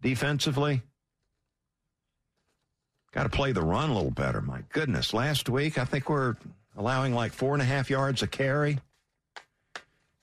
Defensively, 0.00 0.82
got 3.12 3.24
to 3.24 3.28
play 3.28 3.52
the 3.52 3.62
run 3.62 3.90
a 3.90 3.94
little 3.94 4.10
better. 4.10 4.40
My 4.40 4.62
goodness. 4.72 5.14
Last 5.14 5.48
week, 5.48 5.78
I 5.78 5.84
think 5.84 6.08
we're 6.08 6.36
allowing 6.76 7.14
like 7.14 7.32
four 7.32 7.52
and 7.52 7.62
a 7.62 7.66
half 7.66 7.90
yards 7.90 8.22
a 8.22 8.26
carry 8.26 8.78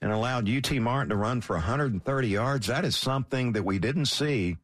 and 0.02 0.12
allowed 0.12 0.48
UT 0.48 0.72
Martin 0.76 1.10
to 1.10 1.16
run 1.16 1.40
for 1.40 1.56
130 1.56 2.28
yards. 2.28 2.66
That 2.66 2.84
is 2.84 2.96
something 2.96 3.52
that 3.52 3.64
we 3.64 3.78
didn't 3.78 4.06
see 4.06 4.56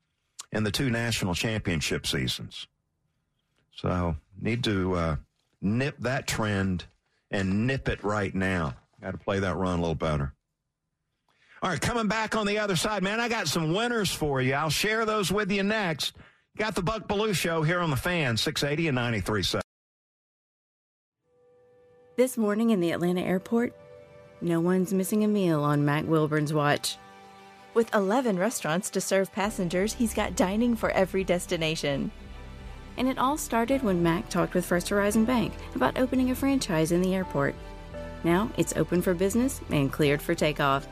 in 0.53 0.65
the 0.65 0.71
two 0.71 0.91
national 0.91 1.35
championship 1.35 2.07
seasons. 2.07 2.67
So, 3.75 4.17
need 4.41 4.65
to 4.65 4.95
uh, 4.95 5.17
nip 5.61 5.97
that 6.01 6.27
trend 6.27 6.87
and 7.31 7.67
nip 7.67 7.89
it 7.89 8.03
right 8.03 8.35
now. 8.35 8.75
Got 9.03 9.11
to 9.13 9.19
play 9.19 9.41
that 9.41 9.57
run 9.57 9.79
a 9.79 9.83
little 9.83 9.95
better. 9.95 10.33
All 11.63 11.71
right, 11.71 11.81
coming 11.81 12.07
back 12.07 12.37
on 12.37 12.47
the 12.47 12.59
other 12.59 12.77
side, 12.77 13.03
man, 13.03 13.19
I 13.19 13.29
got 13.29 13.49
some 13.49 13.75
winners 13.75 14.11
for 14.11 14.41
you. 14.41 14.55
I'll 14.55 14.71
share 14.71 15.05
those 15.05 15.33
with 15.33 15.51
you 15.51 15.63
next. 15.63 16.15
Got 16.57 16.75
the 16.75 16.83
Buck 16.83 17.07
Belue 17.07 17.35
Show 17.35 17.63
here 17.63 17.81
on 17.81 17.91
the 17.91 17.97
fan, 17.97 18.39
680 18.39 18.89
and 18.89 18.97
93.7. 18.97 19.61
This 22.17 22.39
morning 22.39 22.71
in 22.71 22.81
the 22.81 22.93
Atlanta 22.93 23.21
airport, 23.21 23.75
no 24.41 24.59
one's 24.61 24.95
missing 24.95 25.23
a 25.23 25.29
meal 25.29 25.63
on 25.63 25.85
Mac 25.85 26.07
Wilburn's 26.07 26.55
watch. 26.55 26.97
With 27.75 27.95
11 27.95 28.39
restaurants 28.39 28.89
to 28.91 29.03
serve 29.03 29.31
passengers, 29.33 29.93
he's 29.93 30.15
got 30.15 30.35
dining 30.35 30.77
for 30.77 30.91
every 30.93 31.25
destination. 31.25 32.11
And 32.97 33.07
it 33.07 33.19
all 33.19 33.37
started 33.37 33.83
when 33.83 34.03
Mac 34.03 34.31
talked 34.31 34.55
with 34.55 34.65
First 34.65 34.89
Horizon 34.89 35.27
Bank 35.27 35.53
about 35.75 35.99
opening 35.99 36.31
a 36.31 36.35
franchise 36.35 36.91
in 36.91 37.03
the 37.03 37.15
airport. 37.15 37.55
Now 38.25 38.51
it's 38.57 38.77
open 38.77 39.03
for 39.03 39.13
business 39.13 39.61
and 39.69 39.93
cleared 39.93 40.23
for 40.23 40.35
takeoff. 40.35 40.89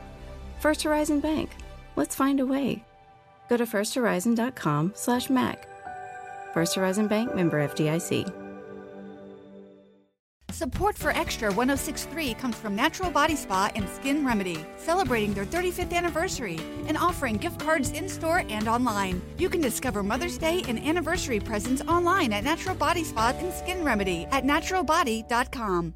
First 0.59 0.83
Horizon 0.83 1.21
Bank. 1.21 1.49
Let's 1.95 2.13
find 2.13 2.39
a 2.39 2.45
way. 2.45 2.83
Go 3.49 3.57
to 3.57 3.65
firsthorizon.com 3.65 4.93
slash 4.95 5.29
Mac. 5.29 5.67
First 6.53 6.75
Horizon 6.75 7.07
Bank 7.07 7.35
member 7.35 7.65
FDIC. 7.67 8.45
Support 10.55 10.97
for 10.97 11.11
Extra 11.11 11.51
1063 11.51 12.33
comes 12.35 12.55
from 12.55 12.77
Natural 12.77 13.11
Body 13.11 13.35
Spa 13.35 13.69
and 13.75 13.89
Skin 13.89 14.25
Remedy, 14.25 14.63
celebrating 14.77 15.33
their 15.33 15.45
35th 15.45 15.91
anniversary 15.91 16.57
and 16.87 16.97
offering 16.97 17.35
gift 17.35 17.59
cards 17.59 17.91
in 17.91 18.07
store 18.07 18.45
and 18.47 18.69
online. 18.69 19.21
You 19.37 19.49
can 19.49 19.59
discover 19.59 20.01
Mother's 20.01 20.37
Day 20.37 20.63
and 20.69 20.79
anniversary 20.79 21.41
presents 21.41 21.81
online 21.81 22.31
at 22.31 22.45
Natural 22.45 22.73
Body 22.73 23.03
Spa 23.03 23.33
and 23.37 23.53
Skin 23.53 23.83
Remedy 23.83 24.27
at 24.31 24.45
naturalbody.com. 24.45 25.93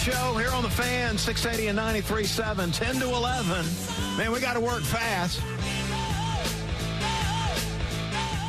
Show 0.00 0.34
here 0.38 0.50
on 0.52 0.62
the 0.62 0.70
fan, 0.70 1.18
680 1.18 1.68
and 1.68 1.78
93.7, 1.78 2.74
10 2.74 2.94
to 3.00 3.04
11. 3.04 3.66
Man, 4.16 4.32
we 4.32 4.40
got 4.40 4.54
to 4.54 4.60
work 4.60 4.80
fast. 4.80 5.40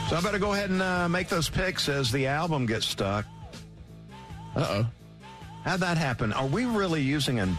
So 0.10 0.16
I 0.16 0.22
better 0.22 0.40
go 0.40 0.54
ahead 0.54 0.70
and 0.70 0.82
uh, 0.82 1.10
make 1.10 1.28
those 1.28 1.50
picks 1.50 1.90
as 1.90 2.10
the 2.10 2.28
album 2.28 2.68
gets 2.68 2.86
stuck. 2.86 3.26
Uh 4.56 4.66
oh. 4.70 4.86
How'd 5.66 5.82
that 5.82 5.98
happen? 5.98 6.32
Are 6.32 6.48
we 6.48 6.64
really 6.64 7.02
using 7.02 7.40
an. 7.40 7.58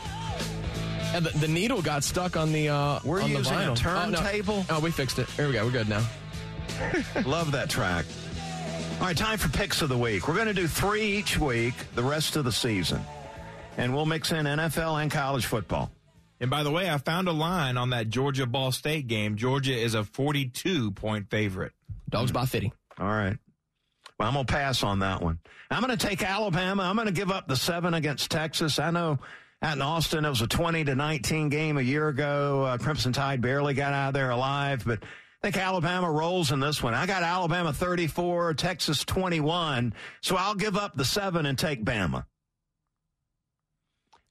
Yeah, 1.12 1.20
the, 1.20 1.38
the 1.38 1.48
needle 1.48 1.82
got 1.82 2.02
stuck 2.02 2.34
on 2.34 2.50
the. 2.50 2.70
Uh, 2.70 2.98
We're 3.04 3.20
on 3.20 3.30
the 3.30 3.40
using 3.40 3.58
a 3.58 3.76
turntable? 3.76 4.54
Oh, 4.54 4.66
no. 4.70 4.76
oh, 4.78 4.80
we 4.80 4.90
fixed 4.90 5.18
it. 5.18 5.28
Here 5.30 5.48
we 5.48 5.52
go. 5.52 5.66
We're 5.66 5.70
good 5.70 5.90
now. 5.90 6.02
Love 7.26 7.52
that 7.52 7.68
track. 7.68 8.06
All 9.00 9.06
right, 9.06 9.16
time 9.16 9.36
for 9.36 9.50
picks 9.50 9.82
of 9.82 9.90
the 9.90 9.98
week. 9.98 10.28
We're 10.28 10.34
going 10.34 10.46
to 10.46 10.54
do 10.54 10.66
three 10.66 11.02
each 11.02 11.38
week 11.38 11.74
the 11.94 12.02
rest 12.02 12.36
of 12.36 12.44
the 12.46 12.52
season. 12.52 13.02
And 13.76 13.94
we'll 13.94 14.06
mix 14.06 14.32
in 14.32 14.46
NFL 14.46 15.00
and 15.00 15.10
college 15.10 15.46
football 15.46 15.90
And 16.40 16.50
by 16.50 16.62
the 16.62 16.70
way, 16.70 16.90
I 16.90 16.98
found 16.98 17.28
a 17.28 17.32
line 17.32 17.76
on 17.76 17.90
that 17.90 18.10
Georgia 18.10 18.46
Ball 18.46 18.72
State 18.72 19.06
game. 19.06 19.36
Georgia 19.36 19.74
is 19.74 19.94
a 19.94 20.04
42 20.04 20.90
point 20.92 21.30
favorite. 21.30 21.72
Dogs 22.08 22.32
by 22.32 22.44
50. 22.44 22.72
All 22.98 23.06
right. 23.06 23.38
Well, 24.18 24.28
I'm 24.28 24.34
going 24.34 24.46
to 24.46 24.52
pass 24.52 24.82
on 24.82 25.00
that 25.00 25.22
one. 25.22 25.38
I'm 25.70 25.82
going 25.82 25.96
to 25.96 26.06
take 26.06 26.22
Alabama. 26.22 26.82
I'm 26.82 26.96
going 26.96 27.06
to 27.06 27.12
give 27.12 27.30
up 27.30 27.48
the 27.48 27.56
seven 27.56 27.94
against 27.94 28.30
Texas. 28.30 28.78
I 28.78 28.90
know 28.90 29.18
out 29.62 29.76
in 29.76 29.82
Austin, 29.82 30.24
it 30.24 30.28
was 30.28 30.42
a 30.42 30.46
20 30.46 30.84
to 30.84 30.94
19 30.94 31.48
game 31.48 31.78
a 31.78 31.82
year 31.82 32.08
ago. 32.08 32.64
Uh, 32.64 32.78
Crimson 32.78 33.12
Tide 33.12 33.40
barely 33.40 33.74
got 33.74 33.92
out 33.92 34.08
of 34.08 34.14
there 34.14 34.30
alive, 34.30 34.82
but 34.84 34.98
I 35.02 35.50
think 35.50 35.56
Alabama 35.56 36.10
rolls 36.10 36.52
in 36.52 36.60
this 36.60 36.82
one. 36.82 36.94
I 36.94 37.06
got 37.06 37.22
Alabama 37.22 37.72
34, 37.72 38.54
Texas 38.54 39.04
21. 39.04 39.94
So 40.20 40.36
I'll 40.36 40.54
give 40.54 40.76
up 40.76 40.96
the 40.96 41.04
seven 41.04 41.46
and 41.46 41.58
take 41.58 41.84
Bama. 41.84 42.26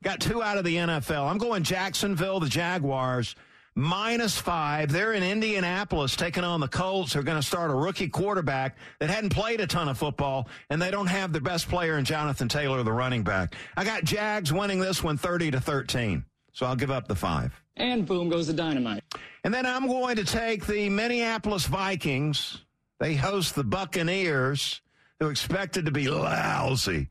Got 0.04 0.20
two 0.20 0.41
out 0.41 0.58
of 0.58 0.64
the 0.64 0.76
NFL. 0.76 1.30
I'm 1.30 1.38
going 1.38 1.62
Jacksonville, 1.62 2.39
the 2.39 2.49
Jaguars, 2.49 3.36
minus 3.76 4.36
five. 4.36 4.91
They're 4.91 5.14
in 5.14 5.22
Indianapolis 5.22 6.16
taking 6.16 6.43
on 6.43 6.60
the 6.60 6.68
Colts. 6.68 7.14
They're 7.14 7.22
going 7.22 7.39
to 7.39 7.45
start 7.45 7.70
a 7.70 7.76
rookie 7.76 8.08
quarterback 8.08 8.78
that 8.99 9.12
hadn't 9.12 9.30
played 9.30 9.62
a 9.62 9.68
ton 9.68 9.89
of 9.89 9.99
football, 9.99 10.47
and 10.72 10.82
they 10.82 10.89
don't 10.89 11.06
have 11.06 11.32
their 11.32 11.41
best 11.41 11.70
player 11.70 11.99
in 11.99 12.06
Jonathan 12.06 12.47
Taylor, 12.47 12.82
the 12.82 12.91
running 12.91 13.24
back. 13.24 13.56
I 13.78 13.84
got 13.84 14.04
Jags 14.04 14.52
winning 14.52 14.80
this 14.80 15.04
one 15.04 15.18
30 15.18 15.52
to 15.52 15.62
13. 15.62 16.26
So 16.52 16.66
I'll 16.66 16.76
give 16.76 16.91
up 16.91 17.08
the 17.08 17.16
five. 17.16 17.54
And 17.78 18.06
boom 18.06 18.28
goes 18.28 18.47
the 18.47 18.54
dynamite. 18.54 19.04
And 19.43 19.54
then 19.54 19.68
I'm 19.68 19.88
going 19.88 20.16
to 20.16 20.26
take 20.26 20.66
the 20.66 20.89
Minneapolis 20.89 21.68
Vikings. 21.68 22.66
They 22.99 23.14
host 23.14 23.54
the 23.56 23.64
Buccaneers, 23.64 24.82
who 25.20 25.30
expected 25.30 25.86
to 25.86 25.91
be 25.91 26.10
lousy 26.10 27.08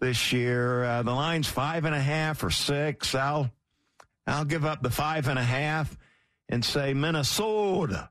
this 0.00 0.32
year. 0.32 0.84
Uh, 0.84 1.02
the 1.02 1.12
line's 1.12 1.48
five 1.48 1.84
and 1.84 1.94
a 1.94 2.00
half 2.00 2.42
or 2.42 2.50
six. 2.50 3.14
I'll 3.14 3.50
I'll 4.26 4.44
give 4.44 4.64
up 4.64 4.82
the 4.82 4.90
five 4.90 5.28
and 5.28 5.38
a 5.38 5.44
half 5.44 5.96
and 6.48 6.64
say 6.64 6.94
Minnesota 6.94 8.10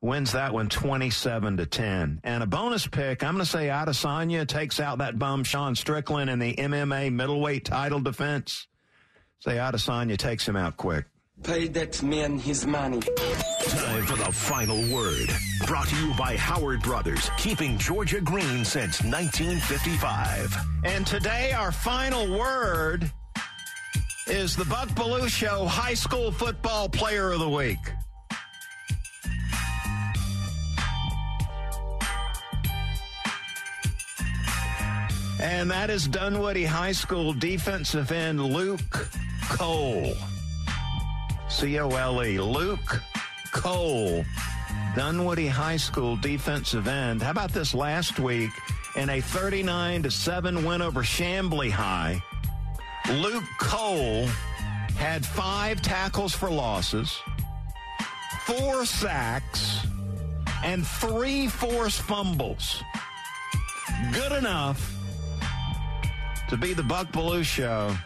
wins 0.00 0.32
that 0.32 0.52
one 0.52 0.68
27 0.68 1.56
to 1.56 1.66
10. 1.66 2.20
And 2.24 2.42
a 2.42 2.46
bonus 2.46 2.86
pick, 2.86 3.24
I'm 3.24 3.34
going 3.34 3.44
to 3.44 3.50
say 3.50 3.68
Adesanya 3.68 4.46
takes 4.46 4.78
out 4.78 4.98
that 4.98 5.18
bum 5.18 5.44
Sean 5.44 5.74
Strickland 5.74 6.28
in 6.28 6.38
the 6.38 6.54
MMA 6.54 7.10
middleweight 7.12 7.64
title 7.64 8.00
defense. 8.00 8.66
Say 9.38 9.56
Adesanya 9.56 10.18
takes 10.18 10.46
him 10.46 10.56
out 10.56 10.76
quick. 10.76 11.06
Pay 11.42 11.68
that 11.68 12.02
man 12.02 12.38
his 12.38 12.64
money. 12.66 13.00
Time 13.00 14.06
for 14.06 14.16
the 14.16 14.32
final 14.32 14.78
word. 14.94 15.28
Brought 15.66 15.88
to 15.88 15.96
you 15.96 16.14
by 16.14 16.36
Howard 16.36 16.80
Brothers, 16.80 17.28
keeping 17.36 17.76
Georgia 17.76 18.20
green 18.20 18.64
since 18.64 19.02
1955. 19.02 20.56
And 20.84 21.06
today, 21.06 21.52
our 21.52 21.72
final 21.72 22.38
word 22.38 23.10
is 24.26 24.56
the 24.56 24.64
Buck 24.66 24.88
Belue 24.90 25.28
Show 25.28 25.66
High 25.66 25.94
School 25.94 26.30
Football 26.30 26.88
Player 26.88 27.32
of 27.32 27.40
the 27.40 27.48
Week. 27.48 27.78
And 35.40 35.70
that 35.70 35.90
is 35.90 36.06
Dunwoody 36.08 36.64
High 36.64 36.92
School 36.92 37.34
defensive 37.34 38.12
end 38.12 38.40
Luke 38.42 39.10
Cole. 39.50 40.14
C 41.54 41.78
O 41.78 41.88
L 41.88 42.24
E. 42.24 42.40
Luke 42.40 43.00
Cole, 43.52 44.24
Dunwoody 44.96 45.46
High 45.46 45.76
School 45.76 46.16
defensive 46.16 46.88
end. 46.88 47.22
How 47.22 47.30
about 47.30 47.52
this 47.52 47.72
last 47.72 48.18
week 48.18 48.50
in 48.96 49.08
a 49.08 49.20
39 49.20 50.02
to 50.02 50.10
7 50.10 50.64
win 50.64 50.82
over 50.82 51.02
Chamblee 51.02 51.70
High? 51.70 52.20
Luke 53.08 53.44
Cole 53.60 54.26
had 54.96 55.24
five 55.24 55.80
tackles 55.80 56.34
for 56.34 56.50
losses, 56.50 57.16
four 58.46 58.84
sacks, 58.84 59.86
and 60.64 60.84
three 60.84 61.46
forced 61.46 62.02
fumbles. 62.02 62.82
Good 64.12 64.32
enough 64.32 64.92
to 66.48 66.56
be 66.56 66.74
the 66.74 66.82
Buck 66.82 67.12
Belue 67.12 67.44
Show. 67.44 67.96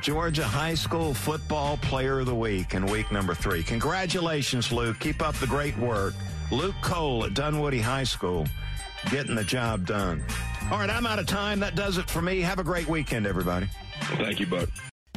Georgia 0.00 0.44
High 0.44 0.74
School 0.74 1.14
Football 1.14 1.76
Player 1.78 2.20
of 2.20 2.26
the 2.26 2.34
Week 2.34 2.74
in 2.74 2.86
week 2.86 3.12
number 3.12 3.34
three. 3.34 3.62
Congratulations, 3.62 4.72
Luke. 4.72 4.98
Keep 5.00 5.22
up 5.22 5.34
the 5.36 5.46
great 5.46 5.76
work. 5.78 6.14
Luke 6.50 6.74
Cole 6.82 7.24
at 7.24 7.34
Dunwoody 7.34 7.80
High 7.80 8.04
School 8.04 8.46
getting 9.10 9.34
the 9.34 9.44
job 9.44 9.86
done. 9.86 10.22
All 10.70 10.78
right, 10.78 10.90
I'm 10.90 11.06
out 11.06 11.18
of 11.18 11.26
time. 11.26 11.60
That 11.60 11.74
does 11.74 11.98
it 11.98 12.08
for 12.08 12.22
me. 12.22 12.40
Have 12.40 12.58
a 12.58 12.64
great 12.64 12.88
weekend, 12.88 13.26
everybody. 13.26 13.68
Thank 14.16 14.40
you, 14.40 14.46
Buck. 14.46 14.68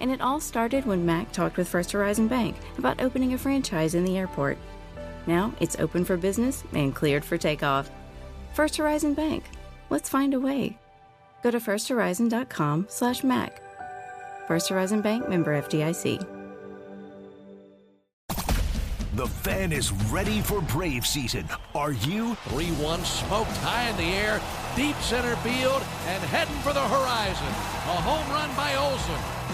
And 0.00 0.10
it 0.10 0.20
all 0.20 0.40
started 0.40 0.86
when 0.86 1.04
Mac 1.04 1.32
talked 1.32 1.56
with 1.56 1.68
First 1.68 1.92
Horizon 1.92 2.28
Bank 2.28 2.56
about 2.78 3.00
opening 3.00 3.34
a 3.34 3.38
franchise 3.38 3.94
in 3.94 4.04
the 4.04 4.16
airport. 4.16 4.58
Now 5.26 5.52
it's 5.60 5.78
open 5.78 6.04
for 6.04 6.16
business 6.16 6.64
and 6.72 6.94
cleared 6.94 7.24
for 7.24 7.36
takeoff. 7.36 7.90
First 8.54 8.76
Horizon 8.76 9.14
Bank. 9.14 9.44
Let's 9.90 10.08
find 10.08 10.34
a 10.34 10.40
way. 10.40 10.78
Go 11.42 11.50
to 11.50 11.58
firsthorizon.com 11.58 12.86
slash 12.88 13.22
Mac. 13.24 13.62
First 14.46 14.68
Horizon 14.68 15.02
Bank 15.02 15.28
member 15.28 15.60
FDIC. 15.62 16.26
The 19.14 19.26
fan 19.26 19.72
is 19.72 19.90
ready 20.12 20.40
for 20.40 20.60
Brave 20.60 21.04
season. 21.04 21.44
Are 21.74 21.90
you? 21.92 22.36
3 22.50 22.66
1 22.66 23.04
smoked 23.04 23.50
high 23.58 23.88
in 23.90 23.96
the 23.96 24.04
air, 24.04 24.40
deep 24.76 24.94
center 24.96 25.34
field, 25.36 25.82
and 26.06 26.22
heading 26.24 26.54
for 26.56 26.72
the 26.72 26.80
horizon. 26.80 27.46
A 27.46 28.00
home 28.00 28.30
run 28.30 28.54
by 28.54 28.76
Olson. 28.76 29.37